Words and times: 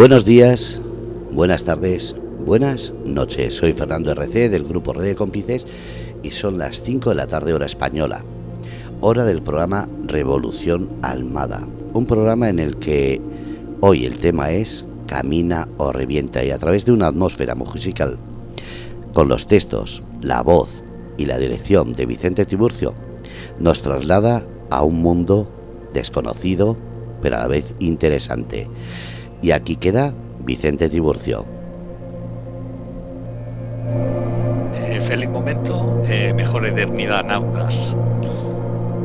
Buenos 0.00 0.24
días, 0.24 0.80
buenas 1.30 1.64
tardes, 1.64 2.16
buenas 2.46 2.90
noches. 3.04 3.56
Soy 3.56 3.74
Fernando 3.74 4.10
RC 4.12 4.48
del 4.48 4.64
grupo 4.64 4.94
Red 4.94 5.04
de 5.04 5.14
Cómplices 5.14 5.66
y 6.22 6.30
son 6.30 6.56
las 6.56 6.80
5 6.80 7.10
de 7.10 7.16
la 7.16 7.26
tarde 7.26 7.52
hora 7.52 7.66
española, 7.66 8.24
hora 9.02 9.26
del 9.26 9.42
programa 9.42 9.90
Revolución 10.06 10.88
Almada, 11.02 11.66
un 11.92 12.06
programa 12.06 12.48
en 12.48 12.60
el 12.60 12.78
que 12.78 13.20
hoy 13.80 14.06
el 14.06 14.16
tema 14.16 14.52
es 14.52 14.86
Camina 15.06 15.68
o 15.76 15.92
revienta 15.92 16.42
y 16.42 16.50
a 16.50 16.56
través 16.56 16.86
de 16.86 16.92
una 16.92 17.08
atmósfera 17.08 17.54
musical 17.54 18.16
con 19.12 19.28
los 19.28 19.46
textos, 19.48 20.02
la 20.22 20.40
voz 20.40 20.82
y 21.18 21.26
la 21.26 21.36
dirección 21.36 21.92
de 21.92 22.06
Vicente 22.06 22.46
Tiburcio 22.46 22.94
nos 23.58 23.82
traslada 23.82 24.46
a 24.70 24.82
un 24.82 25.02
mundo 25.02 25.46
desconocido 25.92 26.78
pero 27.20 27.36
a 27.36 27.40
la 27.40 27.48
vez 27.48 27.74
interesante. 27.80 28.66
Y 29.42 29.52
aquí 29.52 29.76
queda 29.76 30.12
Vicente 30.40 30.88
Tiburcio. 30.88 31.46
Eh, 34.74 35.00
feliz 35.00 35.30
momento, 35.30 36.02
eh, 36.08 36.34
mejor 36.34 36.66
eternidad, 36.66 37.24
nautas. 37.24 37.96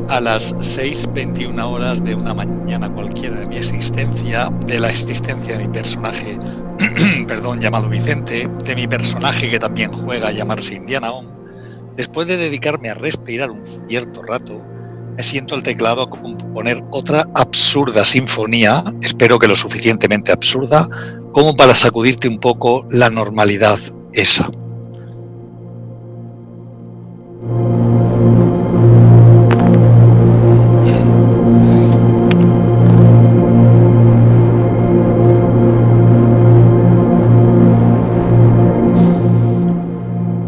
A 0.08 0.20
las 0.20 0.54
6.21 0.56 1.72
horas 1.72 2.04
de 2.04 2.14
una 2.14 2.34
mañana 2.34 2.92
cualquiera 2.92 3.40
de 3.40 3.46
mi 3.46 3.56
existencia, 3.56 4.50
de 4.66 4.78
la 4.78 4.90
existencia 4.90 5.56
de 5.56 5.66
mi 5.66 5.72
personaje, 5.72 6.38
perdón, 7.26 7.60
llamado 7.60 7.88
Vicente, 7.88 8.48
de 8.64 8.76
mi 8.76 8.86
personaje 8.86 9.50
que 9.50 9.58
también 9.58 9.92
juega 9.92 10.28
a 10.28 10.32
llamarse 10.32 10.74
Indiana 10.74 11.12
On, 11.12 11.26
después 11.96 12.28
de 12.28 12.36
dedicarme 12.36 12.90
a 12.90 12.94
respirar 12.94 13.50
un 13.50 13.64
cierto 13.64 14.22
rato, 14.22 14.64
me 15.16 15.22
siento 15.22 15.54
al 15.54 15.62
teclado 15.62 16.02
a 16.02 16.10
componer 16.10 16.84
otra 16.90 17.24
absurda 17.34 18.04
sinfonía, 18.04 18.84
espero 19.00 19.38
que 19.38 19.48
lo 19.48 19.56
suficientemente 19.56 20.30
absurda, 20.30 20.88
como 21.32 21.56
para 21.56 21.74
sacudirte 21.74 22.28
un 22.28 22.38
poco 22.38 22.86
la 22.90 23.08
normalidad 23.08 23.78
esa. 24.12 24.50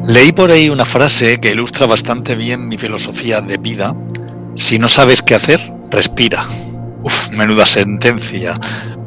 Leí 0.07 0.33
por 0.33 0.51
ahí 0.51 0.69
una 0.69 0.85
frase 0.85 1.39
que 1.39 1.53
ilustra 1.53 1.87
bastante 1.87 2.35
bien 2.35 2.69
mi 2.69 2.77
filosofía 2.77 3.41
de 3.41 3.57
vida 3.57 3.95
si 4.59 4.79
no 4.79 4.89
sabes 4.89 5.23
qué 5.23 5.37
hacer, 5.37 5.61
respira. 5.91 6.45
Uf, 7.03 7.31
menuda 7.31 7.65
sentencia. 7.65 8.59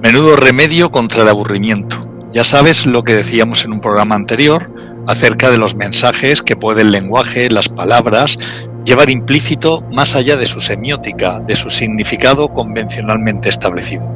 Menudo 0.01 0.37
remedio 0.37 0.91
contra 0.91 1.23
el 1.23 1.27
aburrimiento. 1.27 2.07
Ya 2.31 2.45
sabes 2.45 2.85
lo 2.85 3.03
que 3.03 3.15
decíamos 3.15 3.65
en 3.65 3.73
un 3.73 3.81
programa 3.81 4.15
anterior 4.15 4.71
acerca 5.07 5.51
de 5.51 5.57
los 5.57 5.75
mensajes 5.75 6.41
que 6.41 6.55
puede 6.55 6.83
el 6.83 6.91
lenguaje, 6.91 7.49
las 7.49 7.67
palabras, 7.67 8.37
llevar 8.85 9.09
implícito 9.09 9.83
más 9.93 10.15
allá 10.15 10.37
de 10.37 10.45
su 10.45 10.61
semiótica, 10.61 11.41
de 11.41 11.57
su 11.57 11.69
significado 11.69 12.47
convencionalmente 12.47 13.49
establecido. 13.49 14.09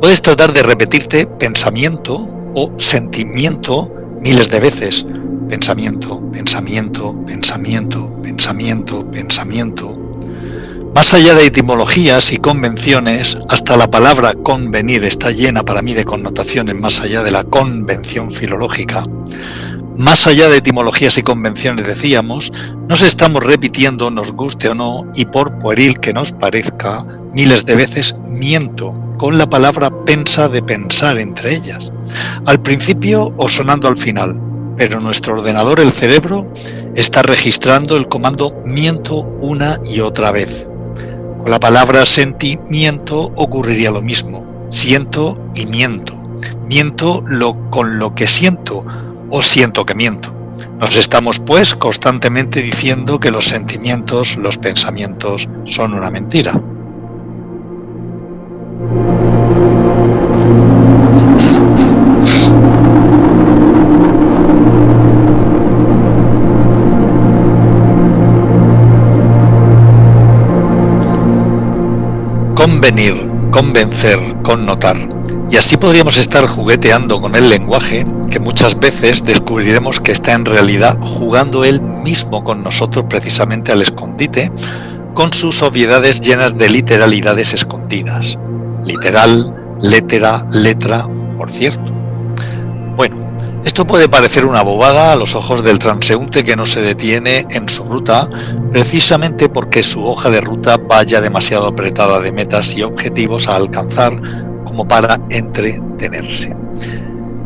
Puedes 0.00 0.22
tratar 0.22 0.54
de 0.54 0.62
repetirte 0.62 1.26
pensamiento 1.26 2.26
o 2.54 2.72
sentimiento 2.78 3.92
miles 4.20 4.48
de 4.48 4.60
veces, 4.60 5.06
pensamiento, 5.50 6.22
pensamiento, 6.30 7.24
pensamiento, 7.26 8.08
pensamiento, 8.22 9.10
pensamiento. 9.10 9.98
Más 10.94 11.12
allá 11.12 11.34
de 11.34 11.46
etimologías 11.46 12.32
y 12.32 12.36
convenciones, 12.36 13.36
hasta 13.48 13.76
la 13.76 13.90
palabra 13.90 14.34
convenir 14.34 15.02
está 15.02 15.32
llena 15.32 15.64
para 15.64 15.82
mí 15.82 15.92
de 15.92 16.04
connotaciones 16.04 16.80
más 16.80 17.00
allá 17.00 17.24
de 17.24 17.32
la 17.32 17.42
convención 17.42 18.30
filológica. 18.30 19.04
Más 19.96 20.28
allá 20.28 20.48
de 20.48 20.58
etimologías 20.58 21.18
y 21.18 21.22
convenciones 21.22 21.84
decíamos, 21.84 22.52
nos 22.88 23.02
estamos 23.02 23.42
repitiendo, 23.42 24.08
nos 24.08 24.30
guste 24.30 24.68
o 24.68 24.74
no, 24.76 25.10
y 25.16 25.24
por 25.24 25.58
pueril 25.58 25.98
que 25.98 26.12
nos 26.12 26.30
parezca, 26.30 27.04
miles 27.34 27.66
de 27.66 27.74
veces 27.74 28.14
miento 28.24 28.94
con 29.18 29.36
la 29.36 29.50
palabra 29.50 29.90
pensa 30.04 30.48
de 30.48 30.62
pensar 30.62 31.18
entre 31.18 31.56
ellas, 31.56 31.92
al 32.46 32.62
principio 32.62 33.34
o 33.36 33.48
sonando 33.48 33.88
al 33.88 33.98
final, 33.98 34.49
pero 34.80 34.98
nuestro 34.98 35.34
ordenador, 35.34 35.78
el 35.78 35.92
cerebro, 35.92 36.50
está 36.94 37.20
registrando 37.20 37.98
el 37.98 38.08
comando 38.08 38.62
miento 38.64 39.16
una 39.42 39.76
y 39.84 40.00
otra 40.00 40.32
vez. 40.32 40.70
Con 41.38 41.50
la 41.50 41.60
palabra 41.60 42.06
sentimiento 42.06 43.30
ocurriría 43.36 43.90
lo 43.90 44.00
mismo. 44.00 44.66
Siento 44.70 45.38
y 45.54 45.66
miento. 45.66 46.14
Miento 46.66 47.22
lo, 47.26 47.68
con 47.68 47.98
lo 47.98 48.14
que 48.14 48.26
siento 48.26 48.86
o 49.28 49.42
siento 49.42 49.84
que 49.84 49.94
miento. 49.94 50.32
Nos 50.78 50.96
estamos 50.96 51.40
pues 51.40 51.74
constantemente 51.74 52.62
diciendo 52.62 53.20
que 53.20 53.30
los 53.30 53.44
sentimientos, 53.44 54.38
los 54.38 54.56
pensamientos 54.56 55.46
son 55.66 55.92
una 55.92 56.10
mentira. 56.10 56.58
Convenir, 72.60 73.14
convencer, 73.50 74.18
connotar. 74.42 74.94
Y 75.50 75.56
así 75.56 75.78
podríamos 75.78 76.18
estar 76.18 76.46
jugueteando 76.46 77.18
con 77.18 77.34
el 77.34 77.48
lenguaje 77.48 78.04
que 78.30 78.38
muchas 78.38 78.78
veces 78.78 79.24
descubriremos 79.24 79.98
que 79.98 80.12
está 80.12 80.34
en 80.34 80.44
realidad 80.44 80.98
jugando 81.00 81.64
él 81.64 81.80
mismo 81.80 82.44
con 82.44 82.62
nosotros 82.62 83.06
precisamente 83.08 83.72
al 83.72 83.80
escondite, 83.80 84.52
con 85.14 85.32
sus 85.32 85.62
obviedades 85.62 86.20
llenas 86.20 86.58
de 86.58 86.68
literalidades 86.68 87.54
escondidas. 87.54 88.38
Literal, 88.84 89.78
letra, 89.80 90.44
letra, 90.50 91.08
por 91.38 91.50
cierto. 91.50 91.90
Bueno, 92.94 93.16
esto 93.64 93.86
puede 93.86 94.08
parecer 94.08 94.46
una 94.46 94.62
bobada 94.62 95.12
a 95.12 95.16
los 95.16 95.34
ojos 95.34 95.62
del 95.62 95.78
transeúnte 95.78 96.44
que 96.44 96.56
no 96.56 96.64
se 96.64 96.80
detiene 96.80 97.46
en 97.50 97.68
su 97.68 97.84
ruta 97.84 98.28
precisamente 98.72 99.48
porque 99.48 99.82
su 99.82 100.04
hoja 100.04 100.30
de 100.30 100.40
ruta 100.40 100.78
vaya 100.78 101.20
demasiado 101.20 101.68
apretada 101.68 102.20
de 102.20 102.32
metas 102.32 102.74
y 102.74 102.82
objetivos 102.82 103.48
a 103.48 103.56
alcanzar 103.56 104.12
como 104.64 104.88
para 104.88 105.18
entretenerse. 105.30 106.56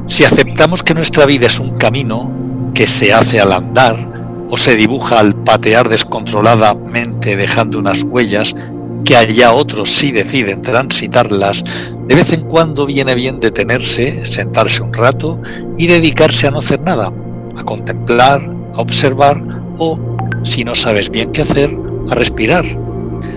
Si 0.07 0.25
aceptamos 0.25 0.83
que 0.83 0.95
nuestra 0.95 1.27
vida 1.27 1.47
es 1.47 1.59
un 1.59 1.79
camino 1.79 2.31
que 2.75 2.87
se 2.87 3.13
hace 3.13 3.41
al 3.41 3.53
andar 3.53 3.97
o 4.51 4.59
se 4.59 4.77
dibuja 4.77 5.19
al 5.19 5.35
patear 5.35 5.89
descontroladamente 5.89 7.37
dejando 7.37 7.79
unas 7.79 8.03
huellas 8.03 8.55
que 9.05 9.17
allá 9.17 9.53
otros 9.53 9.91
sí 9.91 10.13
deciden 10.13 10.63
transitarlas, 10.63 11.63
de 12.07 12.15
vez 12.15 12.33
en 12.33 12.43
cuando 12.43 12.87
viene 12.87 13.15
bien 13.15 13.39
detenerse, 13.39 14.25
sentarse 14.27 14.83
un 14.83 14.93
rato 14.93 15.41
y 15.77 15.87
dedicarse 15.87 16.47
a 16.47 16.51
no 16.51 16.59
hacer 16.59 16.81
nada, 16.81 17.13
a 17.57 17.63
contemplar, 17.65 18.41
a 18.75 18.81
observar 18.81 19.41
o, 19.79 19.99
si 20.43 20.65
no 20.65 20.75
sabes 20.75 21.11
bien 21.11 21.33
qué 21.33 21.43
hacer, 21.43 21.77
a 22.11 22.15
respirar. 22.15 22.65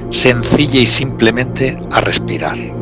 Sencilla 0.10 0.80
y 0.80 0.88
simplemente 0.88 1.78
a 1.92 2.02
respirar. 2.02 2.77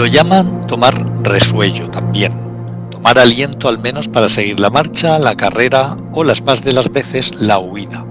Lo 0.00 0.06
llaman 0.06 0.62
tomar 0.62 0.94
resuello 1.24 1.90
también, 1.90 2.32
tomar 2.90 3.18
aliento 3.18 3.68
al 3.68 3.78
menos 3.78 4.08
para 4.08 4.30
seguir 4.30 4.58
la 4.58 4.70
marcha, 4.70 5.18
la 5.18 5.36
carrera 5.36 5.94
o 6.14 6.24
las 6.24 6.42
más 6.42 6.64
de 6.64 6.72
las 6.72 6.90
veces 6.90 7.42
la 7.42 7.58
huida. 7.58 8.06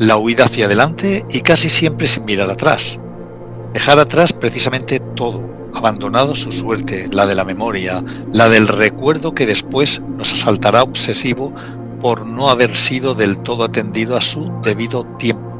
La 0.00 0.16
huida 0.16 0.46
hacia 0.46 0.66
adelante 0.66 1.24
y 1.30 1.42
casi 1.42 1.70
siempre 1.70 2.08
sin 2.08 2.24
mirar 2.24 2.50
atrás. 2.50 2.98
Dejar 3.72 4.00
atrás 4.00 4.32
precisamente 4.32 4.98
todo, 4.98 5.54
abandonado 5.72 6.34
su 6.34 6.50
suerte, 6.50 7.08
la 7.12 7.26
de 7.26 7.36
la 7.36 7.44
memoria, 7.44 8.02
la 8.32 8.48
del 8.48 8.66
recuerdo 8.66 9.36
que 9.36 9.46
después 9.46 10.02
nos 10.16 10.32
asaltará 10.32 10.82
obsesivo 10.82 11.54
por 12.00 12.26
no 12.26 12.50
haber 12.50 12.76
sido 12.76 13.14
del 13.14 13.38
todo 13.38 13.62
atendido 13.62 14.16
a 14.16 14.20
su 14.20 14.52
debido 14.64 15.04
tiempo. 15.18 15.56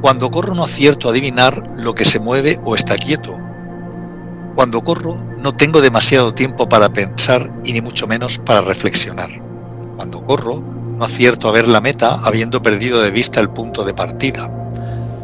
Cuando 0.00 0.28
corro 0.32 0.56
no 0.56 0.64
acierto 0.64 1.06
a 1.06 1.12
adivinar 1.12 1.62
lo 1.76 1.94
que 1.94 2.04
se 2.04 2.18
mueve 2.18 2.58
o 2.64 2.74
está 2.74 2.96
quieto, 2.96 3.38
cuando 4.58 4.82
corro 4.82 5.14
no 5.40 5.54
tengo 5.54 5.80
demasiado 5.80 6.34
tiempo 6.34 6.68
para 6.68 6.88
pensar 6.88 7.48
y 7.64 7.72
ni 7.72 7.80
mucho 7.80 8.08
menos 8.08 8.38
para 8.38 8.60
reflexionar. 8.60 9.30
Cuando 9.94 10.24
corro 10.24 10.64
no 10.98 11.04
acierto 11.04 11.46
a 11.46 11.52
ver 11.52 11.68
la 11.68 11.80
meta 11.80 12.18
habiendo 12.24 12.60
perdido 12.60 13.00
de 13.00 13.12
vista 13.12 13.38
el 13.38 13.50
punto 13.50 13.84
de 13.84 13.94
partida. 13.94 14.50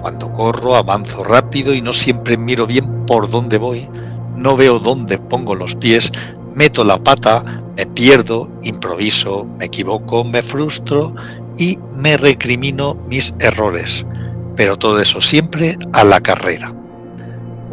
Cuando 0.00 0.32
corro 0.32 0.76
avanzo 0.76 1.24
rápido 1.24 1.74
y 1.74 1.82
no 1.82 1.92
siempre 1.92 2.36
miro 2.36 2.64
bien 2.64 3.06
por 3.06 3.28
dónde 3.28 3.58
voy, 3.58 3.88
no 4.36 4.56
veo 4.56 4.78
dónde 4.78 5.18
pongo 5.18 5.56
los 5.56 5.74
pies, 5.74 6.12
meto 6.54 6.84
la 6.84 7.02
pata, 7.02 7.42
me 7.76 7.86
pierdo, 7.86 8.48
improviso, 8.62 9.46
me 9.58 9.64
equivoco, 9.64 10.22
me 10.22 10.44
frustro 10.44 11.12
y 11.58 11.76
me 11.96 12.16
recrimino 12.16 12.96
mis 13.08 13.34
errores. 13.40 14.06
Pero 14.54 14.76
todo 14.76 15.00
eso 15.00 15.20
siempre 15.20 15.76
a 15.92 16.04
la 16.04 16.20
carrera. 16.20 16.83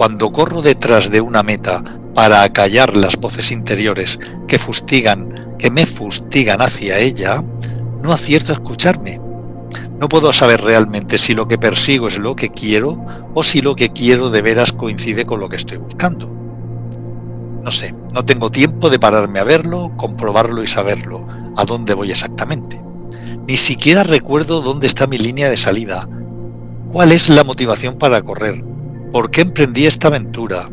Cuando 0.02 0.32
corro 0.32 0.64
detrás 0.64 1.12
de 1.12 1.22
una 1.22 1.44
meta 1.44 1.84
para 2.16 2.42
acallar 2.42 2.98
las 2.98 3.18
voces 3.18 3.52
interiores 3.52 4.18
que 4.48 4.58
fustigan, 4.58 5.56
que 5.60 5.70
me 5.70 5.86
fustigan 5.86 6.60
hacia 6.60 6.98
ella, 6.98 7.44
no 8.02 8.12
acierto 8.12 8.52
a 8.52 8.56
escucharme. 8.56 9.22
No 10.00 10.10
puedo 10.10 10.34
saber 10.34 10.62
realmente 10.62 11.20
si 11.20 11.36
lo 11.36 11.48
que 11.48 11.60
persigo 11.60 12.08
es 12.08 12.18
lo 12.18 12.36
que 12.36 12.50
quiero 12.50 13.00
o 13.36 13.44
si 13.44 13.62
lo 13.62 13.76
que 13.76 13.90
quiero 13.90 14.32
de 14.32 14.42
veras 14.42 14.72
coincide 14.72 15.28
con 15.28 15.40
lo 15.40 15.50
que 15.50 15.58
estoy 15.58 15.78
buscando. 15.78 16.34
No 17.62 17.70
sé, 17.70 17.94
no 18.12 18.26
tengo 18.26 18.50
tiempo 18.50 18.90
de 18.90 18.98
pararme 18.98 19.38
a 19.38 19.44
verlo, 19.44 19.92
comprobarlo 19.98 20.64
y 20.64 20.68
saberlo, 20.68 21.28
a 21.56 21.64
dónde 21.64 21.94
voy 21.94 22.10
exactamente. 22.10 22.82
Ni 23.48 23.58
siquiera 23.58 24.02
recuerdo 24.04 24.62
dónde 24.62 24.88
está 24.88 25.06
mi 25.06 25.20
línea 25.20 25.48
de 25.48 25.58
salida. 25.58 26.10
¿Cuál 26.92 27.12
es 27.12 27.30
la 27.30 27.44
motivación 27.44 28.00
para 28.00 28.24
correr? 28.24 28.72
¿Por 29.12 29.30
qué 29.30 29.42
emprendí 29.42 29.88
esta 29.88 30.08
aventura? 30.08 30.70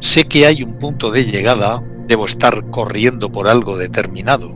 Sé 0.00 0.24
que 0.24 0.44
hay 0.44 0.62
un 0.62 0.74
punto 0.74 1.10
de 1.10 1.24
llegada, 1.24 1.82
debo 2.06 2.26
estar 2.26 2.68
corriendo 2.70 3.32
por 3.32 3.48
algo 3.48 3.78
determinado. 3.78 4.54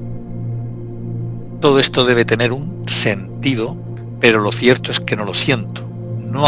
Todo 1.60 1.78
esto 1.78 2.04
debe 2.04 2.26
tener 2.26 2.52
un 2.52 2.86
sentido, 2.86 3.74
pero 4.20 4.40
lo 4.40 4.52
cierto 4.52 4.90
es 4.90 5.00
que 5.00 5.16
no 5.16 5.24
lo 5.24 5.32
siento, 5.32 5.82
no 6.18 6.44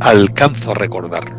alcanzo 0.00 0.72
a 0.72 0.74
recordarlo. 0.74 1.36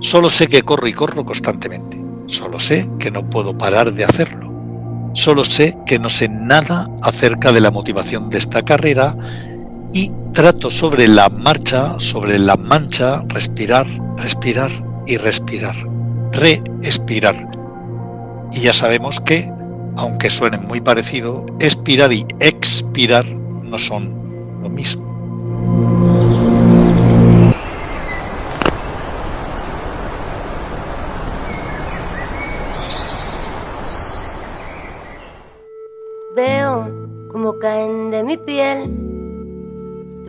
Solo 0.00 0.28
sé 0.28 0.46
que 0.46 0.62
corro 0.62 0.86
y 0.86 0.92
corro 0.92 1.24
constantemente. 1.24 1.98
Solo 2.26 2.60
sé 2.60 2.88
que 2.98 3.10
no 3.10 3.28
puedo 3.30 3.56
parar 3.56 3.94
de 3.94 4.04
hacerlo. 4.04 4.50
Solo 5.14 5.42
sé 5.42 5.76
que 5.86 5.98
no 5.98 6.10
sé 6.10 6.28
nada 6.28 6.86
acerca 7.02 7.50
de 7.50 7.60
la 7.60 7.70
motivación 7.70 8.28
de 8.28 8.38
esta 8.38 8.62
carrera 8.62 9.16
y 9.92 10.10
trato 10.32 10.70
sobre 10.70 11.08
la 11.08 11.28
marcha, 11.28 11.94
sobre 11.98 12.38
la 12.38 12.56
mancha, 12.56 13.22
respirar, 13.28 13.86
respirar 14.16 14.70
y 15.06 15.16
respirar. 15.16 15.74
Respirar. 16.32 17.48
Y 18.52 18.60
ya 18.60 18.72
sabemos 18.72 19.20
que, 19.20 19.50
aunque 19.96 20.30
suenen 20.30 20.66
muy 20.66 20.80
parecido, 20.80 21.44
expirar 21.60 22.12
y 22.12 22.24
expirar 22.40 23.24
no 23.26 23.78
son 23.78 24.60
lo 24.62 24.70
mismo. 24.70 25.10
caen 37.60 38.10
de 38.10 38.24
mi 38.24 38.36
piel 38.38 39.09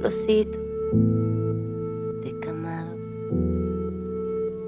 trocitos 0.01 0.59
descamados 2.24 2.98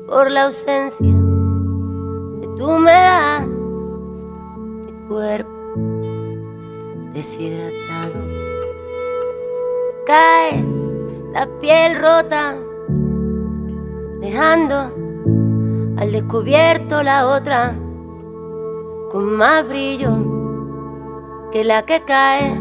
por 0.06 0.30
la 0.30 0.44
ausencia 0.44 1.07
de 1.07 2.47
tu 2.56 2.69
humedad, 2.69 3.47
mi 3.47 5.07
cuerpo 5.07 5.50
deshidratado. 7.13 8.13
Cae 10.06 10.63
la 11.33 11.47
piel 11.59 12.00
rota, 12.00 12.56
dejando 14.19 14.91
al 15.97 16.12
descubierto 16.12 17.01
la 17.01 17.27
otra 17.27 17.75
con 19.12 19.35
más 19.35 19.68
brillo 19.68 20.12
que 21.51 21.63
la 21.63 21.85
que 21.85 22.03
cae, 22.03 22.56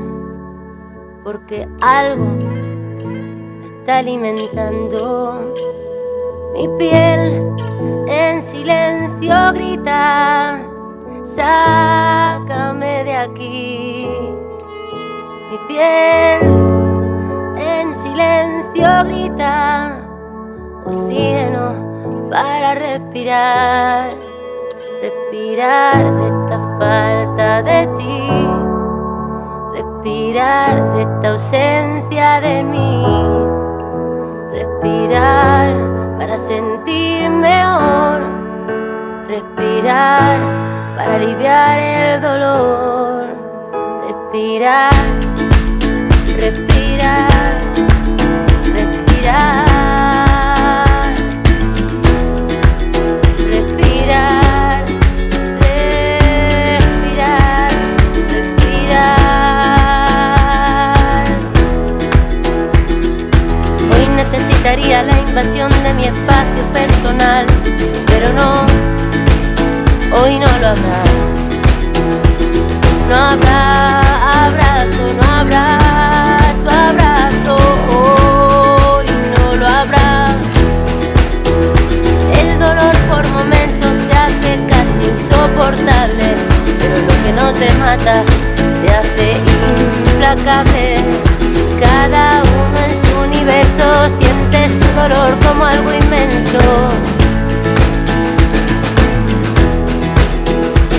porque 1.23 1.69
algo 1.83 2.42
está 3.83 3.99
alimentando 3.99 5.53
mi 6.55 6.69
piel 6.79 7.53
en 8.07 8.41
silencio 8.41 9.35
grita, 9.55 10.61
sácame 11.25 13.03
de 13.03 13.17
aquí. 13.17 14.07
Mi 15.51 15.59
piel 15.67 16.43
en 17.59 17.93
silencio 17.97 18.87
grita, 19.05 19.99
oxígeno 20.85 22.29
para 22.31 22.77
respirar, 22.77 24.15
respirar 25.03 26.05
de 26.05 26.27
esta 26.29 26.79
falta 26.79 27.63
de 27.65 27.87
ti 27.99 28.73
respirar 29.73 30.95
de 30.95 31.03
esta 31.03 31.29
ausencia 31.31 32.41
de 32.41 32.63
mí, 32.63 33.05
respirar 34.53 35.73
para 36.19 36.39
sentir 36.39 37.29
mejor, 37.31 38.23
respirar 39.27 40.39
para 40.97 41.15
aliviar 41.15 41.79
el 41.79 42.21
dolor, 42.21 43.27
respirar, 44.07 44.93
respirar, 46.39 47.59
respirar. 48.75 49.72
Daría 64.63 65.03
la 65.03 65.19
invasión 65.19 65.71
de 65.83 65.93
mi 65.93 66.05
espacio 66.05 66.63
personal, 66.73 67.45
pero 68.07 68.33
no, 68.33 68.65
hoy 70.21 70.39
no 70.39 70.47
lo 70.61 70.69
habrá. 70.69 71.03
No 73.09 73.17
habrá 73.17 73.99
abrazo, 74.47 75.03
no 75.21 75.25
habrá 75.41 75.79
tu 76.63 76.71
abrazo, 76.71 77.57
hoy 77.91 79.07
no 79.35 79.57
lo 79.57 79.67
habrá. 79.67 80.29
El 82.41 82.59
dolor 82.61 82.95
por 83.11 83.27
momentos 83.31 83.99
se 83.99 84.13
hace 84.13 84.61
casi 84.71 85.11
insoportable, 85.11 86.37
pero 86.79 86.97
lo 87.09 87.15
que 87.25 87.33
no 87.33 87.53
te 87.53 87.69
mata 87.75 88.23
te 88.87 88.95
hace 88.95 89.33
implacable. 90.07 90.99
Cada 91.81 92.43
uno 92.43 92.52
universo 93.43 94.09
siente 94.09 94.69
su 94.69 94.87
dolor 94.95 95.37
como 95.45 95.65
algo 95.65 95.93
inmenso. 95.93 96.61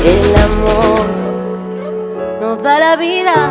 El 0.03 0.35
amor 0.35 1.05
nos 2.41 2.61
da 2.61 2.79
la 2.79 2.95
vida 2.97 3.49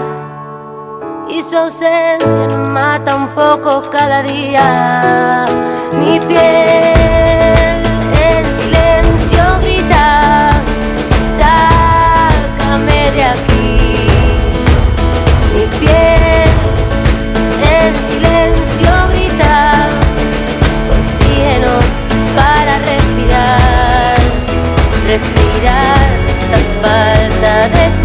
y 1.27 1.43
su 1.43 1.57
ausencia 1.57 2.47
nos 2.49 2.69
mata 2.69 3.17
un 3.17 3.29
poco 3.29 3.83
cada 3.91 4.23
día. 4.23 5.47
Mi 5.99 6.21
piel 6.21 7.83
en 8.29 8.45
silencio 8.61 9.59
grita, 9.63 10.51
sácame 11.39 13.11
de 13.13 13.25
aquí. 13.25 13.52
Respirar 25.63 25.97
esta 26.29 26.59
falta 26.83 27.69
de 27.69 28.02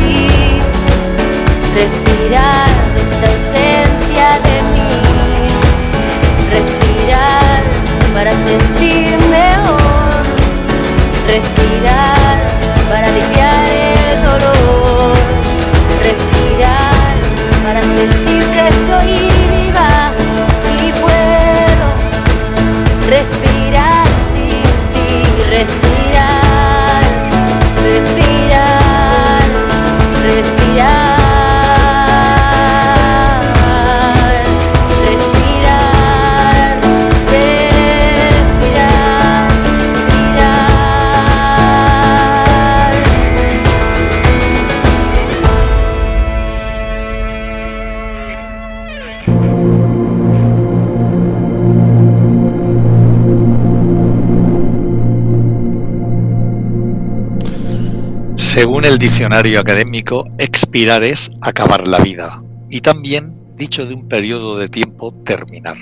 Según 58.58 58.86
el 58.86 58.98
diccionario 58.98 59.60
académico, 59.60 60.26
expirar 60.40 61.04
es 61.04 61.30
acabar 61.44 61.88
la 61.88 62.00
vida 62.00 62.42
y 62.72 62.82
también, 62.82 63.32
dicho 63.56 63.86
de 63.86 63.94
un 63.94 64.08
periodo 64.08 64.58
de 64.58 64.68
tiempo, 64.68 65.14
terminar. 65.24 65.78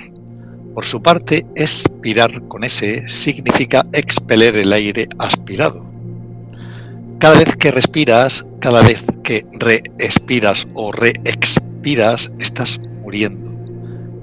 Por 0.74 0.84
su 0.84 1.00
parte, 1.00 1.46
expirar 1.56 2.46
con 2.48 2.64
S 2.64 3.08
significa 3.08 3.86
expeler 3.94 4.56
el 4.56 4.74
aire 4.74 5.08
aspirado. 5.18 5.86
Cada 7.18 7.38
vez 7.38 7.56
que 7.56 7.70
respiras, 7.70 8.46
cada 8.60 8.82
vez 8.82 9.06
que 9.22 9.46
reespiras 9.54 10.68
o 10.74 10.92
reexpiras, 10.92 12.30
estás 12.38 12.78
muriendo. 13.00 13.58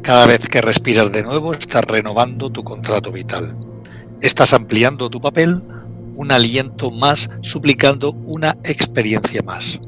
Cada 0.03 0.27
vez 0.27 0.47
que 0.47 0.61
respiras 0.61 1.11
de 1.11 1.23
nuevo, 1.23 1.53
estás 1.53 1.85
renovando 1.85 2.51
tu 2.51 2.63
contrato 2.63 3.11
vital. 3.11 3.57
Estás 4.21 4.53
ampliando 4.53 5.09
tu 5.09 5.19
papel, 5.19 5.63
un 6.15 6.31
aliento 6.31 6.91
más, 6.91 7.29
suplicando 7.41 8.11
una 8.11 8.57
experiencia 8.63 9.41
más. 9.41 9.79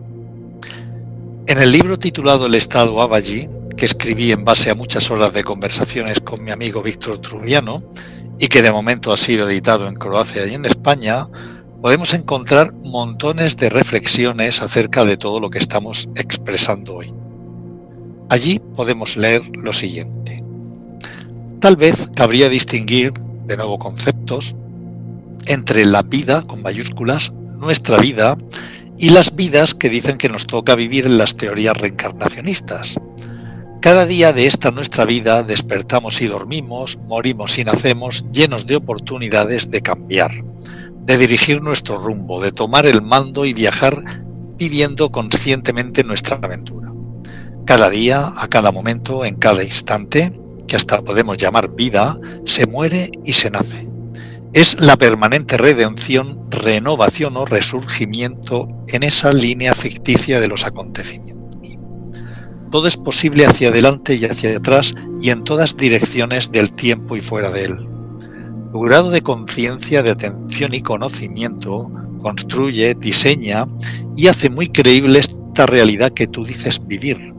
En 1.47 1.59
el 1.59 1.71
libro 1.71 1.99
titulado 1.99 2.47
El 2.47 2.55
Estado 2.55 3.01
Abaji, 3.01 3.47
que 3.77 3.85
escribí 3.85 4.31
en 4.31 4.45
base 4.45 4.69
a 4.69 4.75
muchas 4.75 5.11
horas 5.11 5.33
de 5.33 5.43
conversaciones 5.43 6.19
con 6.19 6.43
mi 6.43 6.51
amigo 6.51 6.81
Víctor 6.81 7.19
Trubiano 7.19 7.83
y 8.39 8.47
que 8.47 8.61
de 8.61 8.71
momento 8.71 9.11
ha 9.13 9.17
sido 9.17 9.49
editado 9.49 9.87
en 9.87 9.95
Croacia 9.95 10.45
y 10.47 10.53
en 10.53 10.65
España, 10.65 11.27
podemos 11.81 12.13
encontrar 12.13 12.73
montones 12.73 13.57
de 13.57 13.69
reflexiones 13.69 14.61
acerca 14.61 15.05
de 15.05 15.17
todo 15.17 15.39
lo 15.39 15.49
que 15.49 15.59
estamos 15.59 16.09
expresando 16.15 16.95
hoy. 16.95 17.13
Allí 18.29 18.59
podemos 18.75 19.15
leer 19.17 19.43
lo 19.55 19.71
siguiente. 19.71 20.43
Tal 21.59 21.75
vez 21.75 22.09
cabría 22.15 22.49
distinguir, 22.49 23.13
de 23.45 23.57
nuevo 23.57 23.77
conceptos, 23.77 24.55
entre 25.47 25.85
la 25.85 26.01
vida, 26.01 26.43
con 26.43 26.61
mayúsculas, 26.61 27.31
nuestra 27.59 27.97
vida, 27.97 28.37
y 28.97 29.09
las 29.09 29.35
vidas 29.35 29.75
que 29.75 29.89
dicen 29.89 30.17
que 30.17 30.29
nos 30.29 30.47
toca 30.47 30.75
vivir 30.75 31.05
en 31.05 31.17
las 31.17 31.35
teorías 31.35 31.75
reencarnacionistas. 31.75 32.95
Cada 33.81 34.05
día 34.05 34.33
de 34.33 34.47
esta 34.47 34.71
nuestra 34.71 35.05
vida 35.05 35.43
despertamos 35.43 36.21
y 36.21 36.27
dormimos, 36.27 36.97
morimos 37.03 37.57
y 37.57 37.63
nacemos 37.63 38.25
llenos 38.31 38.65
de 38.65 38.77
oportunidades 38.77 39.69
de 39.69 39.81
cambiar, 39.81 40.31
de 41.05 41.17
dirigir 41.17 41.61
nuestro 41.61 41.97
rumbo, 41.97 42.41
de 42.41 42.51
tomar 42.51 42.87
el 42.87 43.01
mando 43.01 43.45
y 43.45 43.53
viajar 43.53 44.23
viviendo 44.57 45.11
conscientemente 45.11 46.03
nuestra 46.03 46.37
aventura. 46.37 46.91
Cada 47.65 47.89
día, 47.89 48.33
a 48.37 48.47
cada 48.47 48.71
momento, 48.71 49.25
en 49.25 49.35
cada 49.35 49.63
instante, 49.63 50.31
que 50.67 50.75
hasta 50.75 51.03
podemos 51.03 51.37
llamar 51.37 51.69
vida, 51.75 52.17
se 52.45 52.65
muere 52.65 53.11
y 53.23 53.33
se 53.33 53.51
nace. 53.51 53.87
Es 54.55 54.79
la 54.79 54.95
permanente 54.95 55.57
redención, 55.57 56.39
renovación 56.49 57.35
o 57.35 57.45
resurgimiento 57.45 58.69
en 58.87 59.03
esa 59.03 59.33
línea 59.33 59.75
ficticia 59.75 60.39
de 60.39 60.47
los 60.47 60.63
acontecimientos. 60.63 61.77
Todo 62.71 62.87
es 62.87 62.95
posible 62.95 63.45
hacia 63.45 63.67
adelante 63.67 64.15
y 64.15 64.23
hacia 64.23 64.55
atrás 64.55 64.95
y 65.21 65.31
en 65.31 65.43
todas 65.43 65.75
direcciones 65.75 66.53
del 66.53 66.71
tiempo 66.71 67.17
y 67.17 67.21
fuera 67.21 67.49
de 67.49 67.65
él. 67.65 67.89
Tu 68.71 68.79
grado 68.79 69.11
de 69.11 69.21
conciencia, 69.21 70.01
de 70.03 70.11
atención 70.11 70.73
y 70.73 70.81
conocimiento 70.81 71.91
construye, 72.21 72.95
diseña 72.95 73.65
y 74.15 74.27
hace 74.27 74.49
muy 74.49 74.69
creíble 74.69 75.19
esta 75.19 75.65
realidad 75.65 76.13
que 76.13 76.27
tú 76.27 76.45
dices 76.45 76.79
vivir. 76.87 77.33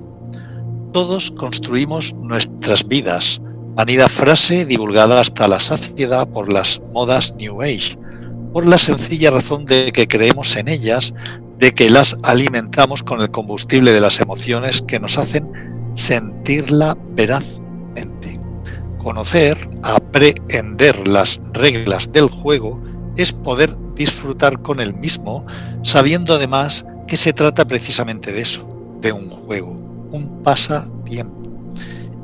Todos 0.93 1.31
construimos 1.31 2.13
nuestras 2.13 2.87
vidas, 2.87 3.41
manida 3.77 4.09
frase 4.09 4.65
divulgada 4.65 5.21
hasta 5.21 5.47
la 5.47 5.61
saciedad 5.61 6.27
por 6.27 6.51
las 6.51 6.81
modas 6.95 7.35
New 7.39 7.61
Age, 7.61 7.99
por 8.55 8.65
la 8.65 8.79
sencilla 8.79 9.31
razón 9.31 9.67
de 9.67 9.93
que 9.93 10.09
creemos 10.09 10.57
en 10.57 10.69
ellas, 10.69 11.13
de 11.59 11.75
que 11.75 11.91
las 11.91 12.17
alimentamos 12.23 13.03
con 13.03 13.21
el 13.21 13.31
combustible 13.31 13.93
de 13.93 14.01
las 14.01 14.19
emociones 14.19 14.81
que 14.81 14.99
nos 14.99 15.19
hacen 15.19 15.47
sentirla 15.95 16.97
verazmente. 17.11 18.41
Conocer, 18.97 19.59
aprehender 19.83 21.07
las 21.07 21.39
reglas 21.53 22.11
del 22.13 22.29
juego 22.29 22.83
es 23.19 23.33
poder 23.33 23.77
disfrutar 23.95 24.63
con 24.63 24.81
el 24.81 24.95
mismo, 24.95 25.45
sabiendo 25.83 26.35
además 26.35 26.87
que 27.07 27.19
se 27.19 27.35
trata 27.35 27.67
precisamente 27.67 28.33
de 28.33 28.41
eso, 28.41 28.67
de 29.03 29.13
un 29.13 29.29
juego, 29.29 29.73
un 30.13 30.43
pasatiempo. 30.43 31.46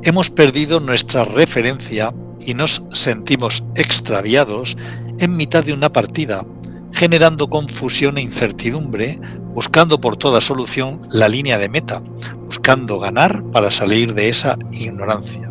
Hemos 0.05 0.29
perdido 0.29 0.81
nuestra 0.81 1.23
referencia 1.23 2.13
y 2.41 2.55
nos 2.55 2.83
sentimos 2.91 3.63
extraviados 3.75 4.75
en 5.19 5.37
mitad 5.37 5.63
de 5.63 5.71
una 5.71 5.93
partida, 5.93 6.45
generando 6.91 7.49
confusión 7.49 8.17
e 8.17 8.21
incertidumbre, 8.21 9.17
buscando 9.53 10.01
por 10.01 10.17
toda 10.17 10.41
solución 10.41 10.99
la 11.13 11.29
línea 11.29 11.57
de 11.57 11.69
meta, 11.69 12.01
buscando 12.45 12.99
ganar 12.99 13.43
para 13.53 13.71
salir 13.71 14.13
de 14.13 14.27
esa 14.27 14.57
ignorancia. 14.73 15.49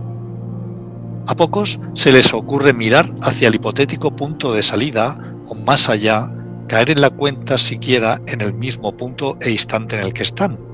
A 1.26 1.34
pocos 1.34 1.80
se 1.94 2.12
les 2.12 2.34
ocurre 2.34 2.74
mirar 2.74 3.10
hacia 3.22 3.48
el 3.48 3.54
hipotético 3.54 4.14
punto 4.14 4.52
de 4.52 4.62
salida 4.62 5.34
o 5.46 5.54
más 5.54 5.88
allá, 5.88 6.30
caer 6.68 6.90
en 6.90 7.00
la 7.00 7.08
cuenta 7.08 7.56
siquiera 7.56 8.20
en 8.26 8.42
el 8.42 8.52
mismo 8.52 8.94
punto 8.98 9.38
e 9.40 9.50
instante 9.50 9.96
en 9.96 10.02
el 10.02 10.12
que 10.12 10.24
están. 10.24 10.71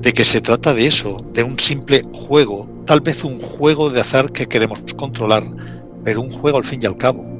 De 0.00 0.12
que 0.12 0.24
se 0.24 0.40
trata 0.40 0.74
de 0.74 0.86
eso, 0.86 1.24
de 1.32 1.42
un 1.42 1.58
simple 1.58 2.02
juego, 2.12 2.68
tal 2.86 3.00
vez 3.00 3.24
un 3.24 3.40
juego 3.40 3.90
de 3.90 4.00
azar 4.00 4.30
que 4.30 4.46
queremos 4.46 4.80
controlar, 4.94 5.44
pero 6.04 6.20
un 6.20 6.30
juego 6.30 6.58
al 6.58 6.64
fin 6.64 6.80
y 6.82 6.86
al 6.86 6.96
cabo 6.96 7.36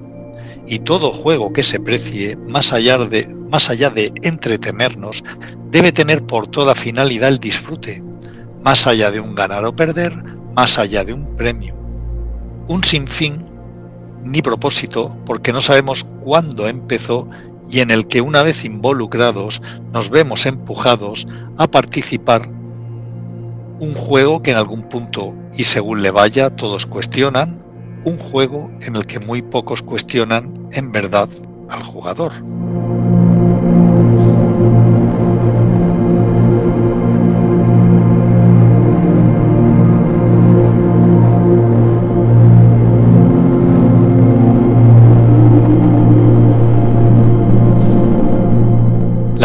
y 0.66 0.80
todo 0.80 1.12
juego 1.12 1.52
que 1.52 1.62
se 1.62 1.80
precie, 1.80 2.36
más 2.36 2.72
allá, 2.72 2.98
de, 2.98 3.26
más 3.50 3.70
allá 3.70 3.90
de 3.90 4.12
entretenernos, 4.22 5.22
debe 5.70 5.92
tener 5.92 6.24
por 6.24 6.48
toda 6.48 6.74
finalidad 6.74 7.28
el 7.28 7.38
disfrute, 7.38 8.02
más 8.62 8.86
allá 8.86 9.10
de 9.10 9.20
un 9.20 9.34
ganar 9.34 9.64
o 9.64 9.74
perder, 9.74 10.12
más 10.56 10.78
allá 10.78 11.04
de 11.04 11.12
un 11.12 11.36
premio. 11.36 11.74
Un 12.68 12.82
sinfín 12.82 13.46
ni 14.24 14.42
propósito 14.42 15.16
porque 15.24 15.52
no 15.52 15.60
sabemos 15.60 16.04
cuándo 16.24 16.66
empezó 16.66 17.28
y 17.70 17.80
en 17.80 17.90
el 17.90 18.06
que 18.06 18.20
una 18.20 18.42
vez 18.42 18.64
involucrados 18.64 19.62
nos 19.92 20.10
vemos 20.10 20.46
empujados 20.46 21.26
a 21.56 21.66
participar 21.66 22.48
un 23.78 23.94
juego 23.94 24.42
que 24.42 24.52
en 24.52 24.56
algún 24.56 24.82
punto 24.82 25.34
y 25.56 25.64
según 25.64 26.02
le 26.02 26.10
vaya 26.10 26.50
todos 26.50 26.86
cuestionan, 26.86 27.62
un 28.04 28.18
juego 28.18 28.70
en 28.82 28.96
el 28.96 29.06
que 29.06 29.20
muy 29.20 29.42
pocos 29.42 29.82
cuestionan 29.82 30.68
en 30.72 30.92
verdad 30.92 31.28
al 31.68 31.82
jugador. 31.82 32.32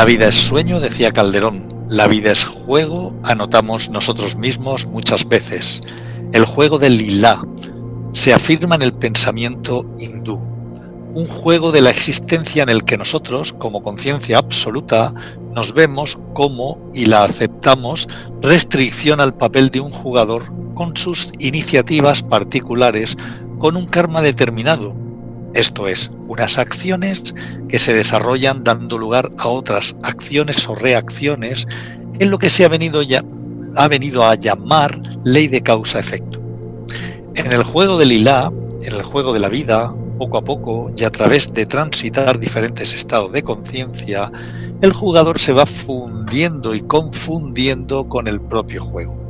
La 0.02 0.06
vida 0.06 0.30
es 0.30 0.36
sueño, 0.36 0.80
decía 0.80 1.12
Calderón. 1.12 1.86
La 1.88 2.08
vida 2.08 2.32
es 2.32 2.44
juego, 2.44 3.14
anotamos 3.22 3.90
nosotros 3.92 4.36
mismos 4.36 4.88
muchas 4.88 5.30
veces. 5.30 5.84
El 6.34 6.44
juego 6.44 6.80
del 6.80 6.98
lila, 6.98 7.46
se 8.12 8.34
afirma 8.34 8.74
en 8.74 8.82
el 8.82 8.94
pensamiento 8.94 9.86
hindú, 10.00 10.42
un 11.14 11.28
juego 11.28 11.72
de 11.72 11.82
la 11.82 11.92
existencia 11.92 12.64
en 12.64 12.70
el 12.70 12.84
que 12.84 12.98
nosotros, 12.98 13.54
como 13.54 13.84
conciencia 13.84 14.40
absoluta, 14.40 15.14
nos 15.54 15.72
vemos 15.76 16.18
como 16.34 16.80
y 16.96 17.06
la 17.06 17.24
aceptamos 17.24 18.08
restricción 18.42 19.20
al 19.20 19.36
papel 19.36 19.70
de 19.70 19.82
un 19.82 19.92
jugador 19.92 20.52
con 20.74 20.98
sus 20.98 21.32
iniciativas 21.38 22.24
particulares, 22.24 23.16
con 23.60 23.78
un 23.78 23.86
karma 23.86 24.24
determinado, 24.24 24.96
esto 25.54 25.88
es, 25.88 26.10
unas 26.28 26.58
acciones 26.58 27.36
que 27.68 27.80
se 27.80 27.94
desarrollan 27.94 28.64
dando 28.64 28.98
lugar 28.98 29.32
a 29.38 29.48
otras 29.48 29.96
acciones 30.04 30.68
o 30.68 30.76
reacciones 30.76 31.68
en 32.20 32.30
lo 32.30 32.38
que 32.38 32.50
se 32.50 32.66
ha 32.66 32.70
venido, 32.70 33.02
ya, 33.02 33.24
ha 33.76 33.88
venido 33.88 34.26
a 34.26 34.36
llamar 34.36 35.00
ley 35.26 35.48
de 35.48 35.62
causa-efecto. 35.62 36.40
En 37.36 37.52
el 37.52 37.64
juego 37.64 37.98
del 37.98 38.10
Lilá, 38.10 38.52
en 38.82 38.94
el 38.94 39.04
juego 39.04 39.34
de 39.34 39.40
la 39.40 39.50
vida, 39.50 39.94
poco 40.18 40.38
a 40.38 40.44
poco 40.44 40.92
y 40.96 41.04
a 41.04 41.12
través 41.12 41.54
de 41.54 41.66
transitar 41.66 42.40
diferentes 42.40 42.94
estados 42.94 43.32
de 43.32 43.44
conciencia, 43.44 44.32
el 44.82 44.94
jugador 44.94 45.40
se 45.40 45.54
va 45.54 45.66
fundiendo 45.66 46.74
y 46.76 46.82
confundiendo 46.82 48.08
con 48.08 48.28
el 48.28 48.42
propio 48.42 48.84
juego. 48.84 49.21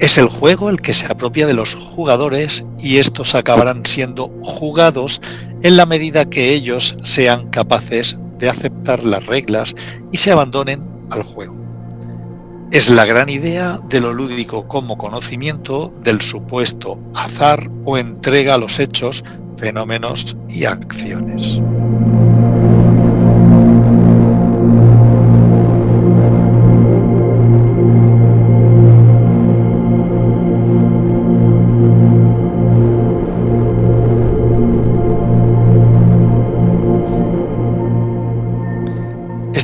Es 0.00 0.18
el 0.18 0.28
juego 0.28 0.70
el 0.70 0.80
que 0.80 0.92
se 0.92 1.06
apropia 1.06 1.46
de 1.46 1.54
los 1.54 1.74
jugadores 1.74 2.64
y 2.78 2.98
estos 2.98 3.34
acabarán 3.34 3.86
siendo 3.86 4.28
jugados 4.42 5.20
en 5.62 5.76
la 5.76 5.86
medida 5.86 6.24
que 6.24 6.52
ellos 6.52 6.96
sean 7.02 7.48
capaces 7.50 8.18
de 8.38 8.50
aceptar 8.50 9.04
las 9.04 9.24
reglas 9.26 9.74
y 10.10 10.18
se 10.18 10.32
abandonen 10.32 10.82
al 11.10 11.22
juego. 11.22 11.54
Es 12.72 12.90
la 12.90 13.04
gran 13.04 13.28
idea 13.28 13.78
de 13.88 14.00
lo 14.00 14.12
lúdico 14.12 14.66
como 14.66 14.98
conocimiento 14.98 15.94
del 16.02 16.20
supuesto 16.20 16.98
azar 17.14 17.70
o 17.84 17.96
entrega 17.96 18.54
a 18.54 18.58
los 18.58 18.80
hechos, 18.80 19.22
fenómenos 19.58 20.36
y 20.48 20.64
acciones. 20.64 21.60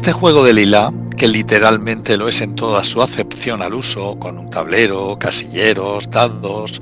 Este 0.00 0.12
juego 0.12 0.42
de 0.42 0.54
lila, 0.54 0.90
que 1.19 1.28
literalmente 1.28 2.16
lo 2.16 2.26
es 2.26 2.40
en 2.40 2.54
toda 2.54 2.83
su 2.85 3.02
acepción 3.02 3.61
al 3.61 3.75
uso, 3.75 4.19
con 4.19 4.38
un 4.38 4.49
tablero, 4.49 5.19
casilleros, 5.19 6.09
dados, 6.09 6.80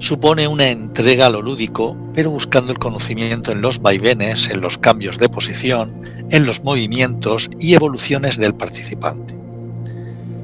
supone 0.00 0.48
una 0.48 0.68
entrega 0.68 1.26
a 1.26 1.30
lo 1.30 1.42
lúdico, 1.42 1.96
pero 2.12 2.32
buscando 2.32 2.72
el 2.72 2.80
conocimiento 2.80 3.52
en 3.52 3.60
los 3.60 3.80
vaivenes, 3.80 4.48
en 4.48 4.60
los 4.62 4.78
cambios 4.78 5.16
de 5.18 5.28
posición, 5.28 6.02
en 6.32 6.44
los 6.44 6.64
movimientos 6.64 7.48
y 7.60 7.74
evoluciones 7.74 8.36
del 8.36 8.56
participante. 8.56 9.36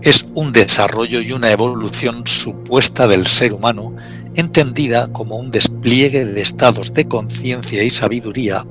Es 0.02 0.24
un 0.36 0.52
desarrollo 0.52 1.20
y 1.22 1.32
una 1.32 1.50
evolución 1.50 2.24
supuesta 2.24 3.08
del 3.08 3.26
ser 3.26 3.52
humano, 3.52 3.96
entendida 4.36 5.08
como 5.08 5.38
un 5.38 5.50
despliegue 5.50 6.24
de 6.24 6.40
estados 6.40 6.94
de 6.94 7.08
conciencia 7.08 7.82
y 7.82 7.90
sabiduría, 7.90 8.64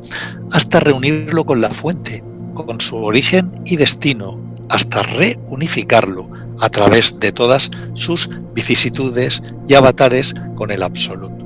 hasta 0.53 0.79
reunirlo 0.79 1.43
con 1.43 1.59
la 1.59 1.69
fuente, 1.69 2.23
con 2.53 2.81
su 2.81 2.97
origen 2.97 3.61
y 3.65 3.77
destino, 3.77 4.39
hasta 4.69 5.03
reunificarlo 5.03 6.29
a 6.59 6.69
través 6.69 7.19
de 7.19 7.31
todas 7.31 7.71
sus 7.95 8.29
vicisitudes 8.53 9.41
y 9.67 9.73
avatares 9.73 10.33
con 10.55 10.71
el 10.71 10.83
absoluto. 10.83 11.41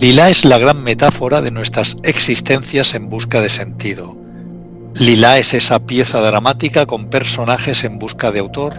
Lila 0.00 0.30
es 0.30 0.44
la 0.44 0.58
gran 0.58 0.84
metáfora 0.84 1.40
de 1.40 1.50
nuestras 1.50 1.96
existencias 2.04 2.94
en 2.94 3.08
busca 3.08 3.40
de 3.40 3.48
sentido. 3.48 4.16
Lila 4.94 5.38
es 5.38 5.54
esa 5.54 5.80
pieza 5.80 6.20
dramática 6.20 6.86
con 6.86 7.10
personajes 7.10 7.82
en 7.82 7.98
busca 7.98 8.30
de 8.30 8.40
autor. 8.40 8.74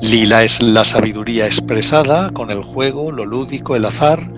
Lila 0.00 0.44
es 0.44 0.62
la 0.62 0.84
sabiduría 0.84 1.46
expresada 1.46 2.30
con 2.30 2.50
el 2.50 2.62
juego, 2.62 3.10
lo 3.10 3.24
lúdico, 3.24 3.74
el 3.74 3.86
azar. 3.86 4.30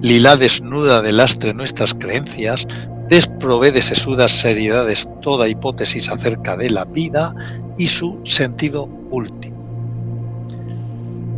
Lila 0.00 0.36
desnuda 0.36 1.02
de 1.02 1.12
lastre 1.12 1.52
nuestras 1.52 1.92
creencias, 1.92 2.66
desprove 3.10 3.72
de 3.72 3.82
sesudas 3.82 4.30
seriedades 4.30 5.08
toda 5.20 5.48
hipótesis 5.48 6.08
acerca 6.08 6.56
de 6.56 6.70
la 6.70 6.84
vida 6.84 7.34
y 7.76 7.88
su 7.88 8.20
sentido 8.24 8.88
último. 9.10 9.56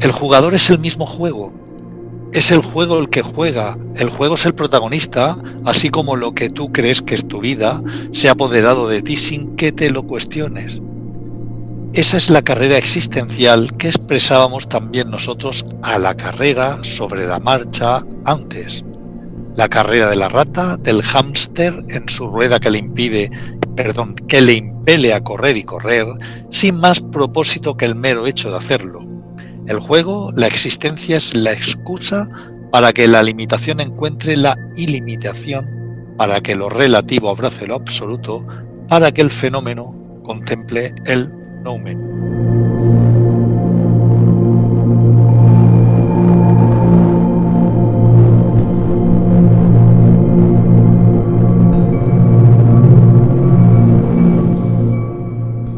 El 0.00 0.12
jugador 0.12 0.54
es 0.54 0.68
el 0.68 0.78
mismo 0.78 1.06
juego, 1.06 1.50
es 2.34 2.50
el 2.50 2.60
juego 2.60 2.98
el 2.98 3.08
que 3.08 3.22
juega, 3.22 3.78
el 3.96 4.10
juego 4.10 4.34
es 4.34 4.44
el 4.44 4.54
protagonista, 4.54 5.38
así 5.64 5.88
como 5.88 6.14
lo 6.14 6.34
que 6.34 6.50
tú 6.50 6.70
crees 6.72 7.00
que 7.00 7.14
es 7.14 7.26
tu 7.26 7.40
vida 7.40 7.82
se 8.10 8.28
ha 8.28 8.32
apoderado 8.32 8.86
de 8.88 9.00
ti 9.00 9.16
sin 9.16 9.56
que 9.56 9.72
te 9.72 9.88
lo 9.88 10.02
cuestiones. 10.02 10.78
Esa 11.94 12.18
es 12.18 12.28
la 12.28 12.42
carrera 12.42 12.76
existencial 12.76 13.76
que 13.78 13.88
expresábamos 13.88 14.68
también 14.68 15.10
nosotros 15.10 15.64
a 15.82 15.98
la 15.98 16.14
carrera 16.14 16.78
sobre 16.82 17.26
la 17.26 17.38
marcha 17.38 18.02
antes 18.24 18.84
la 19.56 19.68
carrera 19.68 20.08
de 20.08 20.16
la 20.16 20.28
rata, 20.28 20.76
del 20.76 21.02
hámster 21.02 21.84
en 21.88 22.08
su 22.08 22.28
rueda 22.28 22.58
que 22.58 22.70
le 22.70 22.78
impide, 22.78 23.30
perdón, 23.76 24.14
que 24.14 24.40
le 24.40 24.54
impele 24.54 25.12
a 25.12 25.22
correr 25.22 25.56
y 25.56 25.64
correr, 25.64 26.06
sin 26.50 26.76
más 26.76 27.00
propósito 27.00 27.76
que 27.76 27.84
el 27.84 27.94
mero 27.94 28.26
hecho 28.26 28.50
de 28.50 28.56
hacerlo. 28.56 29.00
El 29.66 29.78
juego, 29.78 30.32
la 30.34 30.46
existencia 30.46 31.16
es 31.16 31.34
la 31.34 31.52
excusa 31.52 32.28
para 32.70 32.92
que 32.92 33.06
la 33.06 33.22
limitación 33.22 33.80
encuentre 33.80 34.36
la 34.36 34.56
ilimitación, 34.76 36.14
para 36.16 36.40
que 36.40 36.56
lo 36.56 36.68
relativo 36.68 37.28
abrace 37.28 37.66
lo 37.66 37.74
absoluto, 37.74 38.46
para 38.88 39.12
que 39.12 39.20
el 39.20 39.30
fenómeno 39.30 39.94
contemple 40.24 40.94
el 41.06 41.28
noumen. 41.62 42.71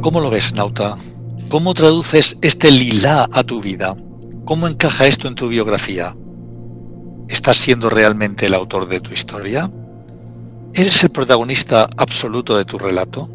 ¿Cómo 0.04 0.20
lo 0.20 0.28
ves, 0.28 0.52
Nauta? 0.52 0.98
¿Cómo 1.48 1.72
traduces 1.72 2.36
este 2.42 2.70
lila 2.70 3.26
a 3.32 3.42
tu 3.42 3.62
vida? 3.62 3.96
¿Cómo 4.44 4.68
encaja 4.68 5.06
esto 5.06 5.28
en 5.28 5.34
tu 5.34 5.48
biografía? 5.48 6.14
¿Estás 7.30 7.56
siendo 7.56 7.88
realmente 7.88 8.44
el 8.44 8.52
autor 8.52 8.86
de 8.86 9.00
tu 9.00 9.14
historia? 9.14 9.70
¿Eres 10.74 11.02
el 11.04 11.08
protagonista 11.08 11.88
absoluto 11.96 12.58
de 12.58 12.66
tu 12.66 12.78
relato? 12.78 13.30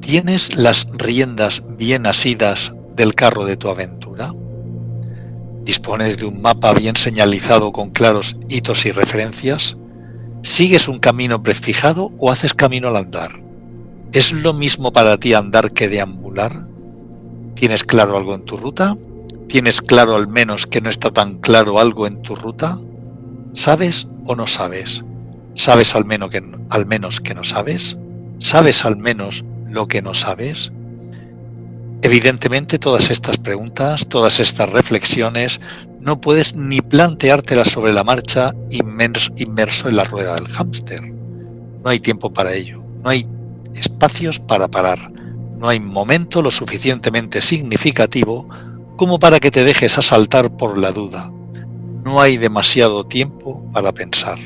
¿Tienes 0.00 0.56
las 0.56 0.88
riendas 0.94 1.62
bien 1.76 2.08
asidas 2.08 2.72
del 2.96 3.14
carro 3.14 3.44
de 3.44 3.56
tu 3.56 3.68
aventura? 3.68 4.34
¿Dispones 5.62 6.18
de 6.18 6.26
un 6.26 6.42
mapa 6.42 6.74
bien 6.74 6.96
señalizado 6.96 7.70
con 7.70 7.90
claros 7.90 8.36
hitos 8.48 8.84
y 8.84 8.90
referencias? 8.90 9.76
¿Sigues 10.42 10.88
un 10.88 10.98
camino 10.98 11.40
prefijado 11.40 12.10
o 12.18 12.32
haces 12.32 12.52
camino 12.52 12.88
al 12.88 12.96
andar? 12.96 13.47
¿Es 14.14 14.32
lo 14.32 14.54
mismo 14.54 14.90
para 14.90 15.18
ti 15.18 15.34
andar 15.34 15.72
que 15.72 15.88
deambular? 15.88 16.66
¿Tienes 17.54 17.84
claro 17.84 18.16
algo 18.16 18.34
en 18.34 18.44
tu 18.44 18.56
ruta? 18.56 18.96
¿Tienes 19.48 19.82
claro 19.82 20.16
al 20.16 20.28
menos 20.28 20.66
que 20.66 20.80
no 20.80 20.88
está 20.88 21.10
tan 21.10 21.38
claro 21.40 21.78
algo 21.78 22.06
en 22.06 22.22
tu 22.22 22.34
ruta? 22.34 22.78
¿Sabes 23.52 24.08
o 24.26 24.34
no 24.34 24.46
sabes? 24.46 25.04
¿Sabes 25.54 25.94
al 25.94 26.06
menos 26.06 26.30
que, 26.30 26.42
al 26.70 26.86
menos 26.86 27.20
que 27.20 27.34
no 27.34 27.44
sabes? 27.44 27.98
¿Sabes 28.38 28.86
al 28.86 28.96
menos 28.96 29.44
lo 29.68 29.88
que 29.88 30.00
no 30.00 30.14
sabes? 30.14 30.72
Evidentemente 32.00 32.78
todas 32.78 33.10
estas 33.10 33.36
preguntas, 33.36 34.06
todas 34.08 34.40
estas 34.40 34.70
reflexiones, 34.70 35.60
no 36.00 36.18
puedes 36.18 36.54
ni 36.54 36.80
planteártelas 36.80 37.68
sobre 37.68 37.92
la 37.92 38.04
marcha 38.04 38.54
inmerso 38.70 39.88
en 39.88 39.96
la 39.96 40.04
rueda 40.04 40.34
del 40.36 40.48
hámster. 40.48 41.02
No 41.02 41.90
hay 41.90 42.00
tiempo 42.00 42.32
para 42.32 42.54
ello, 42.54 42.82
no 43.02 43.10
hay 43.10 43.26
espacios 43.74 44.38
para 44.40 44.68
parar. 44.68 45.10
No 45.56 45.68
hay 45.68 45.80
momento 45.80 46.42
lo 46.42 46.50
suficientemente 46.50 47.40
significativo 47.40 48.48
como 48.96 49.18
para 49.18 49.40
que 49.40 49.50
te 49.50 49.64
dejes 49.64 49.98
asaltar 49.98 50.50
por 50.56 50.78
la 50.78 50.92
duda. 50.92 51.30
No 52.04 52.20
hay 52.20 52.36
demasiado 52.36 53.04
tiempo 53.04 53.64
para 53.72 53.92
pensar. 53.92 54.38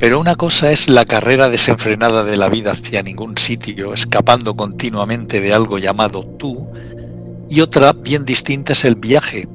Pero 0.00 0.18
una 0.18 0.34
cosa 0.34 0.72
es 0.72 0.88
la 0.88 1.04
carrera 1.04 1.50
desenfrenada 1.50 2.24
de 2.24 2.38
la 2.38 2.48
vida 2.48 2.72
hacia 2.72 3.02
ningún 3.02 3.36
sitio, 3.36 3.92
escapando 3.92 4.56
continuamente 4.56 5.42
de 5.42 5.52
algo 5.52 5.76
llamado 5.76 6.24
tú, 6.38 6.70
y 7.50 7.60
otra 7.60 7.92
bien 7.92 8.24
distinta 8.24 8.72
es 8.72 8.86
el 8.86 8.94
viaje. 8.94 9.46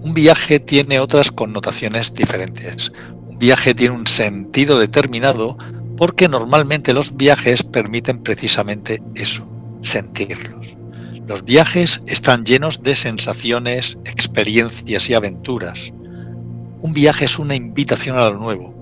Un 0.00 0.14
viaje 0.14 0.58
tiene 0.58 1.00
otras 1.00 1.30
connotaciones 1.30 2.14
diferentes. 2.14 2.92
Un 3.26 3.38
viaje 3.38 3.74
tiene 3.74 3.94
un 3.94 4.06
sentido 4.06 4.78
determinado 4.78 5.58
porque 5.98 6.30
normalmente 6.30 6.94
los 6.94 7.14
viajes 7.18 7.62
permiten 7.62 8.22
precisamente 8.22 9.02
eso, 9.14 9.46
sentirlos. 9.82 10.74
Los 11.26 11.44
viajes 11.44 12.00
están 12.06 12.46
llenos 12.46 12.82
de 12.82 12.94
sensaciones, 12.94 13.98
experiencias 14.06 15.10
y 15.10 15.14
aventuras. 15.14 15.92
Un 16.80 16.94
viaje 16.94 17.26
es 17.26 17.38
una 17.38 17.54
invitación 17.54 18.16
a 18.16 18.30
lo 18.30 18.38
nuevo, 18.38 18.73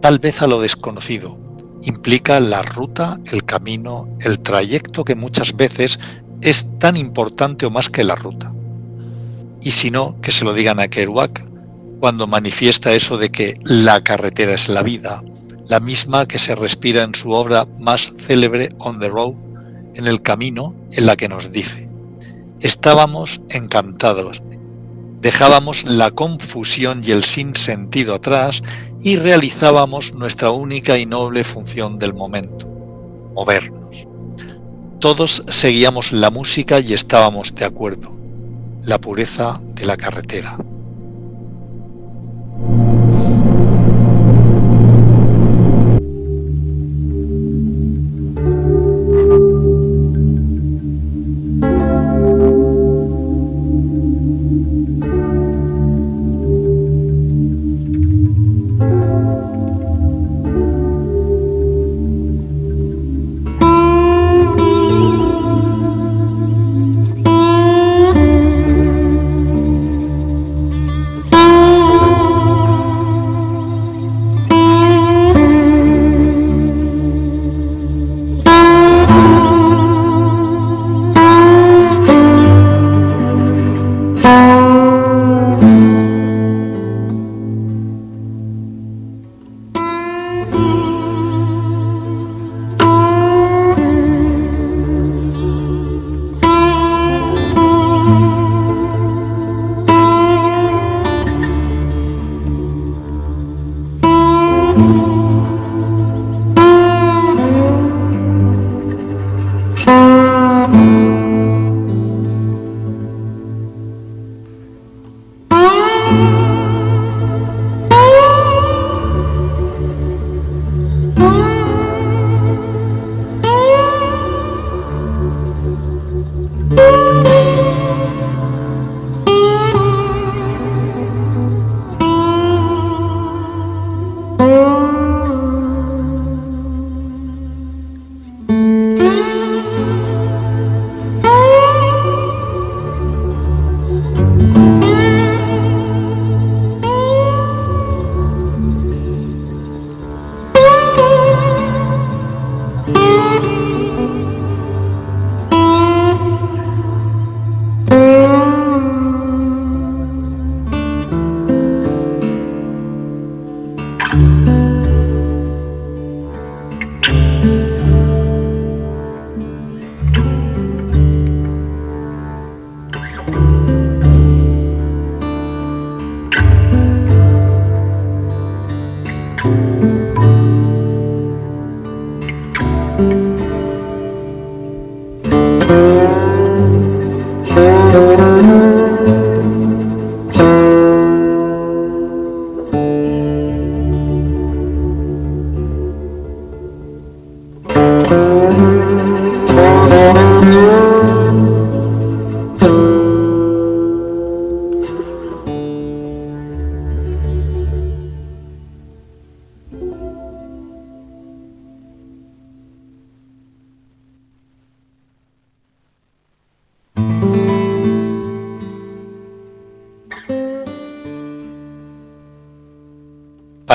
tal 0.00 0.18
vez 0.18 0.42
a 0.42 0.46
lo 0.46 0.60
desconocido. 0.60 1.38
Implica 1.82 2.40
la 2.40 2.62
ruta, 2.62 3.18
el 3.32 3.44
camino, 3.44 4.08
el 4.20 4.40
trayecto 4.40 5.04
que 5.04 5.14
muchas 5.14 5.56
veces 5.56 5.98
es 6.42 6.78
tan 6.78 6.96
importante 6.96 7.66
o 7.66 7.70
más 7.70 7.88
que 7.88 8.04
la 8.04 8.14
ruta. 8.14 8.52
Y 9.62 9.72
si 9.72 9.90
no, 9.90 10.20
que 10.20 10.32
se 10.32 10.44
lo 10.44 10.54
digan 10.54 10.80
a 10.80 10.88
Kerouac 10.88 11.46
cuando 12.00 12.26
manifiesta 12.26 12.94
eso 12.94 13.18
de 13.18 13.30
que 13.30 13.60
la 13.64 14.02
carretera 14.02 14.54
es 14.54 14.68
la 14.68 14.82
vida, 14.82 15.22
la 15.68 15.80
misma 15.80 16.26
que 16.26 16.38
se 16.38 16.54
respira 16.54 17.02
en 17.02 17.14
su 17.14 17.30
obra 17.30 17.66
más 17.78 18.12
célebre 18.16 18.70
On 18.78 18.98
the 18.98 19.08
Road, 19.08 19.34
en 19.94 20.06
el 20.06 20.22
camino, 20.22 20.74
en 20.92 21.06
la 21.06 21.16
que 21.16 21.28
nos 21.28 21.52
dice, 21.52 21.88
estábamos 22.60 23.42
encantados, 23.50 24.42
dejábamos 25.20 25.84
la 25.84 26.10
confusión 26.10 27.02
y 27.04 27.10
el 27.10 27.22
sinsentido 27.22 28.14
atrás 28.14 28.62
y 29.02 29.16
realizábamos 29.16 30.14
nuestra 30.14 30.50
única 30.50 30.98
y 30.98 31.06
noble 31.06 31.44
función 31.44 31.98
del 31.98 32.14
momento, 32.14 32.66
movernos. 33.34 34.06
Todos 35.00 35.42
seguíamos 35.48 36.12
la 36.12 36.30
música 36.30 36.80
y 36.80 36.92
estábamos 36.92 37.54
de 37.54 37.64
acuerdo, 37.64 38.12
la 38.82 38.98
pureza 38.98 39.60
de 39.74 39.86
la 39.86 39.96
carretera. 39.96 40.58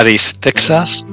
Texas, 0.06 1.04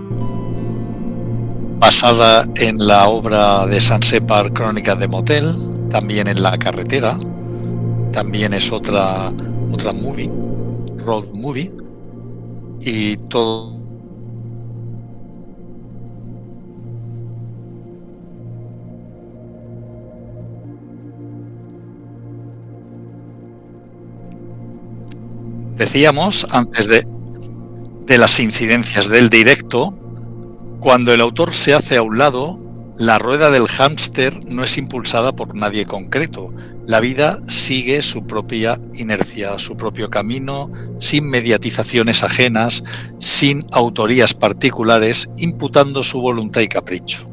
basada 1.80 2.46
en 2.58 2.78
la 2.78 3.08
obra 3.08 3.66
de 3.66 3.82
San 3.82 4.04
Separ 4.04 4.54
Crónicas 4.54 5.00
de 5.00 5.08
Motel, 5.08 5.56
también 5.90 6.28
en 6.28 6.44
la 6.44 6.56
carretera, 6.60 7.18
también 8.12 8.54
es 8.54 8.72
otra 8.72 9.32
otra 9.72 9.94
movie, 9.94 10.30
road 11.04 11.26
movie, 11.34 11.74
y 12.82 13.18
todo 13.30 13.74
Decíamos 25.78 26.46
antes 26.52 26.88
de, 26.88 27.13
de 28.06 28.18
las 28.18 28.40
incidencias 28.40 29.08
del 29.08 29.30
directo, 29.30 29.98
cuando 30.80 31.14
el 31.14 31.22
autor 31.22 31.54
se 31.54 31.74
hace 31.74 31.96
a 31.96 32.02
un 32.02 32.18
lado, 32.18 32.60
la 32.98 33.18
rueda 33.18 33.50
del 33.50 33.68
hámster 33.68 34.46
no 34.46 34.64
es 34.64 34.78
impulsada 34.78 35.32
por 35.32 35.56
nadie 35.56 35.86
concreto. 35.86 36.54
La 36.86 37.00
vida 37.00 37.40
sigue 37.48 38.02
su 38.02 38.28
propia 38.28 38.78
inercia, 38.94 39.58
su 39.58 39.76
propio 39.78 40.10
camino, 40.10 40.72
sin 41.00 41.28
mediatizaciones 41.28 42.24
ajenas, 42.24 42.84
sin 43.20 43.62
autorías 43.72 44.34
particulares, 44.34 45.30
imputando 45.38 46.04
su 46.04 46.22
voluntad 46.22 46.62
y 46.62 46.68
capricho. 46.68 47.28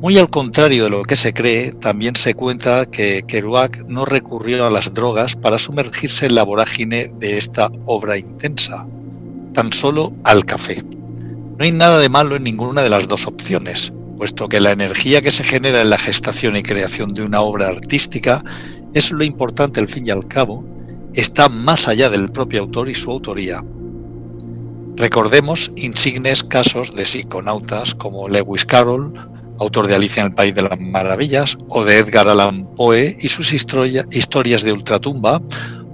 Muy 0.00 0.16
al 0.18 0.30
contrario 0.30 0.84
de 0.84 0.90
lo 0.90 1.02
que 1.02 1.16
se 1.16 1.34
cree, 1.34 1.72
también 1.72 2.16
se 2.16 2.34
cuenta 2.34 2.86
que 2.86 3.24
Kerouac 3.26 3.84
no 3.88 4.04
recurrió 4.04 4.66
a 4.66 4.70
las 4.70 4.94
drogas 4.94 5.36
para 5.36 5.58
sumergirse 5.58 6.26
en 6.26 6.34
la 6.34 6.44
vorágine 6.44 7.12
de 7.18 7.38
esta 7.38 7.68
obra 7.86 8.16
intensa, 8.16 8.86
tan 9.52 9.72
solo 9.72 10.12
al 10.24 10.44
café. 10.44 10.82
No 10.82 11.64
hay 11.64 11.72
nada 11.72 11.98
de 11.98 12.08
malo 12.08 12.36
en 12.36 12.44
ninguna 12.44 12.82
de 12.82 12.90
las 12.90 13.08
dos 13.08 13.26
opciones, 13.26 13.92
puesto 14.16 14.48
que 14.48 14.60
la 14.60 14.72
energía 14.72 15.20
que 15.20 15.32
se 15.32 15.44
genera 15.44 15.80
en 15.80 15.90
la 15.90 15.98
gestación 15.98 16.56
y 16.56 16.62
creación 16.62 17.14
de 17.14 17.24
una 17.24 17.40
obra 17.40 17.68
artística 17.68 18.42
es 18.94 19.10
lo 19.10 19.24
importante 19.24 19.80
al 19.80 19.88
fin 19.88 20.06
y 20.06 20.10
al 20.10 20.26
cabo, 20.26 20.64
está 21.14 21.48
más 21.48 21.88
allá 21.88 22.10
del 22.10 22.30
propio 22.30 22.60
autor 22.60 22.88
y 22.88 22.94
su 22.94 23.10
autoría. 23.10 23.62
Recordemos 24.96 25.72
insignes 25.76 26.44
casos 26.44 26.94
de 26.94 27.04
psiconautas 27.04 27.94
como 27.94 28.28
Lewis 28.28 28.64
Carroll 28.64 29.14
autor 29.62 29.86
de 29.86 29.94
Alicia 29.94 30.20
en 30.20 30.28
el 30.28 30.34
País 30.34 30.54
de 30.54 30.62
las 30.62 30.78
Maravillas, 30.80 31.56
o 31.68 31.84
de 31.84 31.98
Edgar 31.98 32.28
Allan 32.28 32.66
Poe 32.76 33.16
y 33.18 33.28
sus 33.28 33.52
historias 33.52 34.62
de 34.62 34.72
ultratumba, 34.72 35.40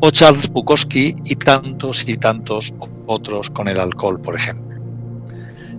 o 0.00 0.11
Charles 0.11 0.48
Bukowski 0.48 1.14
y 1.24 1.37
tantos 1.37 2.08
y 2.08 2.16
tantos 2.16 2.72
otros 3.06 3.50
con 3.50 3.68
el 3.68 3.80
alcohol, 3.80 4.20
por 4.20 4.37
ejemplo. 4.37 4.76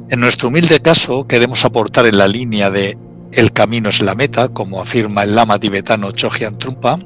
En 0.09 0.19
nuestro 0.19 0.47
humilde 0.47 0.79
caso 0.79 1.27
queremos 1.27 1.65
aportar 1.65 2.05
en 2.05 2.17
la 2.17 2.27
línea 2.27 2.71
de 2.71 2.97
El 3.31 3.51
camino 3.53 3.89
es 3.89 4.01
la 4.01 4.15
meta, 4.15 4.49
como 4.49 4.81
afirma 4.81 5.23
el 5.23 5.35
lama 5.35 5.59
tibetano 5.59 6.11
Chogyam 6.11 6.57
Trungpa, 6.57 6.97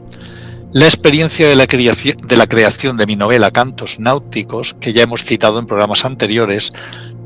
la 0.72 0.86
experiencia 0.86 1.48
de 1.48 1.56
la, 1.56 1.68
creación, 1.68 2.98
de 2.98 3.06
mi 3.06 3.16
novela 3.16 3.52
Cantos 3.52 4.00
Náuticos, 4.00 4.74
que 4.74 4.94
ya 4.94 5.04
hemos 5.04 5.24
citado 5.24 5.60
en 5.60 5.68
programas 5.68 6.06
anteriores, 6.06 6.72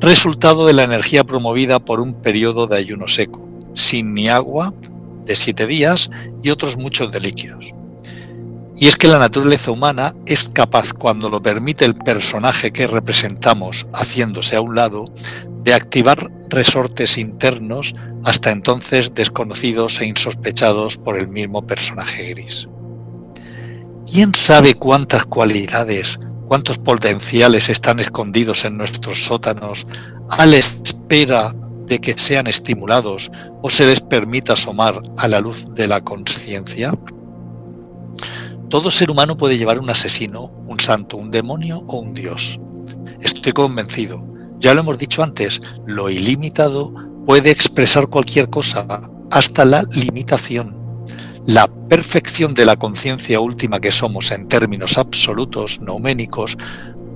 resultado 0.01 0.65
de 0.65 0.73
la 0.73 0.83
energía 0.83 1.23
promovida 1.23 1.79
por 1.79 2.01
un 2.01 2.21
periodo 2.21 2.67
de 2.67 2.75
ayuno 2.75 3.07
seco, 3.07 3.47
sin 3.73 4.13
ni 4.13 4.27
agua, 4.27 4.73
de 5.25 5.35
siete 5.35 5.65
días 5.65 6.09
y 6.43 6.49
otros 6.49 6.75
muchos 6.75 7.11
de 7.11 7.19
líquidos. 7.19 7.73
Y 8.79 8.87
es 8.87 8.95
que 8.95 9.07
la 9.07 9.17
naturaleza 9.17 9.71
humana 9.71 10.13
es 10.27 10.47
capaz, 10.49 10.93
cuando 10.93 11.31
lo 11.31 11.41
permite 11.41 11.83
el 11.83 11.95
personaje 11.95 12.71
que 12.71 12.85
representamos 12.85 13.87
haciéndose 13.91 14.55
a 14.55 14.61
un 14.61 14.75
lado, 14.75 15.05
de 15.63 15.73
activar 15.73 16.31
resortes 16.49 17.17
internos 17.17 17.95
hasta 18.23 18.51
entonces 18.51 19.13
desconocidos 19.15 19.99
e 19.99 20.05
insospechados 20.05 20.95
por 20.95 21.17
el 21.17 21.27
mismo 21.27 21.65
personaje 21.65 22.29
gris. 22.29 22.69
¿Quién 24.09 24.33
sabe 24.35 24.75
cuántas 24.75 25.25
cualidades, 25.25 26.19
cuántos 26.47 26.77
potenciales 26.77 27.69
están 27.69 27.99
escondidos 27.99 28.63
en 28.63 28.77
nuestros 28.77 29.25
sótanos 29.25 29.87
a 30.29 30.45
la 30.45 30.57
espera 30.57 31.51
de 31.87 31.99
que 31.99 32.13
sean 32.17 32.45
estimulados 32.47 33.31
o 33.63 33.69
se 33.71 33.87
les 33.87 34.01
permita 34.01 34.53
asomar 34.53 35.01
a 35.17 35.27
la 35.27 35.39
luz 35.39 35.65
de 35.73 35.87
la 35.87 35.99
conciencia? 36.01 36.93
Todo 38.69 38.91
ser 38.91 39.09
humano 39.09 39.37
puede 39.37 39.57
llevar 39.57 39.79
un 39.79 39.89
asesino, 39.89 40.51
un 40.65 40.79
santo, 40.79 41.15
un 41.15 41.31
demonio 41.31 41.83
o 41.87 41.99
un 41.99 42.13
dios. 42.13 42.59
Estoy 43.21 43.53
convencido. 43.53 44.25
Ya 44.59 44.73
lo 44.73 44.81
hemos 44.81 44.97
dicho 44.97 45.23
antes, 45.23 45.61
lo 45.85 46.09
ilimitado 46.09 46.93
puede 47.25 47.51
expresar 47.51 48.07
cualquier 48.07 48.49
cosa, 48.49 48.85
hasta 49.31 49.63
la 49.63 49.83
limitación. 49.83 50.75
La 51.45 51.67
perfección 51.87 52.53
de 52.53 52.65
la 52.65 52.75
conciencia 52.75 53.39
última 53.39 53.79
que 53.79 53.93
somos 53.93 54.31
en 54.31 54.49
términos 54.49 54.97
absolutos, 54.97 55.79
nouménicos, 55.79 56.57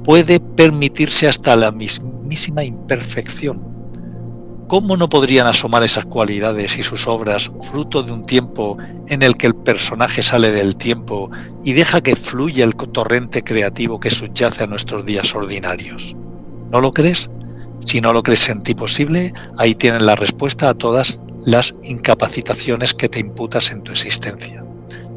puede 0.06 0.40
permitirse 0.40 1.28
hasta 1.28 1.58
la 1.58 1.72
mismísima 1.72 2.64
imperfección. 2.64 3.81
¿Cómo 4.71 4.95
no 4.95 5.10
podrían 5.10 5.47
asomar 5.47 5.84
esas 5.84 6.05
cualidades 6.05 6.77
y 6.77 6.84
sus 6.84 7.05
obras 7.05 7.51
fruto 7.73 8.03
de 8.03 8.13
un 8.13 8.23
tiempo 8.23 8.77
en 9.10 9.21
el 9.21 9.36
que 9.36 9.47
el 9.47 9.53
personaje 9.53 10.23
sale 10.23 10.49
del 10.49 10.77
tiempo 10.77 11.29
y 11.62 11.73
deja 11.73 11.99
que 11.99 12.15
fluya 12.15 12.63
el 12.63 12.73
torrente 12.75 13.43
creativo 13.43 13.99
que 13.99 14.10
subyace 14.10 14.63
a 14.63 14.67
nuestros 14.67 15.05
días 15.05 15.36
ordinarios? 15.36 16.15
¿No 16.71 16.79
lo 16.79 16.93
crees? 16.93 17.29
Si 17.86 17.99
no 17.99 18.13
lo 18.13 18.23
crees 18.23 18.47
en 18.47 18.62
ti 18.62 18.73
posible, 18.73 19.34
ahí 19.57 19.75
tienen 19.75 20.05
la 20.05 20.15
respuesta 20.15 20.69
a 20.69 20.73
todas 20.73 21.19
las 21.45 21.75
incapacitaciones 21.84 22.93
que 22.93 23.10
te 23.10 23.19
imputas 23.19 23.71
en 23.71 23.81
tu 23.81 23.91
existencia. 23.91 24.63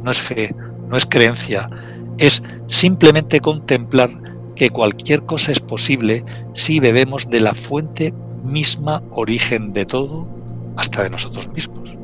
No 0.02 0.10
es 0.10 0.20
fe, 0.20 0.52
no 0.88 0.96
es 0.96 1.06
creencia, 1.06 1.70
es 2.18 2.42
simplemente 2.66 3.38
contemplar 3.38 4.10
que 4.56 4.70
cualquier 4.70 5.24
cosa 5.26 5.52
es 5.52 5.60
posible 5.60 6.24
si 6.54 6.80
bebemos 6.80 7.30
de 7.30 7.38
la 7.38 7.54
fuente 7.54 8.12
misma 8.44 9.02
origen 9.10 9.72
de 9.72 9.84
todo, 9.84 10.28
hasta 10.76 11.02
de 11.02 11.10
nosotros 11.10 11.48
mismos. 11.48 11.96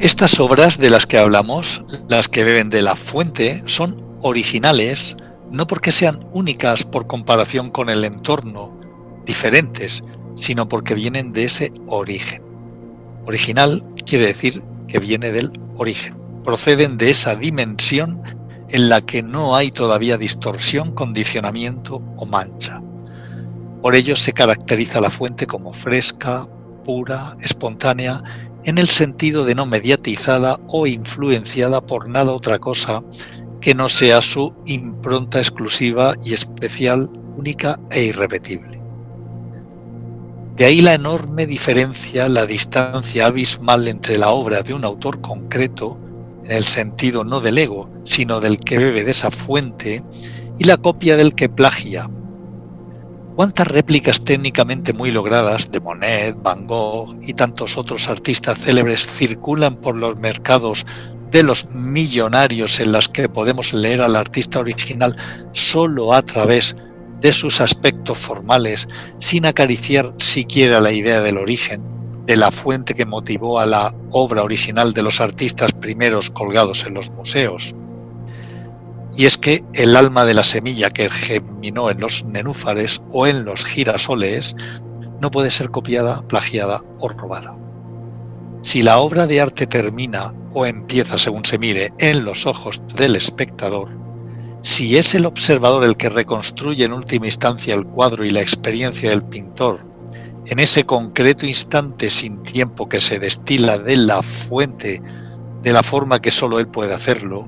Estas 0.00 0.40
obras 0.40 0.78
de 0.78 0.88
las 0.88 1.06
que 1.06 1.18
hablamos, 1.18 1.82
las 2.08 2.28
que 2.28 2.44
beben 2.44 2.70
de 2.70 2.80
la 2.82 2.96
fuente, 2.96 3.62
son 3.66 4.02
originales 4.22 5.16
no 5.50 5.66
porque 5.66 5.92
sean 5.92 6.20
únicas 6.32 6.84
por 6.84 7.06
comparación 7.06 7.70
con 7.70 7.90
el 7.90 8.04
entorno, 8.04 8.72
diferentes, 9.26 10.04
sino 10.36 10.68
porque 10.68 10.94
vienen 10.94 11.32
de 11.32 11.44
ese 11.44 11.72
origen. 11.86 12.49
Original 13.26 13.84
quiere 14.06 14.26
decir 14.26 14.62
que 14.88 14.98
viene 14.98 15.32
del 15.32 15.52
origen, 15.76 16.16
proceden 16.44 16.98
de 16.98 17.10
esa 17.10 17.36
dimensión 17.36 18.22
en 18.68 18.88
la 18.88 19.00
que 19.00 19.22
no 19.22 19.56
hay 19.56 19.70
todavía 19.70 20.16
distorsión, 20.16 20.92
condicionamiento 20.92 22.02
o 22.16 22.26
mancha. 22.26 22.82
Por 23.82 23.94
ello 23.94 24.16
se 24.16 24.32
caracteriza 24.32 25.00
la 25.00 25.10
fuente 25.10 25.46
como 25.46 25.72
fresca, 25.72 26.46
pura, 26.84 27.36
espontánea 27.40 28.22
en 28.64 28.78
el 28.78 28.88
sentido 28.88 29.44
de 29.44 29.54
no 29.54 29.66
mediatizada 29.66 30.58
o 30.68 30.86
influenciada 30.86 31.80
por 31.80 32.08
nada 32.08 32.32
otra 32.32 32.58
cosa 32.58 33.02
que 33.60 33.74
no 33.74 33.88
sea 33.88 34.22
su 34.22 34.54
impronta 34.66 35.38
exclusiva 35.38 36.14
y 36.24 36.32
especial, 36.32 37.10
única 37.34 37.78
e 37.90 38.04
irrepetible. 38.04 38.79
De 40.60 40.66
ahí 40.66 40.82
la 40.82 40.92
enorme 40.92 41.46
diferencia, 41.46 42.28
la 42.28 42.44
distancia 42.44 43.24
abismal 43.24 43.88
entre 43.88 44.18
la 44.18 44.28
obra 44.28 44.60
de 44.60 44.74
un 44.74 44.84
autor 44.84 45.22
concreto, 45.22 45.98
en 46.44 46.52
el 46.52 46.64
sentido 46.64 47.24
no 47.24 47.40
del 47.40 47.56
ego, 47.56 47.88
sino 48.04 48.40
del 48.40 48.58
que 48.58 48.76
bebe 48.76 49.02
de 49.02 49.12
esa 49.12 49.30
fuente, 49.30 50.02
y 50.58 50.64
la 50.64 50.76
copia 50.76 51.16
del 51.16 51.34
que 51.34 51.48
plagia, 51.48 52.10
¿Cuántas 53.36 53.68
réplicas 53.68 54.22
técnicamente 54.22 54.92
muy 54.92 55.10
logradas 55.10 55.70
de 55.70 55.80
Monet, 55.80 56.36
Van 56.42 56.66
Gogh 56.66 57.16
y 57.22 57.32
tantos 57.32 57.78
otros 57.78 58.06
artistas 58.08 58.58
célebres 58.58 59.06
circulan 59.06 59.76
por 59.76 59.96
los 59.96 60.16
mercados 60.16 60.84
de 61.30 61.42
los 61.42 61.74
millonarios 61.74 62.80
en 62.80 62.92
las 62.92 63.08
que 63.08 63.30
podemos 63.30 63.72
leer 63.72 64.02
al 64.02 64.14
artista 64.14 64.58
original 64.58 65.16
solo 65.54 66.12
a 66.12 66.20
través 66.20 66.76
de 66.76 66.89
sus 67.32 67.60
aspectos 67.60 68.18
formales, 68.18 68.88
sin 69.18 69.46
acariciar 69.46 70.14
siquiera 70.18 70.80
la 70.80 70.92
idea 70.92 71.20
del 71.20 71.38
origen, 71.38 71.82
de 72.26 72.36
la 72.36 72.50
fuente 72.50 72.94
que 72.94 73.06
motivó 73.06 73.58
a 73.58 73.66
la 73.66 73.94
obra 74.10 74.42
original 74.42 74.92
de 74.92 75.02
los 75.02 75.20
artistas 75.20 75.72
primeros 75.72 76.30
colgados 76.30 76.84
en 76.86 76.94
los 76.94 77.10
museos? 77.10 77.74
Y 79.16 79.26
es 79.26 79.36
que 79.36 79.64
el 79.74 79.96
alma 79.96 80.24
de 80.24 80.34
la 80.34 80.44
semilla 80.44 80.90
que 80.90 81.10
germinó 81.10 81.90
en 81.90 82.00
los 82.00 82.24
nenúfares 82.24 83.02
o 83.10 83.26
en 83.26 83.44
los 83.44 83.64
girasoles 83.64 84.54
no 85.20 85.30
puede 85.30 85.50
ser 85.50 85.70
copiada, 85.70 86.22
plagiada 86.22 86.80
o 87.00 87.08
robada. 87.08 87.56
Si 88.62 88.82
la 88.82 88.98
obra 88.98 89.26
de 89.26 89.40
arte 89.40 89.66
termina 89.66 90.34
o 90.52 90.66
empieza, 90.66 91.18
según 91.18 91.44
se 91.44 91.58
mire, 91.58 91.92
en 91.98 92.24
los 92.24 92.46
ojos 92.46 92.80
del 92.94 93.16
espectador, 93.16 93.88
si 94.62 94.98
es 94.98 95.14
el 95.14 95.24
observador 95.24 95.84
el 95.84 95.96
que 95.96 96.10
reconstruye 96.10 96.84
en 96.84 96.92
última 96.92 97.26
instancia 97.26 97.74
el 97.74 97.86
cuadro 97.86 98.24
y 98.24 98.30
la 98.30 98.42
experiencia 98.42 99.10
del 99.10 99.22
pintor, 99.22 99.80
en 100.46 100.58
ese 100.58 100.84
concreto 100.84 101.46
instante 101.46 102.10
sin 102.10 102.42
tiempo 102.42 102.88
que 102.88 103.00
se 103.00 103.18
destila 103.18 103.78
de 103.78 103.96
la 103.96 104.22
fuente 104.22 105.02
de 105.62 105.72
la 105.72 105.82
forma 105.82 106.20
que 106.20 106.30
sólo 106.30 106.58
él 106.58 106.68
puede 106.68 106.92
hacerlo, 106.92 107.46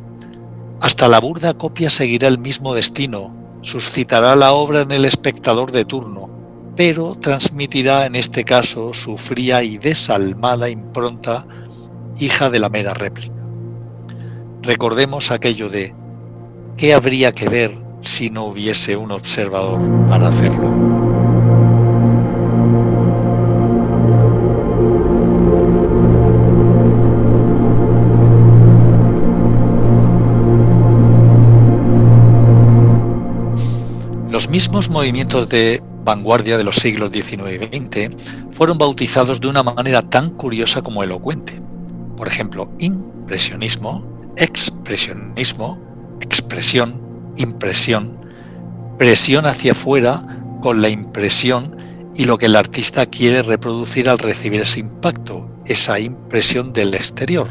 hasta 0.80 1.08
la 1.08 1.20
burda 1.20 1.54
copia 1.54 1.90
seguirá 1.90 2.28
el 2.28 2.38
mismo 2.38 2.74
destino, 2.74 3.34
suscitará 3.62 4.34
la 4.34 4.52
obra 4.52 4.80
en 4.82 4.92
el 4.92 5.04
espectador 5.04 5.70
de 5.70 5.84
turno, 5.84 6.30
pero 6.76 7.14
transmitirá 7.14 8.06
en 8.06 8.16
este 8.16 8.44
caso 8.44 8.94
su 8.94 9.18
fría 9.18 9.62
y 9.62 9.78
desalmada 9.78 10.70
impronta, 10.70 11.46
hija 12.18 12.50
de 12.50 12.58
la 12.58 12.68
mera 12.68 12.94
réplica. 12.94 13.34
Recordemos 14.62 15.30
aquello 15.30 15.68
de 15.68 15.94
¿qué 16.76 16.94
habría 16.94 17.32
que 17.32 17.48
ver 17.48 17.72
si 18.00 18.30
no 18.30 18.46
hubiese 18.46 18.96
un 18.96 19.12
observador 19.12 19.80
para 20.06 20.28
hacerlo? 20.28 20.70
Los 34.30 34.48
mismos 34.48 34.88
movimientos 34.88 35.48
de 35.48 35.82
vanguardia 36.04 36.58
de 36.58 36.64
los 36.64 36.76
siglos 36.76 37.12
XIX 37.12 37.60
y 37.60 37.76
XX, 37.78 38.10
fueron 38.52 38.78
bautizados 38.78 39.40
de 39.40 39.48
una 39.48 39.62
manera 39.62 40.02
tan 40.02 40.30
curiosa 40.30 40.82
como 40.82 41.02
elocuente. 41.02 41.60
Por 42.16 42.28
ejemplo, 42.28 42.70
impresionismo, 42.78 44.04
expresionismo, 44.36 45.78
expresión, 46.22 47.00
impresión, 47.36 48.16
presión 48.98 49.46
hacia 49.46 49.72
afuera 49.72 50.24
con 50.62 50.80
la 50.80 50.88
impresión 50.88 51.76
y 52.14 52.24
lo 52.24 52.38
que 52.38 52.46
el 52.46 52.56
artista 52.56 53.06
quiere 53.06 53.42
reproducir 53.42 54.08
al 54.08 54.18
recibir 54.18 54.60
ese 54.60 54.80
impacto, 54.80 55.48
esa 55.66 55.98
impresión 55.98 56.72
del 56.72 56.94
exterior. 56.94 57.48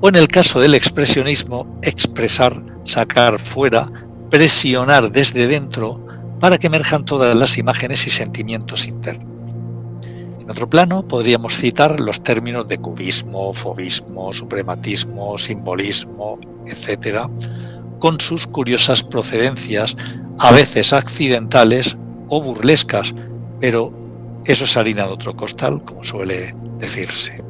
O 0.00 0.08
en 0.08 0.16
el 0.16 0.28
caso 0.28 0.60
del 0.60 0.74
expresionismo, 0.74 1.78
expresar, 1.82 2.62
sacar 2.84 3.38
fuera, 3.38 3.90
presionar 4.30 5.10
desde 5.10 5.46
dentro 5.46 6.04
para 6.40 6.58
que 6.58 6.66
emerjan 6.66 7.04
todas 7.04 7.34
las 7.34 7.56
imágenes 7.56 8.06
y 8.06 8.10
sentimientos 8.10 8.86
internos. 8.86 9.36
En 10.46 10.50
otro 10.50 10.70
plano 10.70 11.08
podríamos 11.08 11.56
citar 11.56 11.98
los 11.98 12.22
términos 12.22 12.68
de 12.68 12.78
cubismo, 12.78 13.52
fobismo, 13.52 14.32
suprematismo, 14.32 15.38
simbolismo, 15.38 16.38
etc., 16.66 17.28
con 17.98 18.20
sus 18.20 18.46
curiosas 18.46 19.02
procedencias, 19.02 19.96
a 20.38 20.52
veces 20.52 20.92
accidentales 20.92 21.96
o 22.28 22.42
burlescas, 22.42 23.14
pero 23.60 23.92
eso 24.44 24.64
es 24.64 24.76
harina 24.76 25.06
de 25.06 25.12
otro 25.12 25.34
costal, 25.36 25.82
como 25.84 26.04
suele 26.04 26.54
decirse. 26.78 27.42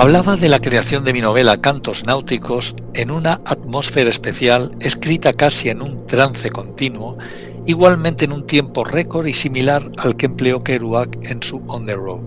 Hablaba 0.00 0.38
de 0.38 0.48
la 0.48 0.60
creación 0.60 1.04
de 1.04 1.12
mi 1.12 1.20
novela 1.20 1.60
Cantos 1.60 2.06
Náuticos 2.06 2.74
en 2.94 3.10
una 3.10 3.34
atmósfera 3.44 4.08
especial, 4.08 4.70
escrita 4.80 5.34
casi 5.34 5.68
en 5.68 5.82
un 5.82 6.06
trance 6.06 6.50
continuo, 6.50 7.18
igualmente 7.66 8.24
en 8.24 8.32
un 8.32 8.46
tiempo 8.46 8.82
récord 8.82 9.26
y 9.26 9.34
similar 9.34 9.92
al 9.98 10.16
que 10.16 10.24
empleó 10.24 10.64
Kerouac 10.64 11.18
en 11.30 11.42
su 11.42 11.62
On 11.68 11.84
the 11.84 11.96
Road. 11.96 12.22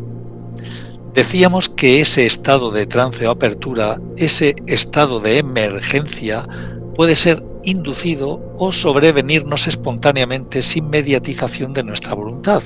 Decíamos 1.15 1.67
que 1.67 1.99
ese 1.99 2.27
estado 2.27 2.69
de 2.69 2.85
trance 2.85 3.25
o 3.25 3.31
apertura, 3.31 3.99
ese 4.17 4.53
estado 4.67 5.19
de 5.19 5.39
emergencia, 5.39 6.47
puede 6.93 7.15
ser 7.15 7.43
inducido 7.63 8.53
o 8.59 8.71
sobrevenirnos 8.71 9.65
espontáneamente 9.65 10.61
sin 10.61 10.91
mediatización 10.91 11.73
de 11.73 11.81
nuestra 11.81 12.13
voluntad. 12.13 12.61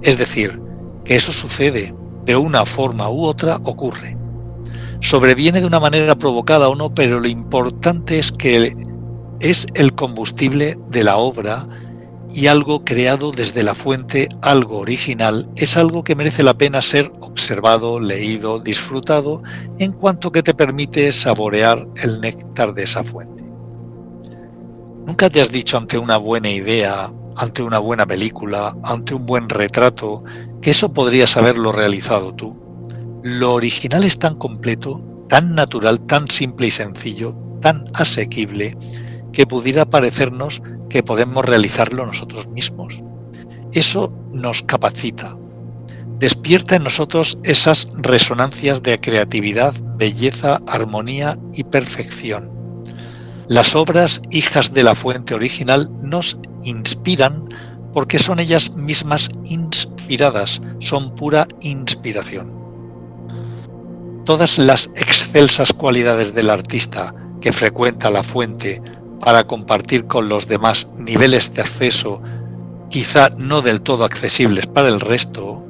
Es 0.00 0.16
decir, 0.16 0.62
que 1.04 1.16
eso 1.16 1.30
sucede 1.30 1.92
de 2.28 2.36
una 2.36 2.66
forma 2.66 3.08
u 3.08 3.24
otra 3.24 3.56
ocurre. 3.64 4.14
Sobreviene 5.00 5.62
de 5.62 5.66
una 5.66 5.80
manera 5.80 6.14
provocada 6.14 6.68
o 6.68 6.74
no, 6.74 6.94
pero 6.94 7.20
lo 7.20 7.26
importante 7.26 8.18
es 8.18 8.32
que 8.32 8.76
es 9.40 9.66
el 9.74 9.94
combustible 9.94 10.76
de 10.90 11.04
la 11.04 11.16
obra 11.16 11.66
y 12.30 12.48
algo 12.48 12.84
creado 12.84 13.32
desde 13.32 13.62
la 13.62 13.74
fuente, 13.74 14.28
algo 14.42 14.76
original, 14.80 15.48
es 15.56 15.78
algo 15.78 16.04
que 16.04 16.16
merece 16.16 16.42
la 16.42 16.58
pena 16.58 16.82
ser 16.82 17.10
observado, 17.22 17.98
leído, 17.98 18.60
disfrutado, 18.60 19.42
en 19.78 19.92
cuanto 19.92 20.30
que 20.30 20.42
te 20.42 20.52
permite 20.52 21.10
saborear 21.12 21.88
el 22.02 22.20
néctar 22.20 22.74
de 22.74 22.82
esa 22.82 23.04
fuente. 23.04 23.42
Nunca 25.06 25.30
te 25.30 25.40
has 25.40 25.50
dicho 25.50 25.78
ante 25.78 25.96
una 25.96 26.18
buena 26.18 26.50
idea, 26.50 27.10
ante 27.36 27.62
una 27.62 27.78
buena 27.78 28.04
película, 28.04 28.76
ante 28.84 29.14
un 29.14 29.24
buen 29.24 29.48
retrato, 29.48 30.24
que 30.62 30.70
eso 30.70 30.92
podrías 30.92 31.36
haberlo 31.36 31.72
realizado 31.72 32.34
tú. 32.34 32.56
Lo 33.22 33.54
original 33.54 34.04
es 34.04 34.18
tan 34.18 34.36
completo, 34.36 35.02
tan 35.28 35.54
natural, 35.54 36.00
tan 36.00 36.28
simple 36.28 36.68
y 36.68 36.70
sencillo, 36.70 37.34
tan 37.60 37.84
asequible, 37.94 38.76
que 39.32 39.46
pudiera 39.46 39.84
parecernos 39.84 40.62
que 40.88 41.02
podemos 41.02 41.44
realizarlo 41.44 42.06
nosotros 42.06 42.48
mismos. 42.48 43.02
Eso 43.72 44.12
nos 44.32 44.62
capacita, 44.62 45.36
despierta 46.18 46.76
en 46.76 46.84
nosotros 46.84 47.38
esas 47.44 47.88
resonancias 47.96 48.82
de 48.82 49.00
creatividad, 49.00 49.74
belleza, 49.96 50.60
armonía 50.66 51.38
y 51.54 51.64
perfección. 51.64 52.50
Las 53.48 53.74
obras 53.74 54.20
hijas 54.30 54.74
de 54.74 54.82
la 54.82 54.94
fuente 54.94 55.34
original 55.34 55.88
nos 56.02 56.38
inspiran 56.64 57.48
porque 57.98 58.20
son 58.20 58.38
ellas 58.38 58.76
mismas 58.76 59.28
inspiradas, 59.46 60.62
son 60.78 61.16
pura 61.16 61.48
inspiración. 61.62 62.54
Todas 64.24 64.56
las 64.56 64.86
excelsas 64.94 65.72
cualidades 65.72 66.32
del 66.32 66.50
artista 66.50 67.12
que 67.40 67.52
frecuenta 67.52 68.08
la 68.12 68.22
fuente 68.22 68.80
para 69.18 69.48
compartir 69.48 70.06
con 70.06 70.28
los 70.28 70.46
demás 70.46 70.86
niveles 70.96 71.52
de 71.54 71.62
acceso, 71.62 72.22
quizá 72.88 73.30
no 73.36 73.62
del 73.62 73.80
todo 73.80 74.04
accesibles 74.04 74.68
para 74.68 74.86
el 74.86 75.00
resto, 75.00 75.66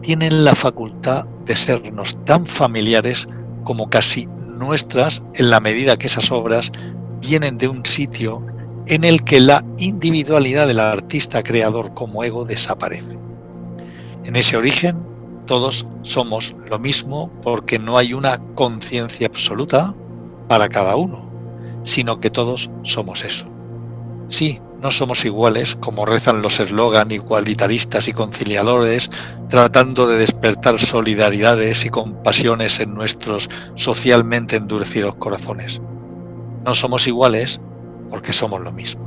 tienen 0.00 0.46
la 0.46 0.54
facultad 0.54 1.26
de 1.44 1.56
sernos 1.56 2.16
tan 2.24 2.46
familiares 2.46 3.28
como 3.64 3.90
casi 3.90 4.24
nuestras 4.46 5.22
en 5.34 5.50
la 5.50 5.60
medida 5.60 5.98
que 5.98 6.06
esas 6.06 6.30
obras 6.30 6.72
vienen 7.20 7.58
de 7.58 7.68
un 7.68 7.84
sitio 7.84 8.46
en 8.86 9.04
el 9.04 9.24
que 9.24 9.40
la 9.40 9.64
individualidad 9.78 10.66
del 10.66 10.80
artista 10.80 11.42
creador 11.42 11.94
como 11.94 12.22
ego 12.22 12.44
desaparece. 12.44 13.18
En 14.24 14.36
ese 14.36 14.56
origen 14.56 15.06
todos 15.46 15.86
somos 16.02 16.54
lo 16.68 16.78
mismo 16.78 17.30
porque 17.42 17.78
no 17.78 17.98
hay 17.98 18.12
una 18.14 18.38
conciencia 18.54 19.26
absoluta 19.26 19.94
para 20.48 20.68
cada 20.68 20.96
uno, 20.96 21.30
sino 21.84 22.20
que 22.20 22.30
todos 22.30 22.70
somos 22.82 23.24
eso. 23.24 23.46
Sí, 24.28 24.60
no 24.80 24.90
somos 24.90 25.24
iguales, 25.24 25.76
como 25.76 26.04
rezan 26.04 26.42
los 26.42 26.60
eslogan 26.60 27.10
igualitaristas 27.10 28.08
y 28.08 28.12
conciliadores, 28.12 29.10
tratando 29.48 30.06
de 30.06 30.18
despertar 30.18 30.78
solidaridades 30.80 31.84
y 31.84 31.90
compasiones 31.90 32.80
en 32.80 32.94
nuestros 32.94 33.48
socialmente 33.74 34.56
endurecidos 34.56 35.14
corazones. 35.14 35.80
No 36.64 36.74
somos 36.74 37.06
iguales 37.06 37.60
porque 38.10 38.32
somos 38.32 38.60
lo 38.60 38.72
mismo. 38.72 39.05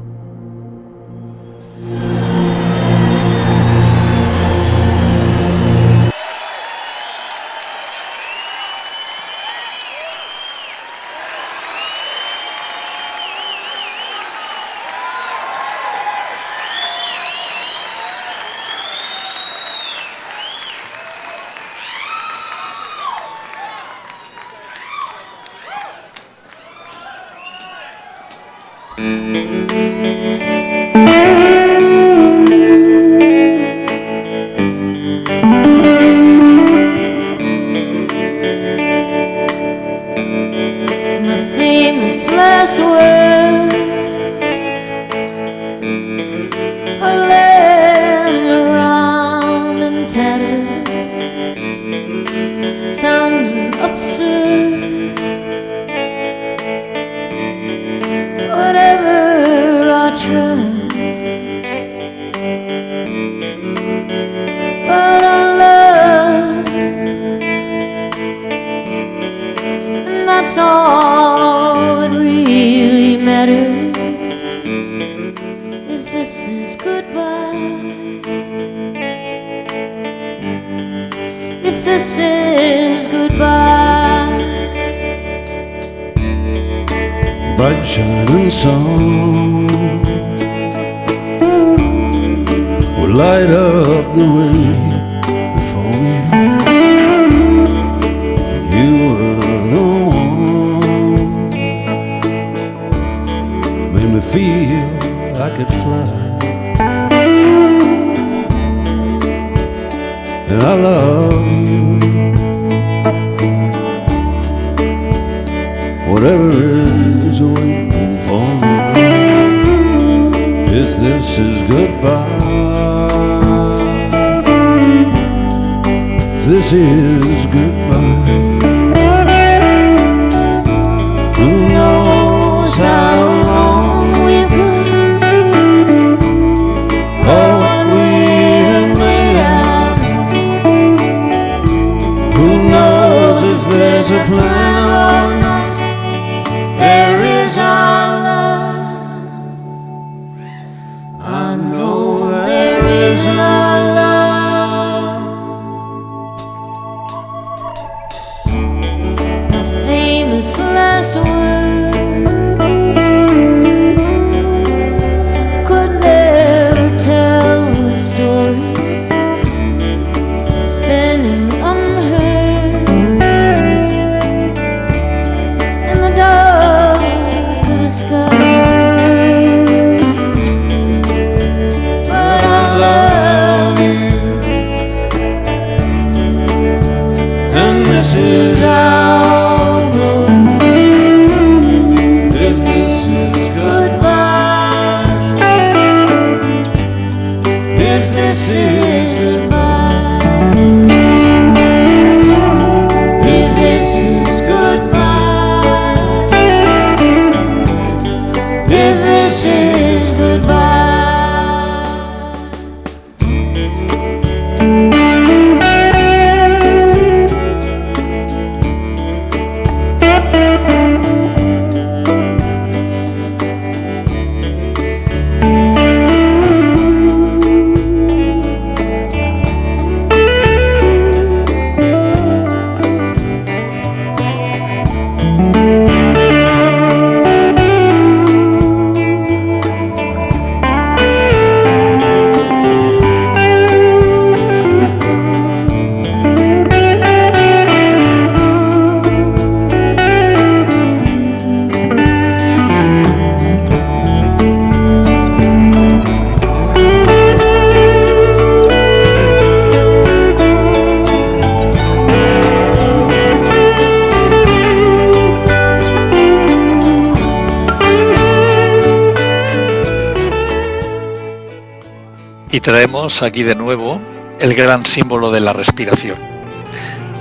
Aquí 273.26 273.44
de 273.44 273.56
nuevo 273.56 274.00
el 274.40 274.56
gran 274.56 274.86
símbolo 274.86 275.32
de 275.32 275.42
la 275.42 275.54
respiración. 275.54 276.18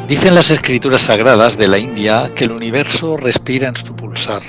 Dicen 0.08 0.34
las 0.34 0.50
escrituras 0.50 1.02
sagradas 1.02 1.58
de 1.58 1.68
la 1.68 1.78
India 1.78 2.32
que 2.34 2.44
el 2.44 2.52
universo 2.52 3.16
respira 3.16 3.68
en 3.68 3.76
su 3.76 3.94
pulsar, 3.94 4.42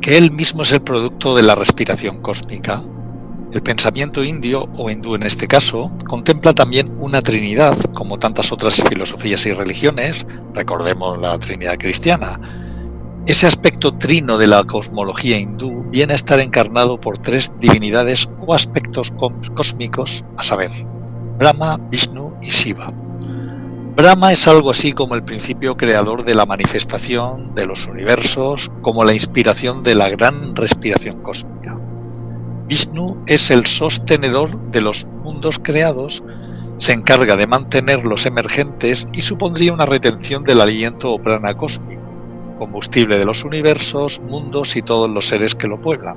que 0.00 0.16
él 0.16 0.30
mismo 0.30 0.62
es 0.62 0.72
el 0.72 0.82
producto 0.82 1.34
de 1.34 1.42
la 1.42 1.54
respiración 1.54 2.22
cósmica. 2.22 2.82
El 3.52 3.62
pensamiento 3.62 4.22
indio, 4.22 4.68
o 4.76 4.90
hindú 4.90 5.14
en 5.14 5.22
este 5.22 5.48
caso, 5.48 5.90
contempla 6.06 6.52
también 6.52 6.94
una 7.00 7.22
trinidad, 7.22 7.76
como 7.94 8.18
tantas 8.18 8.52
otras 8.52 8.74
filosofías 8.74 9.46
y 9.46 9.52
religiones, 9.52 10.26
recordemos 10.54 11.18
la 11.20 11.38
trinidad 11.38 11.78
cristiana, 11.78 12.38
ese 13.26 13.46
aspecto 13.46 13.94
trino 13.94 14.38
de 14.38 14.46
la 14.46 14.64
cosmología 14.64 15.38
hindú 15.38 15.84
viene 15.90 16.14
a 16.14 16.16
estar 16.16 16.40
encarnado 16.40 16.98
por 17.00 17.18
tres 17.18 17.52
divinidades 17.60 18.28
o 18.46 18.54
aspectos 18.54 19.12
cos- 19.14 19.50
cósmicos, 19.54 20.24
a 20.36 20.42
saber, 20.42 20.70
Brahma, 21.38 21.76
Vishnu 21.90 22.36
y 22.42 22.48
Shiva. 22.48 22.92
Brahma 23.96 24.32
es 24.32 24.46
algo 24.48 24.70
así 24.70 24.92
como 24.92 25.14
el 25.14 25.24
principio 25.24 25.76
creador 25.76 26.24
de 26.24 26.34
la 26.34 26.46
manifestación 26.46 27.54
de 27.54 27.66
los 27.66 27.86
universos, 27.86 28.70
como 28.80 29.04
la 29.04 29.12
inspiración 29.12 29.82
de 29.82 29.94
la 29.94 30.08
gran 30.08 30.54
respiración 30.54 31.20
cósmica. 31.22 31.78
Vishnu 32.66 33.24
es 33.26 33.50
el 33.50 33.66
sostenedor 33.66 34.70
de 34.70 34.80
los 34.80 35.04
mundos 35.06 35.58
creados, 35.58 36.22
se 36.76 36.92
encarga 36.92 37.36
de 37.36 37.46
mantenerlos 37.46 38.24
emergentes 38.24 39.06
y 39.12 39.22
supondría 39.22 39.72
una 39.72 39.84
retención 39.84 40.44
del 40.44 40.60
aliento 40.60 41.12
o 41.12 41.20
prana 41.20 41.54
cósmico 41.54 42.07
combustible 42.58 43.18
de 43.18 43.24
los 43.24 43.44
universos, 43.44 44.20
mundos 44.20 44.76
y 44.76 44.82
todos 44.82 45.08
los 45.08 45.28
seres 45.28 45.54
que 45.54 45.68
lo 45.68 45.80
pueblan. 45.80 46.16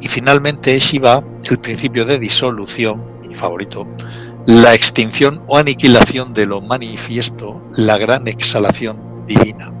Y 0.00 0.08
finalmente 0.08 0.78
Shiva, 0.78 1.22
el 1.50 1.58
principio 1.58 2.04
de 2.04 2.18
disolución, 2.18 3.02
mi 3.26 3.34
favorito, 3.34 3.88
la 4.46 4.74
extinción 4.74 5.42
o 5.46 5.56
aniquilación 5.56 6.34
de 6.34 6.46
lo 6.46 6.60
manifiesto, 6.60 7.62
la 7.76 7.98
gran 7.98 8.28
exhalación 8.28 9.24
divina. 9.26 9.72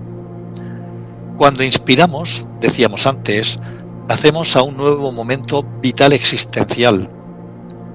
Cuando 1.36 1.62
inspiramos, 1.62 2.46
decíamos 2.60 3.06
antes, 3.06 3.58
nacemos 4.08 4.56
a 4.56 4.62
un 4.62 4.76
nuevo 4.76 5.12
momento 5.12 5.62
vital 5.82 6.12
existencial. 6.12 7.10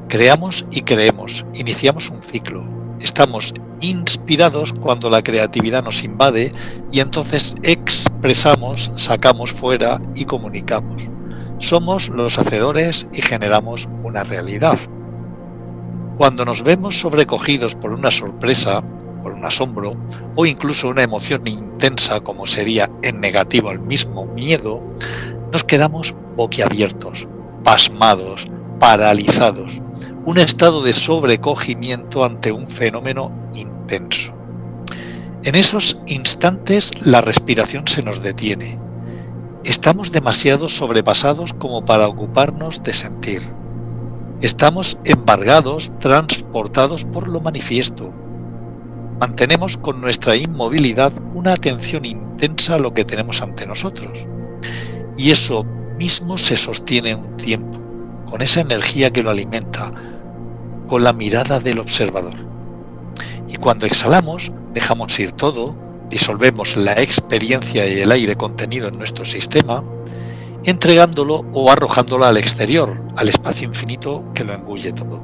Creamos 0.07 0.66
y 0.72 0.82
creemos, 0.82 1.45
iniciamos 1.53 2.09
un 2.09 2.22
ciclo, 2.22 2.81
estamos 3.04 3.54
inspirados 3.82 4.74
cuando 4.74 5.10
la 5.10 5.24
creatividad 5.24 5.84
nos 5.84 6.04
invade 6.04 6.52
y 6.91 6.99
entonces 6.99 7.56
expresamos, 7.64 8.91
sacamos 8.95 9.52
fuera 9.52 9.99
y 10.16 10.26
comunicamos. 10.26 11.04
Somos 11.60 12.10
los 12.10 12.38
hacedores 12.38 13.08
y 13.14 13.22
generamos 13.22 13.88
una 14.04 14.24
realidad. 14.24 14.80
Cuando 16.18 16.45
nos 16.45 16.64
vemos 16.64 16.99
sobrecogidos 16.99 17.76
por 17.76 17.91
una 17.91 18.12
sorpresa, 18.12 18.84
por 19.22 19.34
un 19.34 19.45
asombro 19.45 19.95
o 20.36 20.45
incluso 20.45 20.89
una 20.89 21.04
emoción 21.04 21.47
intensa 21.47 22.20
como 22.20 22.47
sería 22.47 22.89
en 23.04 23.20
negativo 23.20 23.72
el 23.72 23.80
mismo 23.80 24.26
miedo, 24.26 24.82
nos 25.52 25.64
quedamos 25.64 26.16
boquiabiertos, 26.36 27.28
pasmados, 27.64 28.47
paralizados, 28.80 29.82
un 30.26 30.38
estado 30.38 30.84
de 30.84 30.94
sobrecogimiento 30.94 32.24
ante 32.24 32.52
un 32.52 32.68
fenómeno 32.68 33.32
intenso. 33.54 34.34
En 35.44 35.56
esos 35.56 36.00
instantes 36.06 36.92
la 37.02 37.22
respiración 37.22 37.88
se 37.88 38.04
nos 38.04 38.22
detiene. 38.22 38.80
Estamos 39.64 40.12
demasiado 40.12 40.70
sobrepasados 40.70 41.54
como 41.54 41.86
para 41.86 42.08
ocuparnos 42.08 42.84
de 42.84 42.94
sentir. 42.94 43.42
Estamos 44.42 45.00
embargados, 45.06 45.92
transportados 46.00 47.04
por 47.06 47.28
lo 47.28 47.42
manifiesto. 47.42 48.14
Mantenemos 49.20 49.78
con 49.78 50.02
nuestra 50.02 50.36
inmovilidad 50.36 51.14
una 51.34 51.54
atención 51.54 52.06
intensa 52.06 52.76
a 52.76 52.80
lo 52.80 52.94
que 52.94 53.06
tenemos 53.06 53.42
ante 53.42 53.66
nosotros. 53.66 54.26
Y 55.18 55.32
eso 55.32 55.64
mismo 55.98 56.38
se 56.38 56.58
sostiene 56.58 57.16
un 57.16 57.38
tiempo, 57.38 57.81
con 58.32 58.42
esa 58.42 58.62
energía 58.62 59.12
que 59.12 59.22
lo 59.22 59.30
alimenta, 59.30 59.92
con 60.88 61.04
la 61.04 61.12
mirada 61.12 61.60
del 61.60 61.80
observador. 61.80 62.34
Y 63.50 63.58
cuando 63.58 63.86
exhalamos, 63.86 64.54
dejamos 64.74 65.20
ir 65.20 65.34
todo, 65.34 65.76
disolvemos 66.10 66.78
la 66.78 66.94
experiencia 66.94 67.86
y 67.86 68.00
el 68.00 68.10
aire 68.10 68.38
contenido 68.38 68.88
en 68.88 68.98
nuestro 68.98 69.26
sistema, 69.26 69.84
entregándolo 70.64 71.46
o 71.52 71.70
arrojándolo 71.70 72.24
al 72.24 72.38
exterior, 72.38 72.98
al 73.18 73.28
espacio 73.28 73.68
infinito 73.68 74.24
que 74.34 74.46
lo 74.46 74.54
engulle 74.54 74.94
todo. 74.94 75.22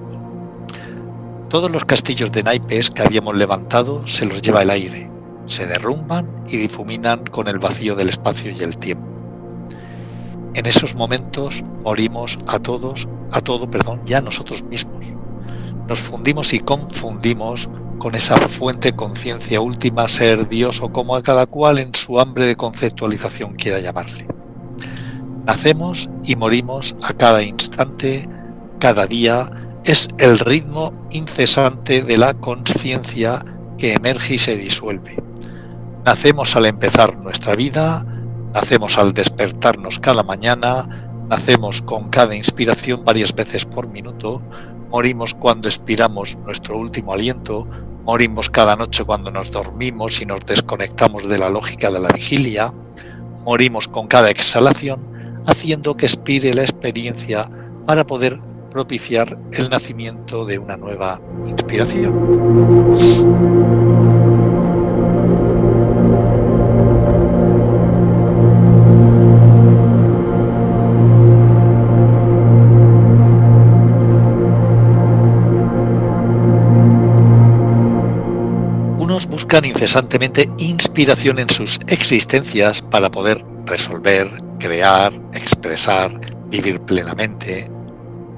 Todos 1.48 1.72
los 1.72 1.86
castillos 1.86 2.34
de 2.34 2.44
naipes 2.44 2.90
que 2.90 3.04
habíamos 3.04 3.38
levantado 3.38 4.06
se 4.06 4.26
los 4.26 4.42
lleva 4.42 4.64
el 4.64 4.70
aire, 4.70 5.10
se 5.46 5.66
derrumban 5.66 6.28
y 6.50 6.58
difuminan 6.58 7.24
con 7.28 7.48
el 7.48 7.58
vacío 7.58 7.96
del 7.96 8.10
espacio 8.10 8.52
y 8.52 8.62
el 8.62 8.76
tiempo. 8.76 9.17
En 10.58 10.66
esos 10.66 10.96
momentos 10.96 11.64
morimos 11.84 12.40
a 12.48 12.58
todos, 12.58 13.08
a 13.32 13.42
todo, 13.42 13.70
perdón, 13.70 14.02
ya 14.06 14.22
nosotros 14.22 14.64
mismos. 14.64 15.06
Nos 15.88 16.00
fundimos 16.00 16.52
y 16.52 16.62
confundimos 16.62 17.70
con 18.00 18.16
esa 18.16 18.38
fuente 18.48 18.94
conciencia 18.94 19.62
última, 19.62 20.08
ser 20.08 20.50
Dios 20.50 20.82
o 20.82 20.92
como 20.92 21.16
a 21.16 21.22
cada 21.22 21.46
cual 21.46 21.78
en 21.78 21.94
su 21.94 22.20
hambre 22.20 22.48
de 22.48 22.56
conceptualización 22.56 23.54
quiera 23.54 23.80
llamarle. 23.80 24.26
Nacemos 25.46 26.10
y 26.26 26.36
morimos 26.36 26.96
a 27.04 27.14
cada 27.14 27.44
instante, 27.44 28.28
cada 28.80 29.06
día, 29.06 29.52
es 29.86 30.08
el 30.18 30.40
ritmo 30.40 30.92
incesante 31.12 32.02
de 32.02 32.18
la 32.18 32.34
conciencia 32.34 33.46
que 33.78 33.94
emerge 33.94 34.34
y 34.34 34.40
se 34.40 34.58
disuelve. 34.58 35.22
Nacemos 36.04 36.56
al 36.56 36.66
empezar 36.66 37.16
nuestra 37.16 37.56
vida, 37.56 38.04
nacemos 38.60 38.98
al 38.98 39.14
despertarnos 39.14 40.00
cada 40.00 40.24
mañana, 40.24 41.14
nacemos 41.30 41.80
con 41.84 42.10
cada 42.10 42.36
inspiración 42.36 43.06
varias 43.06 43.36
veces 43.36 43.66
por 43.66 43.88
minuto, 43.88 44.42
morimos 44.90 45.36
cuando 45.36 45.68
expiramos 45.68 46.36
nuestro 46.44 46.76
último 46.80 47.14
aliento, 47.14 47.68
morimos 48.04 48.50
cada 48.50 48.76
noche 48.76 49.04
cuando 49.04 49.30
nos 49.30 49.52
dormimos 49.52 50.20
y 50.24 50.26
nos 50.26 50.44
desconectamos 50.44 51.30
de 51.30 51.38
la 51.38 51.52
lógica 51.52 51.92
de 51.92 52.00
la 52.00 52.10
vigilia, 52.10 52.74
morimos 53.46 53.88
con 53.88 54.08
cada 54.08 54.32
exhalación, 54.32 55.44
haciendo 55.46 55.96
que 55.96 56.08
expire 56.08 56.52
la 56.56 56.64
experiencia 56.64 57.48
para 57.86 58.08
poder 58.08 58.40
propiciar 58.72 59.38
el 59.52 59.70
nacimiento 59.70 60.46
de 60.46 60.58
una 60.58 60.78
nueva 60.78 61.22
inspiración. 61.46 62.16
Buscan 79.48 79.64
incesantemente 79.64 80.50
inspiración 80.58 81.40
en 81.40 81.50
sus 81.50 81.80
existencias 81.88 82.82
para 82.82 83.10
poder 83.10 83.46
resolver, 83.66 84.28
crear, 84.60 85.14
expresar, 85.34 86.12
vivir 86.50 86.82
plenamente. 86.82 87.72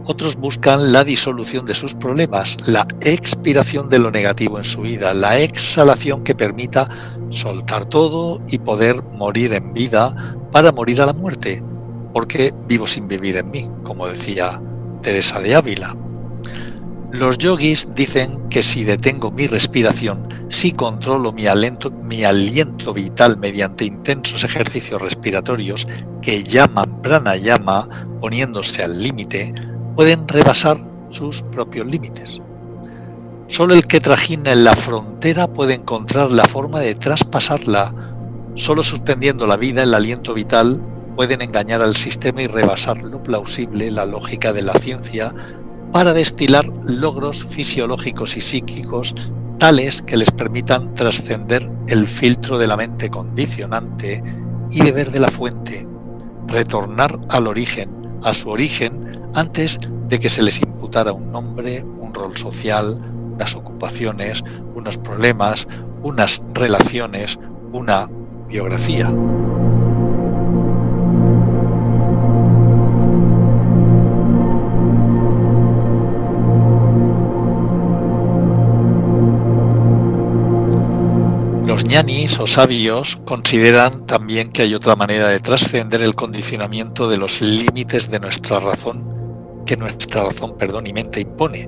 Otros 0.05 0.36
buscan 0.36 0.93
la 0.93 1.03
disolución 1.03 1.66
de 1.66 1.74
sus 1.74 1.95
problemas, 1.95 2.57
la 2.68 2.86
expiración 3.01 3.89
de 3.89 3.97
lo 3.97 4.12
negativo 4.12 4.60
en 4.60 4.66
su 4.66 4.82
vida, 4.82 5.16
la 5.16 5.39
exhalación 5.39 6.24
que 6.24 6.36
permita 6.36 6.88
soltar 7.32 7.86
todo 7.86 8.39
y 8.47 8.60
poder 8.60 9.01
morir 9.01 9.55
en 9.55 9.74
vida 9.74 10.38
para 10.51 10.72
morir 10.72 11.01
a 11.01 11.07
la 11.07 11.14
muerte, 11.14 11.64
porque 12.14 12.53
vivo 12.68 12.86
sin 12.86 13.07
vivir 13.07 13.36
en 13.38 13.49
mí, 13.49 13.68
como 13.82 14.05
decía 14.05 14.62
Teresa 15.01 15.39
de 15.39 15.55
Ávila. 15.55 15.97
Los 17.12 17.39
yogis 17.39 17.88
dicen 17.95 18.49
que 18.49 18.62
si 18.62 18.84
detengo 18.84 19.32
mi 19.32 19.47
respiración, 19.47 20.28
si 20.49 20.72
controlo 20.74 21.32
mi 21.32 21.47
aliento, 21.47 21.89
mi 22.03 22.24
aliento 22.24 22.93
vital 22.93 23.38
mediante 23.39 23.86
intensos 23.86 24.43
ejercicios 24.43 25.01
respiratorios 25.01 25.88
que 26.22 26.43
llaman 26.43 27.01
pranayama, 27.01 27.89
poniéndose 28.22 28.84
al 28.84 29.01
límite, 29.01 29.55
pueden 29.95 30.28
rebasar 30.28 30.78
sus 31.10 31.41
propios 31.41 31.88
límites. 31.88 32.41
Solo 33.47 33.74
el 33.74 33.88
que 33.88 33.99
trajina 33.99 34.51
en 34.51 34.64
la 34.64 34.76
frontera 34.76 35.47
puede 35.47 35.74
encontrar 35.74 36.32
la 36.32 36.45
forma 36.45 36.80
de 36.80 36.93
traspasarla. 36.93 37.91
Solo 38.53 38.84
suspendiendo 38.84 39.47
la 39.47 39.57
vida, 39.57 39.82
el 39.82 39.95
aliento 39.95 40.36
vital, 40.36 40.80
pueden 41.16 41.41
engañar 41.41 41.82
al 41.82 41.95
sistema 41.95 42.43
y 42.43 42.47
rebasar 42.47 42.99
lo 42.99 43.24
plausible, 43.24 43.89
la 43.89 44.05
lógica 44.05 44.53
de 44.53 44.62
la 44.62 44.74
ciencia, 44.74 45.34
para 45.91 46.13
destilar 46.13 46.65
logros 46.83 47.45
fisiológicos 47.45 48.37
y 48.37 48.41
psíquicos 48.41 49.15
tales 49.57 50.01
que 50.01 50.17
les 50.17 50.31
permitan 50.31 50.93
trascender 50.93 51.69
el 51.87 52.07
filtro 52.07 52.57
de 52.57 52.67
la 52.67 52.77
mente 52.77 53.09
condicionante 53.09 54.23
y 54.71 54.81
beber 54.83 55.11
de 55.11 55.19
la 55.19 55.29
fuente, 55.29 55.85
retornar 56.47 57.19
al 57.29 57.47
origen, 57.47 57.89
a 58.23 58.33
su 58.33 58.49
origen, 58.49 59.01
antes 59.35 59.77
de 60.07 60.19
que 60.19 60.29
se 60.29 60.41
les 60.41 60.61
imputara 60.61 61.11
un 61.11 61.31
nombre, 61.31 61.83
un 61.83 62.13
rol 62.13 62.37
social, 62.37 62.99
unas 63.31 63.55
ocupaciones, 63.55 64.43
unos 64.75 64.97
problemas, 64.97 65.67
unas 66.01 66.41
relaciones, 66.53 67.37
una 67.71 68.09
biografía. 68.47 69.11
Ñanis 81.89 82.37
o 82.39 82.45
sabios 82.45 83.17
consideran 83.25 84.05
también 84.05 84.51
que 84.51 84.61
hay 84.61 84.75
otra 84.75 84.95
manera 84.95 85.29
de 85.29 85.39
trascender 85.39 86.03
el 86.03 86.13
condicionamiento 86.13 87.09
de 87.09 87.17
los 87.17 87.41
límites 87.41 88.11
de 88.11 88.19
nuestra 88.19 88.59
razón, 88.59 89.63
que 89.65 89.75
nuestra 89.75 90.25
razón, 90.25 90.55
perdón, 90.55 90.85
y 90.85 90.93
mente 90.93 91.19
impone, 91.19 91.67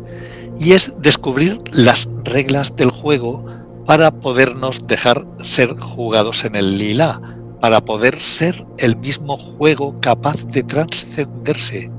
y 0.60 0.74
es 0.74 0.94
descubrir 1.02 1.60
las 1.72 2.08
reglas 2.24 2.76
del 2.76 2.92
juego 2.92 3.44
para 3.88 4.12
podernos 4.12 4.86
dejar 4.86 5.26
ser 5.42 5.76
jugados 5.80 6.46
en 6.46 6.56
el 6.56 6.78
lila, 6.78 7.20
para 7.60 7.82
poder 7.82 8.20
ser 8.20 8.64
el 8.78 8.98
mismo 8.98 9.38
juego 9.38 10.00
capaz 10.02 10.46
de 10.46 10.62
trascenderse, 10.62 11.90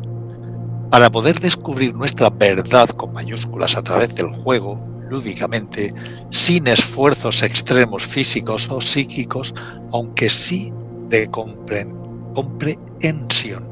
para 0.92 1.10
poder 1.10 1.40
descubrir 1.40 1.92
nuestra 1.96 2.30
verdad 2.30 2.88
con 2.90 3.14
mayúsculas 3.14 3.76
a 3.76 3.82
través 3.82 4.14
del 4.14 4.28
juego, 4.28 4.91
lúdicamente, 5.12 5.94
sin 6.30 6.66
esfuerzos 6.66 7.42
extremos 7.42 8.04
físicos 8.04 8.68
o 8.70 8.80
psíquicos, 8.80 9.54
aunque 9.92 10.30
sí 10.30 10.72
de 11.08 11.30
comprensión. 11.30 13.70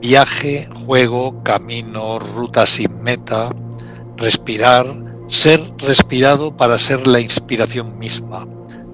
Viaje, 0.00 0.68
juego, 0.86 1.42
camino, 1.42 2.18
ruta 2.18 2.66
sin 2.66 3.02
meta, 3.02 3.54
respirar, 4.16 4.86
ser 5.28 5.60
respirado 5.78 6.56
para 6.56 6.78
ser 6.78 7.06
la 7.06 7.20
inspiración 7.20 7.98
misma, 7.98 8.46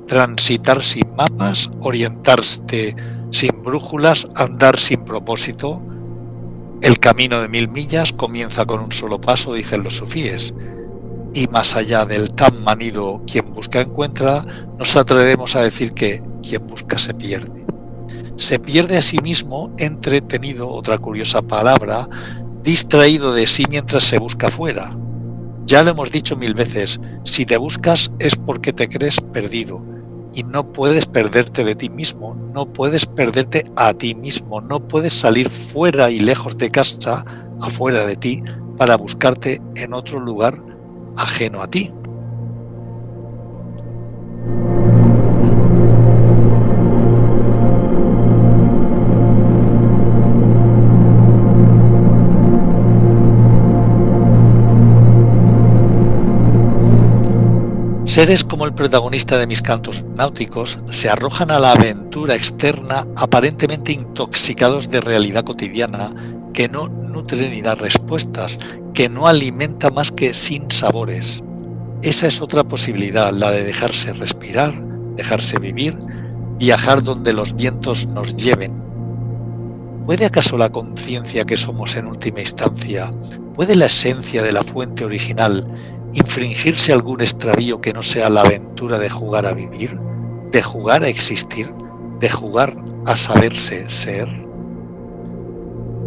transitar 0.09 0.85
sin 0.85 1.15
mapas, 1.15 1.71
orientarse 1.81 2.97
sin 3.31 3.63
brújulas, 3.63 4.29
andar 4.35 4.79
sin 4.79 5.05
propósito. 5.05 5.81
El 6.83 6.99
camino 6.99 7.41
de 7.41 7.49
mil 7.49 7.69
millas 7.69 8.13
comienza 8.13 8.65
con 8.65 8.81
un 8.81 8.91
solo 8.91 9.21
paso, 9.21 9.55
dicen 9.55 9.85
los 9.85 9.97
sufíes, 9.97 10.53
y 11.35 11.47
más 11.49 11.77
allá 11.77 12.05
del 12.05 12.33
tan 12.35 12.63
manido 12.63 13.23
quien 13.27 13.53
busca 13.53 13.81
encuentra, 13.81 14.45
nos 14.79 14.97
atrevemos 14.97 15.57
a 15.57 15.63
decir 15.63 15.93
que 15.93 16.23
quien 16.43 16.67
busca 16.67 16.99
se 16.99 17.15
pierde. 17.15 17.65
Se 18.37 18.59
pierde 18.59 18.97
a 18.97 19.03
sí 19.03 19.19
mismo 19.19 19.73
entretenido, 19.79 20.69
otra 20.69 20.99
curiosa 20.99 21.43
palabra, 21.43 22.09
distraído 22.63 23.33
de 23.33 23.47
sí 23.47 23.65
mientras 23.69 24.05
se 24.05 24.19
busca 24.19 24.51
fuera. 24.51 24.97
Ya 25.65 25.83
lo 25.83 25.93
hemos 25.93 26.11
dicho 26.11 26.37
mil 26.37 26.55
veces, 26.55 27.01
si 27.25 27.47
te 27.47 27.57
buscas 27.57 28.11
es 28.19 28.37
porque 28.37 28.73
te 28.73 28.89
crees 28.89 29.21
perdido 29.21 29.85
y 30.35 30.43
no 30.45 30.73
puedes 30.73 31.07
perderte 31.07 31.63
de 31.63 31.75
ti 31.75 31.89
mismo, 31.89 32.35
no 32.55 32.67
puedes 32.67 33.07
perderte 33.07 33.65
a 33.77 33.95
ti 33.95 34.15
mismo, 34.15 34.61
no 34.61 34.81
puedes 34.81 35.13
salir 35.13 35.49
fuera 35.51 36.11
y 36.11 36.19
lejos 36.19 36.59
de 36.59 36.71
casa, 36.71 37.25
afuera 37.61 38.07
de 38.07 38.17
ti, 38.17 38.43
para 38.77 38.97
buscarte 38.97 39.61
en 39.77 39.93
otro 39.93 40.19
lugar 40.19 40.72
ajeno 41.17 41.63
a 41.63 41.69
ti. 41.69 41.93
Seres 58.13 58.45
como 58.45 58.67
el 58.67 58.75
protagonista 58.75 59.39
de 59.39 59.47
mis 59.47 59.63
cantos 59.63 60.05
náuticos 60.17 60.79
se 60.91 61.09
arrojan 61.09 61.51
a 61.51 61.59
la 61.59 61.73
aventura 61.73 62.35
externa 62.35 63.07
aparentemente 63.17 63.93
intoxicados 63.93 64.91
de 64.91 65.01
realidad 65.01 65.45
cotidiana 65.45 66.13
que 66.53 66.69
no 66.69 66.89
nutre 66.89 67.49
ni 67.51 67.63
da 67.63 67.75
respuestas, 67.75 68.59
que 68.95 69.09
no 69.09 69.27
alimenta 69.27 69.91
más 69.91 70.13
que 70.13 70.35
sin 70.35 70.71
sabores. 70.71 71.43
Esa 72.03 72.27
es 72.27 72.41
otra 72.41 72.65
posibilidad, 72.65 73.33
la 73.33 73.51
de 73.51 73.65
dejarse 73.65 74.13
respirar, 74.13 74.75
dejarse 75.17 75.59
vivir, 75.59 75.97
viajar 76.59 77.03
donde 77.03 77.33
los 77.33 77.55
vientos 77.55 78.07
nos 78.07 78.35
lleven. 78.35 78.73
¿Puede 80.07 80.27
acaso 80.27 80.59
la 80.59 80.69
conciencia 80.69 81.45
que 81.45 81.57
somos 81.57 81.95
en 81.97 82.07
última 82.07 82.41
instancia, 82.41 83.13
puede 83.55 83.77
la 83.77 83.87
esencia 83.87 84.43
de 84.43 84.53
la 84.53 84.63
fuente 84.63 85.05
original 85.05 85.67
infringirse 86.13 86.93
algún 86.93 87.21
extravío 87.21 87.81
que 87.81 87.93
no 87.93 88.03
sea 88.03 88.29
la 88.29 88.43
aventura 88.43 88.99
de 88.99 89.09
jugar 89.09 89.47
a 89.47 89.55
vivir, 89.55 89.99
de 90.51 90.63
jugar 90.63 91.05
a 91.05 91.09
existir, 91.09 91.73
de 92.19 92.29
jugar 92.29 92.77
a 93.07 93.17
saberse 93.17 93.89
ser? 93.89 94.29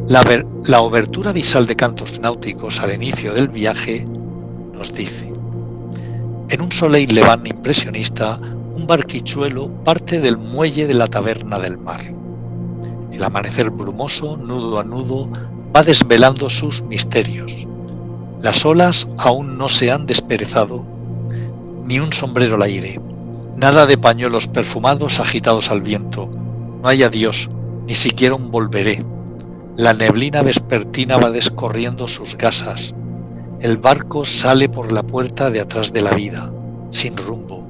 La, 0.07 0.81
obertura 0.81 1.31
visal 1.31 1.65
de 1.65 1.75
cantos 1.75 2.19
náuticos 2.19 2.79
al 2.79 2.93
inicio 2.93 3.33
del 3.33 3.49
viaje 3.49 4.05
nos 4.73 4.93
dice, 4.93 5.33
en 6.49 6.61
un 6.61 6.71
soleil 6.71 7.13
levant 7.13 7.47
impresionista, 7.47 8.39
un 8.75 8.85
barquichuelo 8.87 9.69
parte 9.83 10.19
del 10.19 10.37
muelle 10.37 10.87
de 10.87 10.93
la 10.93 11.07
taberna 11.07 11.59
del 11.59 11.77
mar. 11.77 12.01
El 13.11 13.23
amanecer 13.23 13.69
brumoso, 13.69 14.37
nudo 14.37 14.79
a 14.79 14.83
nudo, 14.83 15.29
va 15.75 15.83
desvelando 15.83 16.49
sus 16.49 16.81
misterios 16.83 17.67
las 18.45 18.63
olas 18.63 19.07
aún 19.17 19.57
no 19.57 19.69
se 19.69 19.91
han 19.91 20.05
desperezado, 20.05 20.85
ni 21.83 21.99
un 21.99 22.13
sombrero 22.13 22.53
al 22.55 22.61
aire, 22.61 22.99
nada 23.55 23.87
de 23.87 23.97
pañuelos 23.97 24.47
perfumados 24.47 25.19
agitados 25.19 25.71
al 25.71 25.81
viento, 25.81 26.27
no 26.27 26.87
hay 26.87 27.01
adiós, 27.01 27.49
ni 27.87 27.95
siquiera 27.95 28.35
un 28.35 28.51
volveré. 28.51 29.03
La 29.77 29.93
neblina 29.93 30.41
vespertina 30.41 31.17
va 31.17 31.31
descorriendo 31.31 32.07
sus 32.07 32.37
gasas. 32.37 32.95
El 33.59 33.75
barco 33.75 34.23
sale 34.23 34.69
por 34.69 34.93
la 34.93 35.03
puerta 35.03 35.49
de 35.49 35.59
atrás 35.59 35.91
de 35.91 36.01
la 36.01 36.13
vida, 36.13 36.49
sin 36.91 37.17
rumbo. 37.17 37.67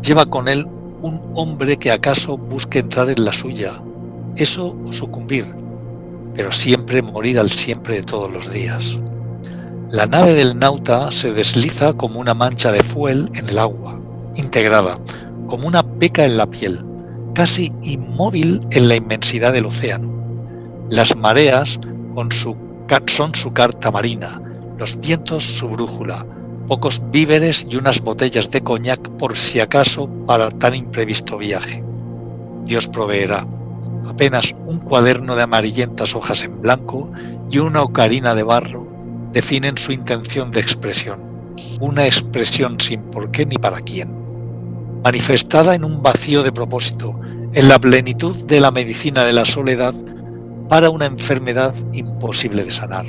Lleva 0.00 0.26
con 0.26 0.46
él 0.46 0.68
un 1.02 1.20
hombre 1.34 1.76
que 1.76 1.90
acaso 1.90 2.38
busque 2.38 2.78
entrar 2.78 3.10
en 3.10 3.24
la 3.24 3.32
suya, 3.32 3.82
eso 4.36 4.78
o 4.86 4.92
sucumbir, 4.92 5.52
pero 6.36 6.52
siempre 6.52 7.02
morir 7.02 7.36
al 7.36 7.50
siempre 7.50 7.96
de 7.96 8.02
todos 8.04 8.30
los 8.30 8.52
días. 8.52 9.00
La 9.90 10.06
nave 10.06 10.34
del 10.34 10.56
nauta 10.56 11.10
se 11.10 11.32
desliza 11.32 11.94
como 11.94 12.20
una 12.20 12.32
mancha 12.32 12.70
de 12.70 12.84
fuel 12.84 13.28
en 13.34 13.48
el 13.48 13.58
agua, 13.58 14.00
integrada, 14.36 15.00
como 15.48 15.66
una 15.66 15.82
peca 15.82 16.24
en 16.24 16.36
la 16.36 16.46
piel, 16.46 16.78
casi 17.34 17.72
inmóvil 17.82 18.60
en 18.70 18.86
la 18.88 18.94
inmensidad 18.94 19.52
del 19.52 19.66
océano. 19.66 20.19
Las 20.90 21.14
mareas 21.14 21.78
son 23.06 23.34
su 23.36 23.52
carta 23.52 23.92
marina, 23.92 24.42
los 24.76 24.98
vientos 24.98 25.44
su 25.44 25.68
brújula, 25.68 26.26
pocos 26.66 27.00
víveres 27.12 27.64
y 27.70 27.76
unas 27.76 28.00
botellas 28.00 28.50
de 28.50 28.62
coñac 28.62 29.08
por 29.10 29.38
si 29.38 29.60
acaso 29.60 30.10
para 30.26 30.50
tan 30.50 30.74
imprevisto 30.74 31.38
viaje. 31.38 31.84
Dios 32.64 32.88
proveerá. 32.88 33.46
Apenas 34.08 34.52
un 34.66 34.80
cuaderno 34.80 35.36
de 35.36 35.42
amarillentas 35.42 36.16
hojas 36.16 36.42
en 36.42 36.60
blanco 36.60 37.12
y 37.48 37.58
una 37.58 37.82
ocarina 37.82 38.34
de 38.34 38.42
barro 38.42 38.88
definen 39.32 39.78
su 39.78 39.92
intención 39.92 40.50
de 40.50 40.58
expresión, 40.58 41.20
una 41.78 42.06
expresión 42.06 42.80
sin 42.80 43.02
por 43.02 43.30
qué 43.30 43.46
ni 43.46 43.58
para 43.58 43.78
quién, 43.78 44.12
manifestada 45.04 45.76
en 45.76 45.84
un 45.84 46.02
vacío 46.02 46.42
de 46.42 46.50
propósito, 46.50 47.14
en 47.54 47.68
la 47.68 47.78
plenitud 47.78 48.34
de 48.46 48.58
la 48.58 48.72
medicina 48.72 49.24
de 49.24 49.32
la 49.32 49.44
soledad 49.44 49.94
para 50.70 50.88
una 50.88 51.06
enfermedad 51.06 51.74
imposible 51.92 52.62
de 52.62 52.70
sanar. 52.70 53.04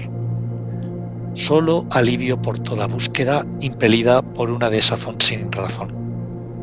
Solo 1.36 1.86
alivio 1.92 2.42
por 2.42 2.58
toda 2.58 2.88
búsqueda 2.88 3.46
impelida 3.62 4.24
por 4.24 4.50
una 4.50 4.72
desazón 4.72 5.22
sin 5.22 5.52
razón. 5.52 5.94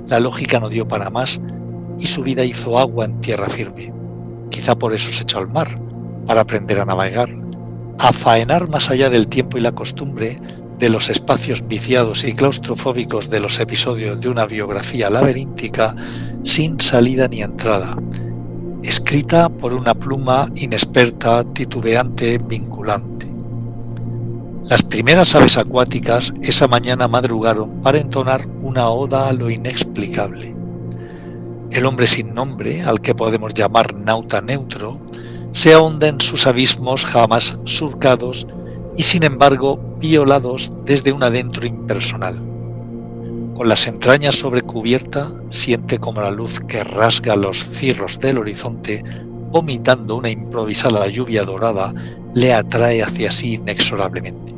La 0.08 0.18
lógica 0.18 0.58
no 0.58 0.68
dio 0.68 0.88
para 0.88 1.08
más 1.08 1.40
y 2.00 2.08
su 2.08 2.24
vida 2.24 2.44
hizo 2.44 2.80
agua 2.80 3.04
en 3.04 3.20
tierra 3.20 3.46
firme. 3.46 3.92
Quizá 4.50 4.76
por 4.76 4.92
eso 4.92 5.12
se 5.12 5.22
echó 5.22 5.38
al 5.38 5.46
mar, 5.46 5.80
para 6.26 6.40
aprender 6.40 6.80
a 6.80 6.84
navegar, 6.84 7.28
a 8.00 8.12
faenar 8.12 8.68
más 8.68 8.90
allá 8.90 9.08
del 9.08 9.28
tiempo 9.28 9.56
y 9.56 9.60
la 9.60 9.72
costumbre, 9.72 10.36
de 10.80 10.88
los 10.88 11.10
espacios 11.10 11.66
viciados 11.68 12.24
y 12.24 12.34
claustrofóbicos 12.34 13.30
de 13.30 13.38
los 13.38 13.60
episodios 13.60 14.20
de 14.20 14.30
una 14.30 14.46
biografía 14.46 15.10
laberíntica 15.10 15.94
sin 16.42 16.80
salida 16.80 17.28
ni 17.28 17.42
entrada, 17.42 17.96
escrita 18.82 19.48
por 19.48 19.72
una 19.72 19.94
pluma 19.94 20.48
inexperta, 20.56 21.44
titubeante, 21.52 22.38
vinculante. 22.38 23.28
Las 24.64 24.82
primeras 24.82 25.34
aves 25.34 25.56
acuáticas 25.56 26.34
esa 26.42 26.68
mañana 26.68 27.08
madrugaron 27.08 27.80
para 27.82 27.98
entonar 27.98 28.46
una 28.60 28.88
oda 28.90 29.28
a 29.28 29.32
lo 29.32 29.50
inexplicable. 29.50 30.54
El 31.70 31.86
hombre 31.86 32.06
sin 32.06 32.34
nombre, 32.34 32.82
al 32.82 33.00
que 33.00 33.14
podemos 33.14 33.54
llamar 33.54 33.94
nauta 33.94 34.40
neutro, 34.40 35.00
se 35.52 35.72
ahonda 35.72 36.08
en 36.08 36.20
sus 36.20 36.46
abismos 36.46 37.04
jamás 37.04 37.58
surcados 37.64 38.46
y 38.96 39.02
sin 39.02 39.22
embargo 39.22 39.78
violados 39.98 40.72
desde 40.84 41.12
un 41.12 41.22
adentro 41.22 41.66
impersonal. 41.66 42.47
Con 43.58 43.68
las 43.68 43.88
entrañas 43.88 44.36
sobre 44.36 44.62
cubierta, 44.62 45.32
siente 45.50 45.98
como 45.98 46.20
la 46.20 46.30
luz 46.30 46.60
que 46.60 46.84
rasga 46.84 47.34
los 47.34 47.58
cirros 47.68 48.20
del 48.20 48.38
horizonte, 48.38 49.02
vomitando 49.50 50.14
una 50.14 50.30
improvisada 50.30 51.08
lluvia 51.08 51.42
dorada, 51.42 51.92
le 52.34 52.54
atrae 52.54 53.02
hacia 53.02 53.32
sí 53.32 53.54
inexorablemente. 53.54 54.54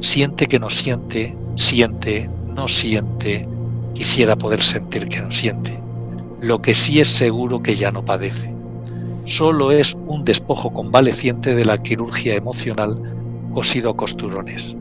Siente 0.00 0.48
que 0.48 0.58
no 0.58 0.68
siente, 0.68 1.38
siente, 1.54 2.28
no 2.56 2.66
siente, 2.66 3.48
quisiera 3.94 4.34
poder 4.34 4.64
sentir 4.64 5.08
que 5.08 5.20
no 5.20 5.30
siente. 5.30 5.80
Lo 6.40 6.60
que 6.60 6.74
sí 6.74 7.00
es 7.00 7.06
seguro 7.06 7.62
que 7.62 7.76
ya 7.76 7.92
no 7.92 8.04
padece 8.04 8.52
solo 9.26 9.70
es 9.70 9.96
un 10.08 10.24
despojo 10.24 10.72
convaleciente 10.72 11.54
de 11.54 11.64
la 11.64 11.78
quirurgia 11.78 12.34
emocional 12.34 13.00
cosido 13.54 13.90
a 13.90 13.96
costurones, 13.96 14.74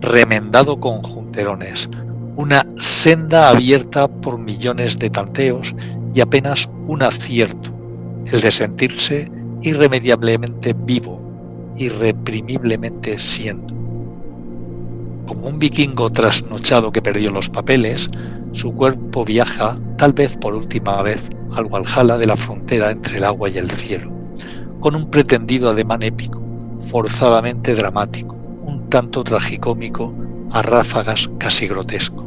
remendado 0.00 0.80
con 0.80 1.02
junterones, 1.02 1.88
una 2.36 2.66
senda 2.76 3.48
abierta 3.48 4.08
por 4.08 4.38
millones 4.38 4.98
de 4.98 5.08
tanteos 5.08 5.74
y 6.14 6.20
apenas 6.20 6.68
un 6.86 7.02
acierto, 7.02 7.72
el 8.30 8.42
de 8.42 8.50
sentirse 8.50 9.30
irremediablemente 9.62 10.74
vivo, 10.74 11.22
irreprimiblemente 11.76 13.18
siendo. 13.18 13.74
Como 15.26 15.48
un 15.48 15.58
vikingo 15.58 16.10
trasnochado 16.10 16.92
que 16.92 17.00
perdió 17.00 17.30
los 17.30 17.48
papeles, 17.48 18.10
su 18.52 18.74
cuerpo 18.74 19.24
viaja, 19.24 19.74
tal 19.96 20.12
vez 20.12 20.36
por 20.36 20.54
última 20.54 21.00
vez, 21.02 21.30
al 21.56 21.66
Valhalla 21.66 22.18
de 22.18 22.26
la 22.26 22.36
frontera 22.36 22.90
entre 22.90 23.16
el 23.16 23.24
agua 23.24 23.48
y 23.48 23.56
el 23.56 23.70
cielo, 23.70 24.12
con 24.80 24.94
un 24.94 25.10
pretendido 25.10 25.70
ademán 25.70 26.02
épico, 26.02 26.42
forzadamente 26.90 27.74
dramático, 27.74 28.36
un 28.60 28.90
tanto 28.90 29.24
tragicómico, 29.24 30.14
a 30.52 30.62
ráfagas 30.62 31.30
casi 31.38 31.66
grotesco. 31.66 32.25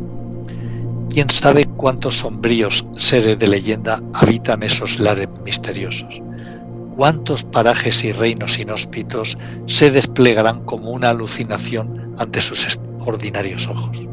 ¿Quién 1.09 1.31
sabe 1.31 1.65
cuántos 1.65 2.19
sombríos 2.19 2.85
seres 2.95 3.39
de 3.39 3.47
leyenda 3.47 3.99
habitan 4.13 4.61
esos 4.61 4.99
lares 4.99 5.27
misteriosos? 5.43 6.21
¿Cuántos 6.95 7.43
parajes 7.43 8.03
y 8.03 8.11
reinos 8.11 8.59
inhóspitos 8.59 9.35
se 9.65 9.89
desplegarán 9.89 10.63
como 10.65 10.91
una 10.91 11.09
alucinación 11.09 12.13
ante 12.19 12.41
sus 12.41 12.79
ordinarios 12.99 13.67
ojos? 13.67 14.07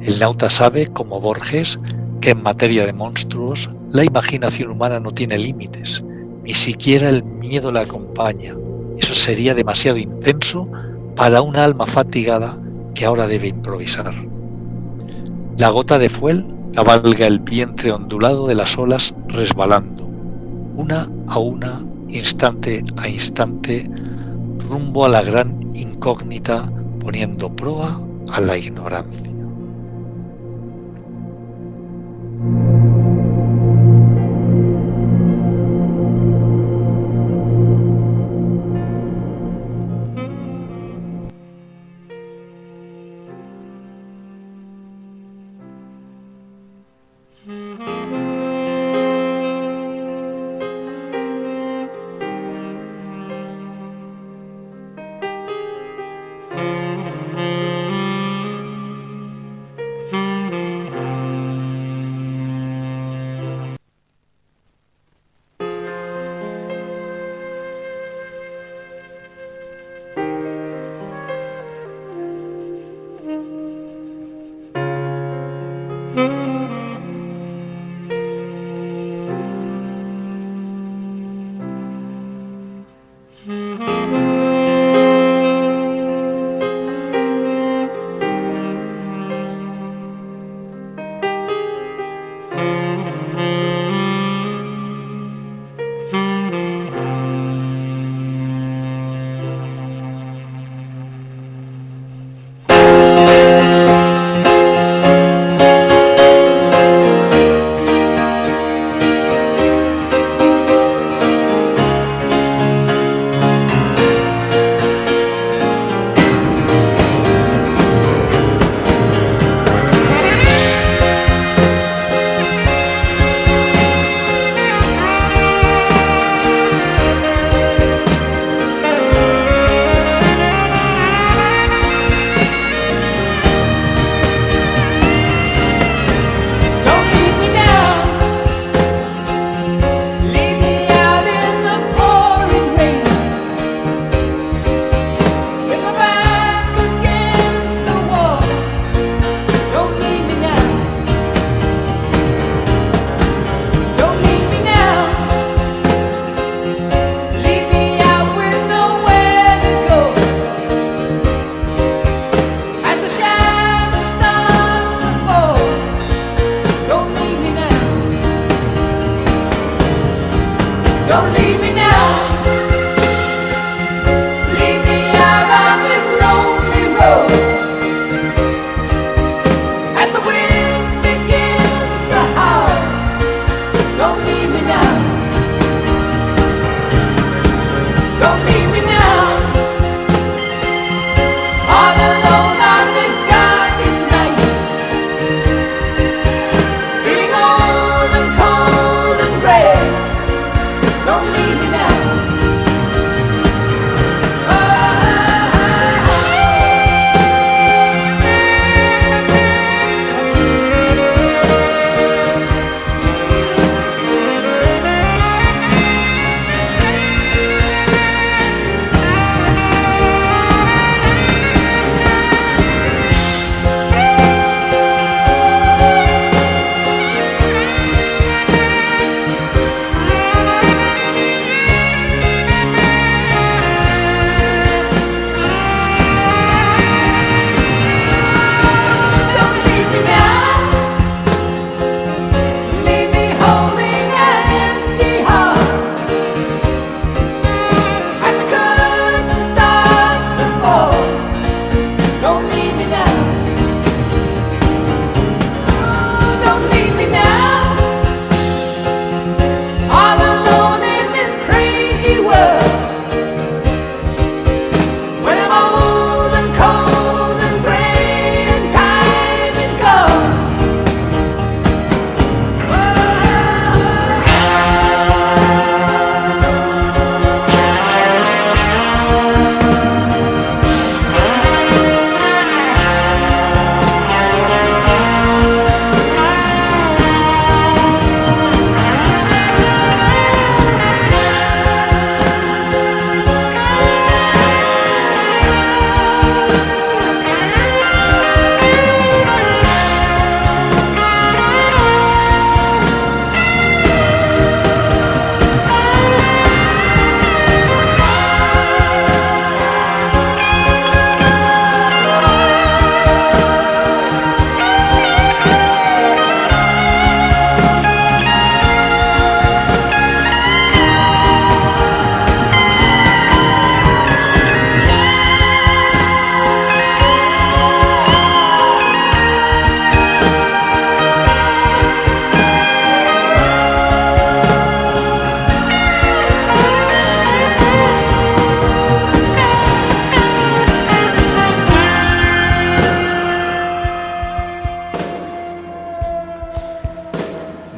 El 0.00 0.18
nauta 0.18 0.48
sabe, 0.48 0.86
como 0.86 1.20
Borges, 1.20 1.78
que 2.22 2.30
en 2.30 2.42
materia 2.42 2.86
de 2.86 2.94
monstruos 2.94 3.68
la 3.90 4.04
imaginación 4.04 4.70
humana 4.70 4.98
no 5.00 5.10
tiene 5.10 5.36
límites, 5.36 6.02
ni 6.44 6.54
siquiera 6.54 7.10
el 7.10 7.24
miedo 7.24 7.70
la 7.72 7.80
acompaña. 7.82 8.54
Eso 8.98 9.14
sería 9.14 9.54
demasiado 9.54 9.98
intenso 9.98 10.66
para 11.14 11.42
una 11.42 11.62
alma 11.64 11.86
fatigada 11.86 12.58
que 12.94 13.04
ahora 13.04 13.26
debe 13.26 13.48
improvisar. 13.48 14.14
La 15.58 15.70
gota 15.70 15.98
de 15.98 16.10
fuel 16.10 16.44
cabalga 16.74 17.26
el 17.26 17.40
vientre 17.40 17.90
ondulado 17.90 18.46
de 18.46 18.54
las 18.54 18.76
olas 18.76 19.14
resbalando, 19.28 20.04
una 20.74 21.08
a 21.28 21.38
una, 21.38 21.80
instante 22.08 22.84
a 22.98 23.08
instante, 23.08 23.88
rumbo 24.68 25.06
a 25.06 25.08
la 25.08 25.22
gran 25.22 25.70
incógnita 25.74 26.70
poniendo 27.00 27.56
proa 27.56 27.98
a 28.32 28.40
la 28.42 28.58
ignorancia. 28.58 29.32
Mm-hmm. 47.46 47.85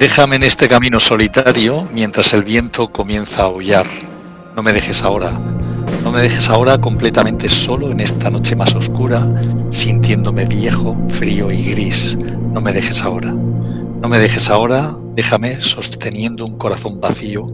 Déjame 0.09 0.37
en 0.37 0.43
este 0.43 0.71
camino 0.71 1.01
solitario 1.01 1.87
mientras 1.93 2.33
el 2.33 2.43
viento 2.43 2.91
comienza 2.91 3.43
a 3.43 3.45
aullar. 3.45 3.85
No 4.57 4.63
me 4.63 4.73
dejes 4.73 5.03
ahora. 5.03 5.31
No 6.03 6.11
me 6.11 6.23
dejes 6.23 6.49
ahora 6.49 6.79
completamente 6.79 7.47
solo 7.51 7.91
en 7.91 8.01
esta 8.01 8.31
noche 8.31 8.57
más 8.57 8.75
oscura, 8.75 9.29
sintiéndome 9.71 10.47
viejo, 10.47 10.97
frío 11.11 11.51
y 11.51 11.63
gris. 11.63 12.17
No 12.55 12.63
me 12.63 12.73
dejes 12.73 13.03
ahora. 13.03 13.33
No 13.33 14.09
me 14.09 14.19
dejes 14.19 14.49
ahora, 14.49 14.97
déjame 15.15 15.61
sosteniendo 15.61 16.47
un 16.47 16.57
corazón 16.57 17.03
vacío. 17.03 17.47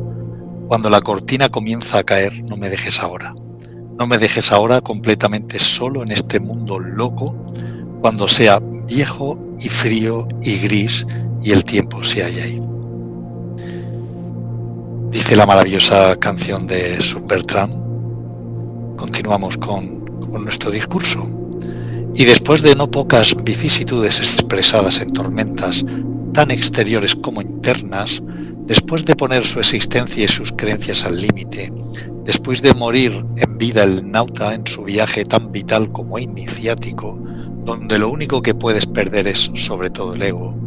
Cuando 0.69 0.89
la 0.91 1.01
cortina 1.01 1.49
comienza 1.49 1.99
a 1.99 2.05
caer, 2.05 2.45
no 2.45 2.57
me 2.57 2.71
dejes 2.71 3.01
ahora. 3.01 3.35
No 3.99 4.07
me 4.07 4.17
dejes 4.17 4.53
ahora 4.53 4.81
completamente 4.81 5.59
solo 5.59 6.05
en 6.05 6.13
este 6.13 6.39
mundo 6.39 6.79
loco, 6.79 7.37
cuando 8.01 8.29
sea 8.29 8.61
viejo 8.87 9.41
y 9.59 9.69
frío 9.69 10.29
y 10.41 10.59
gris 10.59 11.05
y 11.45 11.53
el 11.53 11.65
tiempo 11.65 11.84
Dice 15.11 15.35
la 15.37 15.47
maravillosa 15.47 16.17
canción 16.17 16.67
de 16.67 17.03
Supertramp. 17.03 17.73
Continuamos 18.97 19.57
con, 19.57 20.05
con 20.21 20.45
nuestro 20.45 20.71
discurso. 20.71 21.29
Y 22.15 22.25
después 22.25 22.63
de 22.63 22.77
no 22.77 22.89
pocas 22.91 23.35
vicisitudes 23.43 24.21
expresadas 24.21 25.01
en 25.01 25.09
tormentas 25.09 25.85
tan 26.33 26.51
exteriores 26.51 27.17
como 27.17 27.43
internas, 27.43 28.23
después 28.67 29.05
de 29.05 29.17
poner 29.17 29.45
su 29.45 29.59
existencia 29.59 30.25
y 30.25 30.29
sus 30.29 30.53
creencias 30.53 31.05
al 31.05 31.21
límite, 31.21 31.73
después 32.25 32.63
de 32.63 32.75
morir 32.75 33.25
en 33.37 33.59
vida 33.59 33.83
el 33.83 34.11
nauta 34.11 34.55
en 34.55 34.67
su 34.67 34.85
viaje 34.85 35.25
tan 35.25 35.51
vital 35.51 35.91
como 35.91 36.19
iniciático, 36.19 37.19
donde 37.65 37.99
lo 37.99 38.11
único 38.11 38.41
que 38.41 38.55
puedes 38.55 38.87
perder 38.87 39.27
es 39.27 39.51
sobre 39.55 39.91
todo 39.91 40.15
el 40.15 40.23
ego, 40.23 40.64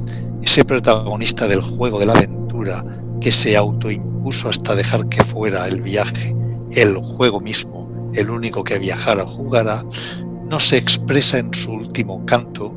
ese 0.47 0.63
protagonista 0.63 1.45
del 1.45 1.59
juego 1.59 1.99
de 1.99 2.05
la 2.05 2.13
aventura 2.13 2.81
que 3.19 3.33
se 3.33 3.57
autoimpuso 3.57 4.47
hasta 4.47 4.75
dejar 4.75 5.09
que 5.09 5.21
fuera 5.25 5.67
el 5.67 5.81
viaje, 5.81 6.33
el 6.71 6.95
juego 6.95 7.41
mismo, 7.41 8.11
el 8.13 8.29
único 8.29 8.63
que 8.63 8.79
viajara 8.79 9.23
o 9.23 9.27
jugara, 9.27 9.83
no 10.49 10.61
se 10.61 10.77
expresa 10.77 11.37
en 11.37 11.53
su 11.53 11.73
último 11.73 12.25
canto, 12.25 12.73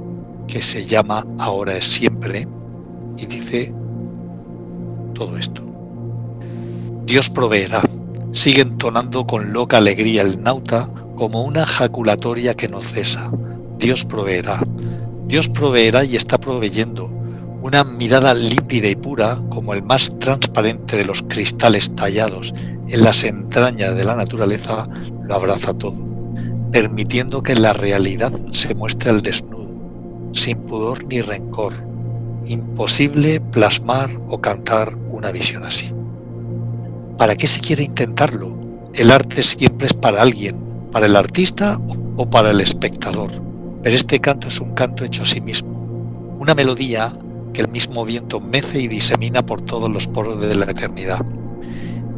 que 0.49 0.63
se 0.63 0.85
llama 0.85 1.25
Ahora 1.39 1.77
es 1.77 1.85
siempre, 1.87 2.49
y 3.17 3.27
dice 3.27 3.73
todo 5.15 5.39
esto. 5.39 5.63
Dios 7.07 7.31
proveerá, 7.31 7.83
sigue 8.33 8.63
entonando 8.63 9.29
con 9.29 9.53
loca 9.53 9.77
alegría 9.77 10.23
el 10.23 10.43
nauta 10.43 10.91
como 11.15 11.45
una 11.45 11.65
jaculatoria 11.67 12.55
que 12.55 12.67
no 12.67 12.81
cesa. 12.81 13.31
Dios 13.79 14.05
proveerá, 14.05 14.61
Dios 15.29 15.49
proveerá 15.49 16.03
y 16.03 16.17
está 16.17 16.37
proveyendo, 16.37 17.20
una 17.63 17.85
mirada 17.85 18.33
límpida 18.33 18.89
y 18.89 18.97
pura 18.97 19.39
como 19.51 19.75
el 19.75 19.83
más 19.83 20.11
transparente 20.19 20.97
de 20.97 21.05
los 21.05 21.23
cristales 21.23 21.95
tallados 21.95 22.55
en 22.89 23.05
las 23.05 23.23
entrañas 23.23 23.95
de 23.95 24.05
la 24.05 24.17
naturaleza 24.17 24.89
lo 25.29 25.35
abraza 25.35 25.75
todo, 25.75 25.97
permitiendo 26.73 27.43
que 27.43 27.55
la 27.55 27.73
realidad 27.73 28.33
se 28.53 28.75
muestre 28.75 29.11
al 29.11 29.23
desnudo, 29.23 29.71
sin 30.33 30.63
pudor 30.63 31.05
ni 31.05 31.21
rencor. 31.21 31.75
Imposible 32.47 33.41
plasmar 33.41 34.11
o 34.29 34.41
cantar 34.41 34.97
una 35.11 35.31
visión 35.31 35.63
así. 35.63 35.93
¿Para 37.19 37.37
qué 37.37 37.47
se 37.47 37.61
quiere 37.61 37.85
intentarlo? 37.85 38.57
El 38.95 39.11
arte 39.11 39.43
siempre 39.43 39.87
es 39.87 39.93
para 39.93 40.23
alguien, 40.23 40.57
para 40.91 41.07
el 41.07 41.17
artista 41.17 41.79
o 42.17 42.31
para 42.31 42.51
el 42.51 42.61
espectador, 42.63 43.31
pero 43.83 43.95
este 43.95 44.19
canto 44.21 44.49
es 44.49 44.59
un 44.59 44.73
canto 44.73 45.05
hecho 45.05 45.23
a 45.23 45.27
sí 45.27 45.41
mismo, 45.41 45.87
una 46.41 46.55
melodía 46.55 47.13
que 47.53 47.63
el 47.63 47.69
mismo 47.69 48.05
viento 48.05 48.41
mece 48.41 48.81
y 48.81 48.89
disemina 48.89 49.45
por 49.45 49.63
todos 49.63 49.91
los 49.91 50.07
poros 50.07 50.41
de 50.41 50.55
la 50.55 50.67
eternidad. 50.67 51.25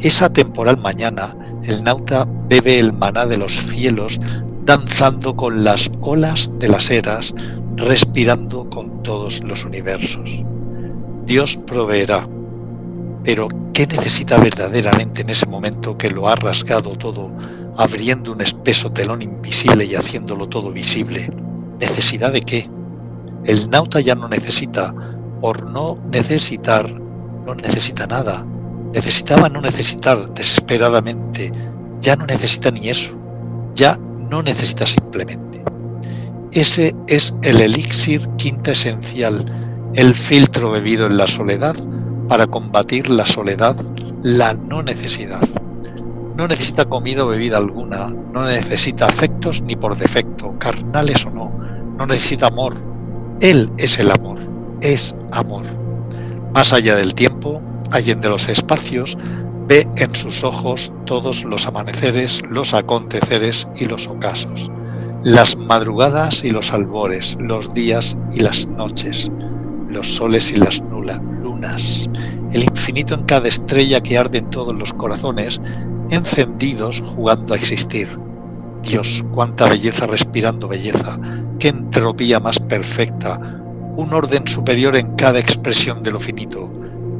Esa 0.00 0.32
temporal 0.32 0.78
mañana, 0.78 1.36
el 1.62 1.82
nauta 1.84 2.26
bebe 2.48 2.78
el 2.78 2.92
maná 2.92 3.26
de 3.26 3.36
los 3.36 3.52
cielos, 3.52 4.20
danzando 4.64 5.36
con 5.36 5.64
las 5.64 5.90
olas 6.00 6.50
de 6.58 6.68
las 6.68 6.90
eras, 6.90 7.34
respirando 7.76 8.68
con 8.70 9.02
todos 9.02 9.42
los 9.42 9.64
universos. 9.64 10.44
Dios 11.26 11.56
proveerá, 11.56 12.28
pero 13.24 13.48
¿qué 13.72 13.86
necesita 13.86 14.38
verdaderamente 14.38 15.22
en 15.22 15.30
ese 15.30 15.46
momento 15.46 15.96
que 15.96 16.10
lo 16.10 16.28
ha 16.28 16.34
rasgado 16.34 16.90
todo, 16.96 17.30
abriendo 17.76 18.32
un 18.32 18.40
espeso 18.40 18.92
telón 18.92 19.22
invisible 19.22 19.84
y 19.84 19.94
haciéndolo 19.94 20.48
todo 20.48 20.72
visible? 20.72 21.30
¿Necesidad 21.78 22.32
de 22.32 22.42
qué? 22.42 22.70
El 23.44 23.70
nauta 23.70 24.00
ya 24.00 24.14
no 24.14 24.28
necesita 24.28 24.94
por 25.42 25.68
no 25.68 25.98
necesitar, 26.04 26.88
no 26.88 27.54
necesita 27.56 28.06
nada. 28.06 28.46
Necesitaba 28.94 29.48
no 29.48 29.60
necesitar 29.60 30.32
desesperadamente. 30.34 31.52
Ya 32.00 32.14
no 32.14 32.26
necesita 32.26 32.70
ni 32.70 32.88
eso. 32.88 33.10
Ya 33.74 33.98
no 34.30 34.42
necesita 34.42 34.86
simplemente. 34.86 35.64
Ese 36.52 36.94
es 37.08 37.34
el 37.42 37.60
elixir 37.60 38.28
quinta 38.36 38.70
esencial, 38.70 39.44
el 39.94 40.14
filtro 40.14 40.70
bebido 40.70 41.06
en 41.06 41.16
la 41.16 41.26
soledad 41.26 41.74
para 42.28 42.46
combatir 42.46 43.10
la 43.10 43.26
soledad, 43.26 43.74
la 44.22 44.54
no 44.54 44.80
necesidad. 44.82 45.42
No 46.36 46.46
necesita 46.46 46.84
comida 46.84 47.24
o 47.24 47.28
bebida 47.28 47.56
alguna, 47.56 48.06
no 48.32 48.44
necesita 48.44 49.06
afectos 49.06 49.60
ni 49.62 49.74
por 49.74 49.96
defecto, 49.96 50.56
carnales 50.58 51.26
o 51.26 51.30
no, 51.30 51.50
no 51.98 52.06
necesita 52.06 52.46
amor. 52.46 52.76
Él 53.40 53.70
es 53.78 53.98
el 53.98 54.12
amor 54.12 54.51
es 54.82 55.14
amor. 55.32 55.64
Más 56.52 56.72
allá 56.72 56.96
del 56.96 57.14
tiempo, 57.14 57.62
allende 57.90 58.28
los 58.28 58.48
espacios, 58.48 59.16
ve 59.66 59.88
en 59.96 60.14
sus 60.14 60.44
ojos 60.44 60.92
todos 61.06 61.44
los 61.44 61.66
amaneceres, 61.66 62.42
los 62.50 62.74
aconteceres 62.74 63.68
y 63.76 63.86
los 63.86 64.06
ocasos, 64.08 64.70
las 65.24 65.56
madrugadas 65.56 66.44
y 66.44 66.50
los 66.50 66.72
albores, 66.72 67.36
los 67.40 67.72
días 67.72 68.18
y 68.32 68.40
las 68.40 68.66
noches, 68.66 69.30
los 69.88 70.14
soles 70.14 70.50
y 70.52 70.56
las 70.56 70.82
nulas, 70.82 71.20
lunas, 71.42 72.10
el 72.52 72.64
infinito 72.64 73.14
en 73.14 73.22
cada 73.24 73.48
estrella 73.48 74.02
que 74.02 74.18
arde 74.18 74.38
en 74.38 74.50
todos 74.50 74.74
los 74.74 74.92
corazones, 74.92 75.60
encendidos 76.10 77.00
jugando 77.00 77.54
a 77.54 77.56
existir. 77.56 78.08
Dios, 78.82 79.24
cuánta 79.32 79.68
belleza 79.68 80.06
respirando 80.06 80.66
belleza, 80.66 81.18
qué 81.58 81.68
entropía 81.68 82.40
más 82.40 82.58
perfecta, 82.58 83.61
un 83.96 84.14
orden 84.14 84.46
superior 84.46 84.96
en 84.96 85.16
cada 85.16 85.38
expresión 85.38 86.02
de 86.02 86.12
lo 86.12 86.20
finito, 86.20 86.70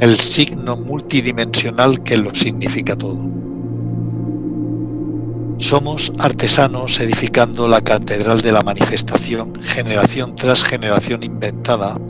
el 0.01 0.19
signo 0.19 0.77
multidimensional 0.77 2.03
que 2.03 2.17
lo 2.17 2.35
significa 2.35 2.97
todo. 2.97 3.19
Somos 5.59 6.13
artesanos 6.19 6.99
edificando 6.99 7.69
la 7.69 7.83
catedral 7.83 8.41
de 8.41 8.53
la 8.53 8.63
manifestación, 8.63 9.55
generación 9.63 10.35
tras 10.35 10.65
generación 10.65 11.23
inventada, 11.23 12.01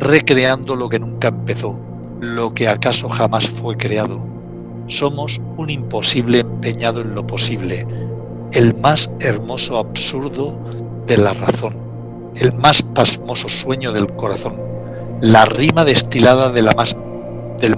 recreando 0.00 0.74
lo 0.74 0.88
que 0.88 0.98
nunca 0.98 1.28
empezó, 1.28 1.78
lo 2.20 2.54
que 2.54 2.68
acaso 2.68 3.08
jamás 3.08 3.48
fue 3.48 3.76
creado. 3.76 4.18
Somos 4.88 5.40
un 5.56 5.68
imposible 5.68 6.40
empeñado 6.40 7.02
en 7.02 7.14
lo 7.14 7.26
posible, 7.26 7.86
el 8.52 8.74
más 8.78 9.10
hermoso 9.20 9.78
absurdo 9.78 10.58
de 11.06 11.18
la 11.18 11.34
razón 11.34 11.85
el 12.38 12.52
más 12.52 12.82
pasmoso 12.82 13.48
sueño 13.48 13.92
del 13.92 14.14
corazón, 14.14 14.56
la 15.20 15.44
rima 15.44 15.84
destilada 15.84 16.50
del 16.50 16.66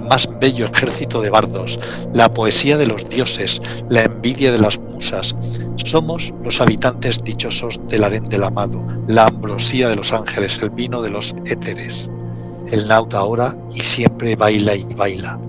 más 0.01 0.29
bello 0.39 0.65
ejército 0.65 1.21
de 1.21 1.29
bardos, 1.29 1.79
la 2.13 2.33
poesía 2.33 2.77
de 2.77 2.85
los 2.85 3.07
dioses, 3.07 3.61
la 3.89 4.03
envidia 4.03 4.51
de 4.51 4.59
las 4.59 4.77
musas. 4.77 5.35
Somos 5.77 6.33
los 6.43 6.59
habitantes 6.59 7.23
dichosos 7.23 7.79
del 7.87 8.03
harén 8.03 8.25
del 8.25 8.43
amado, 8.43 8.85
la 9.07 9.25
ambrosía 9.25 9.87
de 9.87 9.95
los 9.95 10.11
ángeles, 10.11 10.59
el 10.61 10.71
vino 10.71 11.01
de 11.01 11.09
los 11.09 11.33
éteres. 11.45 12.09
El 12.71 12.87
nauta 12.87 13.19
ahora 13.19 13.55
y 13.73 13.79
siempre 13.79 14.35
baila 14.35 14.75
y 14.75 14.83
baila. 14.83 15.39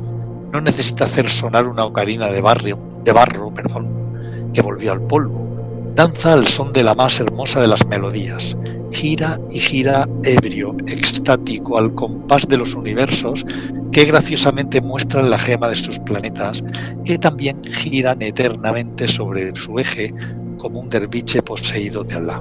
No 0.53 0.61
necesita 0.61 1.05
hacer 1.05 1.29
sonar 1.29 1.67
una 1.67 1.85
ocarina 1.85 2.29
de 2.29 2.41
barrio, 2.41 2.79
de 3.05 3.13
barro, 3.13 3.53
perdón, 3.53 4.51
que 4.55 4.63
volvió 4.63 4.93
al 4.93 5.03
polvo. 5.03 5.60
Danza 5.95 6.33
al 6.33 6.47
son 6.47 6.73
de 6.73 6.85
la 6.85 6.95
más 6.95 7.19
hermosa 7.19 7.61
de 7.61 7.67
las 7.67 7.87
melodías, 7.87 8.57
gira 8.93 9.39
y 9.51 9.59
gira 9.59 10.09
ebrio, 10.25 10.77
extático, 10.87 11.79
al 11.79 11.95
compás 11.95 12.47
de 12.49 12.57
los 12.57 12.75
universos 12.75 13.45
que 13.93 14.05
graciosamente 14.05 14.81
muestran 14.81 15.31
la 15.31 15.39
gema 15.39 15.69
de 15.69 15.75
sus 15.75 15.99
planetas, 15.99 16.63
que 17.05 17.19
también 17.19 17.63
giran 17.65 18.23
eternamente 18.23 19.09
sobre 19.09 19.55
su 19.57 19.79
eje 19.79 20.15
como 20.59 20.81
un 20.81 20.89
derviche 20.89 21.43
poseído 21.43 22.05
de 22.05 22.15
Alá. 22.15 22.41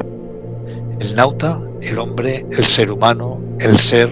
El 0.99 1.15
nauta, 1.15 1.59
el 1.81 1.97
hombre, 1.97 2.45
el 2.51 2.63
ser 2.63 2.91
humano, 2.91 3.43
el 3.59 3.77
ser, 3.77 4.09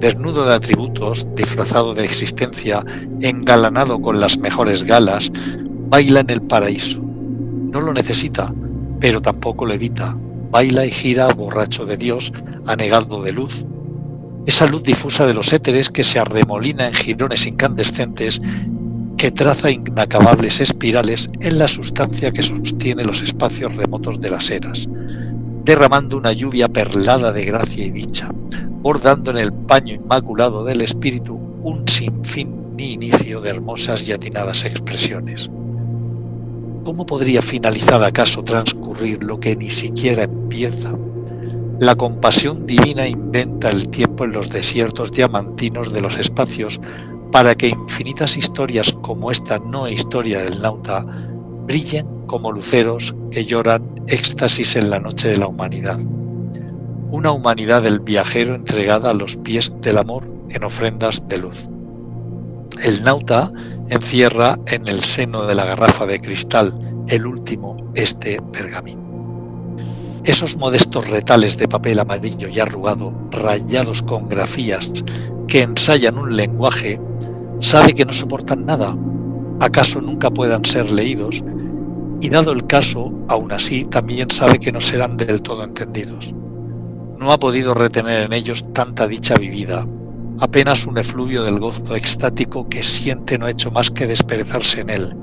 desnudo 0.00 0.46
de 0.46 0.54
atributos, 0.54 1.26
disfrazado 1.34 1.92
de 1.94 2.04
existencia, 2.04 2.84
engalanado 3.20 4.00
con 4.00 4.18
las 4.18 4.38
mejores 4.38 4.84
galas, 4.84 5.30
baila 5.88 6.20
en 6.20 6.30
el 6.30 6.42
paraíso. 6.42 7.00
No 7.00 7.80
lo 7.80 7.92
necesita, 7.92 8.52
pero 9.00 9.20
tampoco 9.22 9.66
lo 9.66 9.74
evita, 9.74 10.16
baila 10.50 10.86
y 10.86 10.90
gira 10.90 11.28
borracho 11.28 11.86
de 11.86 11.96
Dios, 11.96 12.32
anegado 12.66 13.22
de 13.22 13.32
luz. 13.32 13.64
esa 14.46 14.66
luz 14.66 14.82
difusa 14.82 15.26
de 15.26 15.34
los 15.34 15.52
éteres 15.52 15.90
que 15.90 16.04
se 16.04 16.18
arremolina 16.18 16.86
en 16.86 16.94
jirones 16.94 17.46
incandescentes 17.46 18.40
que 19.18 19.30
traza 19.30 19.70
inacabables 19.70 20.60
espirales 20.60 21.28
en 21.40 21.58
la 21.58 21.68
sustancia 21.68 22.30
que 22.30 22.42
sostiene 22.42 23.04
los 23.04 23.20
espacios 23.20 23.74
remotos 23.74 24.20
de 24.20 24.30
las 24.30 24.48
eras, 24.48 24.88
derramando 25.64 26.16
una 26.16 26.32
lluvia 26.32 26.68
perlada 26.68 27.32
de 27.32 27.44
gracia 27.44 27.84
y 27.84 27.90
dicha, 27.90 28.30
bordando 28.80 29.32
en 29.32 29.38
el 29.38 29.52
paño 29.52 29.94
inmaculado 29.96 30.64
del 30.64 30.80
espíritu 30.80 31.34
un 31.62 31.86
sinfín 31.88 32.76
ni 32.76 32.92
inicio 32.92 33.40
de 33.40 33.50
hermosas 33.50 34.06
y 34.08 34.12
atinadas 34.12 34.64
expresiones. 34.64 35.50
¿Cómo 36.88 37.04
podría 37.04 37.42
finalizar 37.42 38.02
acaso 38.02 38.42
transcurrir 38.42 39.22
lo 39.22 39.38
que 39.38 39.54
ni 39.54 39.68
siquiera 39.68 40.22
empieza? 40.24 40.90
La 41.78 41.96
compasión 41.96 42.66
divina 42.66 43.06
inventa 43.06 43.68
el 43.68 43.90
tiempo 43.90 44.24
en 44.24 44.32
los 44.32 44.48
desiertos 44.48 45.12
diamantinos 45.12 45.92
de 45.92 46.00
los 46.00 46.16
espacios 46.16 46.80
para 47.30 47.54
que 47.56 47.68
infinitas 47.68 48.38
historias 48.38 48.90
como 49.02 49.30
esta 49.30 49.58
no 49.58 49.86
historia 49.86 50.38
del 50.40 50.62
nauta 50.62 51.04
brillen 51.66 52.24
como 52.26 52.52
luceros 52.52 53.14
que 53.30 53.44
lloran 53.44 53.84
éxtasis 54.06 54.74
en 54.76 54.88
la 54.88 54.98
noche 54.98 55.28
de 55.28 55.36
la 55.36 55.46
humanidad. 55.46 55.98
Una 57.10 57.32
humanidad 57.32 57.82
del 57.82 58.00
viajero 58.00 58.54
entregada 58.54 59.10
a 59.10 59.14
los 59.14 59.36
pies 59.36 59.74
del 59.82 59.98
amor 59.98 60.24
en 60.48 60.64
ofrendas 60.64 61.22
de 61.28 61.36
luz. 61.36 61.68
El 62.82 63.04
nauta 63.04 63.52
encierra 63.90 64.58
en 64.66 64.86
el 64.88 65.00
seno 65.00 65.46
de 65.46 65.54
la 65.54 65.64
garrafa 65.64 66.06
de 66.06 66.20
cristal 66.20 66.74
el 67.08 67.26
último 67.26 67.76
este 67.94 68.40
pergamino. 68.52 69.08
Esos 70.24 70.56
modestos 70.56 71.08
retales 71.08 71.56
de 71.56 71.68
papel 71.68 71.98
amarillo 71.98 72.48
y 72.48 72.60
arrugado, 72.60 73.14
rayados 73.30 74.02
con 74.02 74.28
grafías 74.28 74.92
que 75.46 75.62
ensayan 75.62 76.18
un 76.18 76.36
lenguaje, 76.36 77.00
sabe 77.60 77.94
que 77.94 78.04
no 78.04 78.12
soportan 78.12 78.66
nada, 78.66 78.94
acaso 79.60 80.00
nunca 80.00 80.30
puedan 80.30 80.64
ser 80.64 80.90
leídos, 80.90 81.42
y 82.20 82.28
dado 82.28 82.52
el 82.52 82.66
caso, 82.66 83.12
aún 83.28 83.52
así, 83.52 83.84
también 83.84 84.30
sabe 84.30 84.58
que 84.58 84.72
no 84.72 84.80
serán 84.80 85.16
del 85.16 85.40
todo 85.40 85.64
entendidos. 85.64 86.34
No 87.18 87.32
ha 87.32 87.38
podido 87.38 87.74
retener 87.74 88.24
en 88.24 88.32
ellos 88.32 88.72
tanta 88.72 89.06
dicha 89.06 89.36
vivida, 89.36 89.86
apenas 90.40 90.86
un 90.86 90.98
efluvio 90.98 91.42
del 91.42 91.58
gozo 91.58 91.96
extático 91.96 92.68
que 92.68 92.82
siente 92.82 93.38
no 93.38 93.46
ha 93.46 93.50
hecho 93.50 93.70
más 93.70 93.90
que 93.90 94.06
desperezarse 94.06 94.80
en 94.80 94.90
él. 94.90 95.16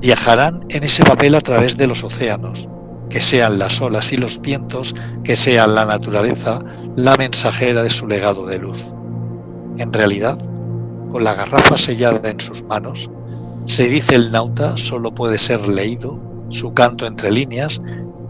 Viajarán 0.00 0.60
en 0.70 0.84
ese 0.84 1.02
papel 1.02 1.34
a 1.34 1.40
través 1.40 1.76
de 1.76 1.86
los 1.86 2.04
océanos, 2.04 2.68
que 3.10 3.20
sean 3.20 3.58
las 3.58 3.80
olas 3.80 4.12
y 4.12 4.16
los 4.16 4.40
vientos, 4.40 4.94
que 5.24 5.36
sean 5.36 5.74
la 5.74 5.84
naturaleza, 5.84 6.60
la 6.96 7.16
mensajera 7.16 7.82
de 7.82 7.90
su 7.90 8.06
legado 8.06 8.46
de 8.46 8.58
luz. 8.58 8.94
En 9.78 9.92
realidad, 9.92 10.38
con 11.10 11.24
la 11.24 11.34
garrafa 11.34 11.76
sellada 11.76 12.28
en 12.28 12.40
sus 12.40 12.62
manos, 12.64 13.10
se 13.66 13.88
dice 13.88 14.14
el 14.14 14.30
nauta 14.30 14.76
solo 14.76 15.14
puede 15.14 15.38
ser 15.38 15.66
leído, 15.68 16.20
su 16.50 16.72
canto 16.72 17.06
entre 17.06 17.30
líneas, 17.30 17.80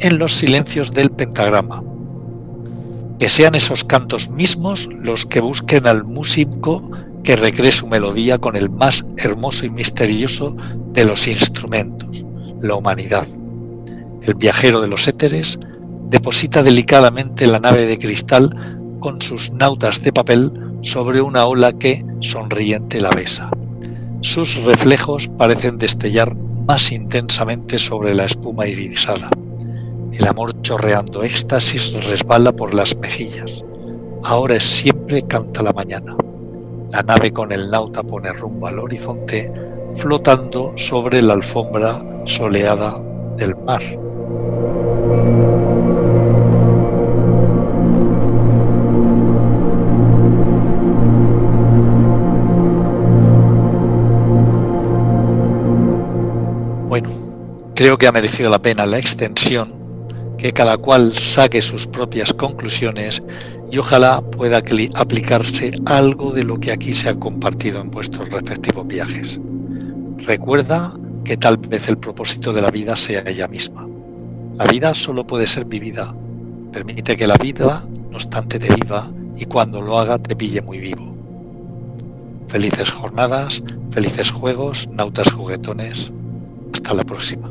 en 0.01 0.19
los 0.19 0.35
silencios 0.35 0.93
del 0.93 1.11
pentagrama. 1.11 1.83
Que 3.19 3.29
sean 3.29 3.55
esos 3.55 3.85
cantos 3.85 4.31
mismos 4.31 4.89
los 4.93 5.27
que 5.27 5.41
busquen 5.41 5.87
al 5.87 6.05
músico 6.05 6.91
que 7.25 7.37
recree 7.37 7.73
su 7.73 7.87
melodía 7.87 8.39
con 8.39 8.57
el 8.57 8.71
más 8.71 9.05
hermoso 9.17 9.67
y 9.67 9.71
misterioso 9.71 10.57
de 10.93 11.05
los 11.05 11.27
instrumentos, 11.27 12.25
la 12.61 12.77
humanidad 12.77 13.27
el 14.29 14.35
viajero 14.35 14.81
de 14.81 14.89
los 14.89 15.09
éteres, 15.09 15.59
deposita 16.11 16.63
delicadamente 16.63 17.47
la 17.47 17.61
nave 17.61 17.87
de 17.87 17.99
cristal 17.99 18.55
con 19.01 19.23
sus 19.23 19.51
nautas 19.53 20.03
de 20.03 20.13
papel 20.13 20.53
sobre 20.83 21.21
una 21.21 21.47
ola 21.47 21.73
que, 21.73 22.05
sonriente, 22.21 23.01
la 23.01 23.11
besa. 23.11 23.51
Sus 24.21 24.57
reflejos 24.57 25.29
parecen 25.29 25.79
destellar 25.79 26.35
más 26.37 26.93
intensamente 26.93 27.79
sobre 27.79 28.15
la 28.15 28.27
espuma 28.27 28.67
iridisada. 28.67 29.31
El 30.13 30.27
amor 30.27 30.61
chorreando 30.63 31.23
éxtasis 31.23 31.93
resbala 32.05 32.53
por 32.53 32.75
las 32.75 32.97
mejillas. 32.97 33.63
Ahora 34.25 34.57
es 34.57 34.65
siempre 34.65 35.23
canta 35.23 35.63
la 35.63 35.73
mañana. 35.73 36.17
La 36.91 37.03
nave 37.03 37.33
con 37.33 37.53
el 37.53 37.71
nauta 37.71 38.03
pone 38.03 38.33
rumbo 38.33 38.67
al 38.67 38.79
horizonte, 38.79 39.53
flotando 39.95 40.73
sobre 40.77 41.23
la 41.23 41.35
alfombra 41.35 42.03
soleada 42.25 43.01
del 43.37 43.55
mar. 43.57 43.83
Bueno, 56.89 57.11
creo 57.75 57.99
que 57.99 58.07
ha 58.07 58.13
merecido 58.13 58.51
la 58.51 58.59
pena 58.59 58.87
la 58.87 58.99
extensión, 58.99 59.78
que 60.39 60.53
cada 60.53 60.79
cual 60.79 61.13
saque 61.13 61.61
sus 61.61 61.87
propias 61.87 62.33
conclusiones 62.33 63.23
y 63.71 63.79
ojalá 63.79 64.23
pueda 64.23 64.63
aplicarse 64.95 65.73
algo 65.85 66.33
de 66.33 66.45
lo 66.45 66.59
que 66.59 66.73
aquí 66.73 66.95
se 66.95 67.11
ha 67.11 67.15
compartido 67.15 67.81
en 67.81 67.91
vuestros 67.91 68.31
respectivos 68.31 68.87
viajes. 68.87 69.39
Recuerda 70.19 70.95
que 71.25 71.37
tal 71.37 71.59
vez 71.59 71.89
el 71.89 71.99
propósito 71.99 72.53
de 72.53 72.63
la 72.63 72.71
vida 72.71 72.97
sea 72.97 73.23
ella 73.27 73.49
misma 73.49 73.89
la 74.59 74.65
vida 74.65 74.93
solo 74.93 75.25
puede 75.25 75.47
ser 75.47 75.67
vivida. 75.67 76.13
Permite 76.73 77.17
que 77.17 77.29
la 77.29 77.37
vida, 77.37 77.87
no 78.11 78.17
obstante, 78.17 78.59
te 78.59 78.75
viva 78.75 79.09
y 79.37 79.45
cuando 79.45 79.81
lo 79.81 80.01
haga 80.01 80.19
te 80.19 80.35
pille 80.35 80.61
muy 80.63 80.81
vivo. 80.81 81.15
Felices 82.49 82.91
jornadas, 82.91 83.63
felices 83.93 84.33
juegos, 84.33 84.89
nautas 84.91 85.31
juguetones. 85.31 86.11
Hasta 86.75 86.93
la 86.93 87.05
próxima. 87.05 87.49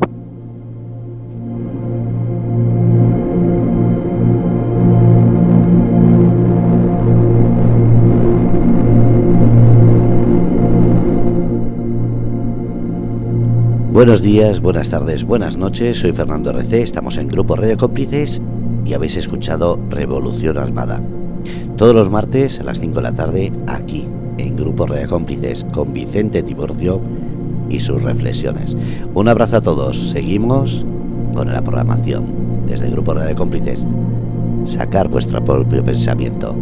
Buenos 13.97 14.21
días, 14.21 14.61
buenas 14.61 14.91
tardes, 14.91 15.23
buenas 15.23 15.57
noches, 15.57 15.97
soy 15.97 16.13
Fernando 16.13 16.51
RC, 16.51 16.83
estamos 16.83 17.17
en 17.17 17.29
Grupo 17.29 17.55
Radio 17.55 17.77
Cómplices 17.77 18.39
y 18.85 18.93
habéis 18.93 19.17
escuchado 19.17 19.79
Revolución 19.89 20.59
Almada. 20.59 21.01
Todos 21.77 21.95
los 21.95 22.07
martes 22.07 22.59
a 22.59 22.63
las 22.63 22.79
5 22.79 22.97
de 22.97 23.01
la 23.01 23.15
tarde, 23.15 23.51
aquí, 23.65 24.07
en 24.37 24.55
Grupo 24.55 24.85
Radio 24.85 25.09
Cómplices, 25.09 25.65
con 25.73 25.93
Vicente 25.93 26.43
Tiburcio 26.43 27.01
y 27.71 27.79
sus 27.79 28.03
reflexiones. 28.03 28.77
Un 29.15 29.29
abrazo 29.29 29.57
a 29.57 29.61
todos, 29.61 30.11
seguimos 30.11 30.85
con 31.33 31.51
la 31.51 31.63
programación 31.63 32.25
desde 32.67 32.85
el 32.85 32.91
Grupo 32.91 33.15
Radio 33.15 33.35
Cómplices. 33.35 33.83
Sacar 34.65 35.07
vuestro 35.07 35.43
propio 35.43 35.83
pensamiento. 35.83 36.55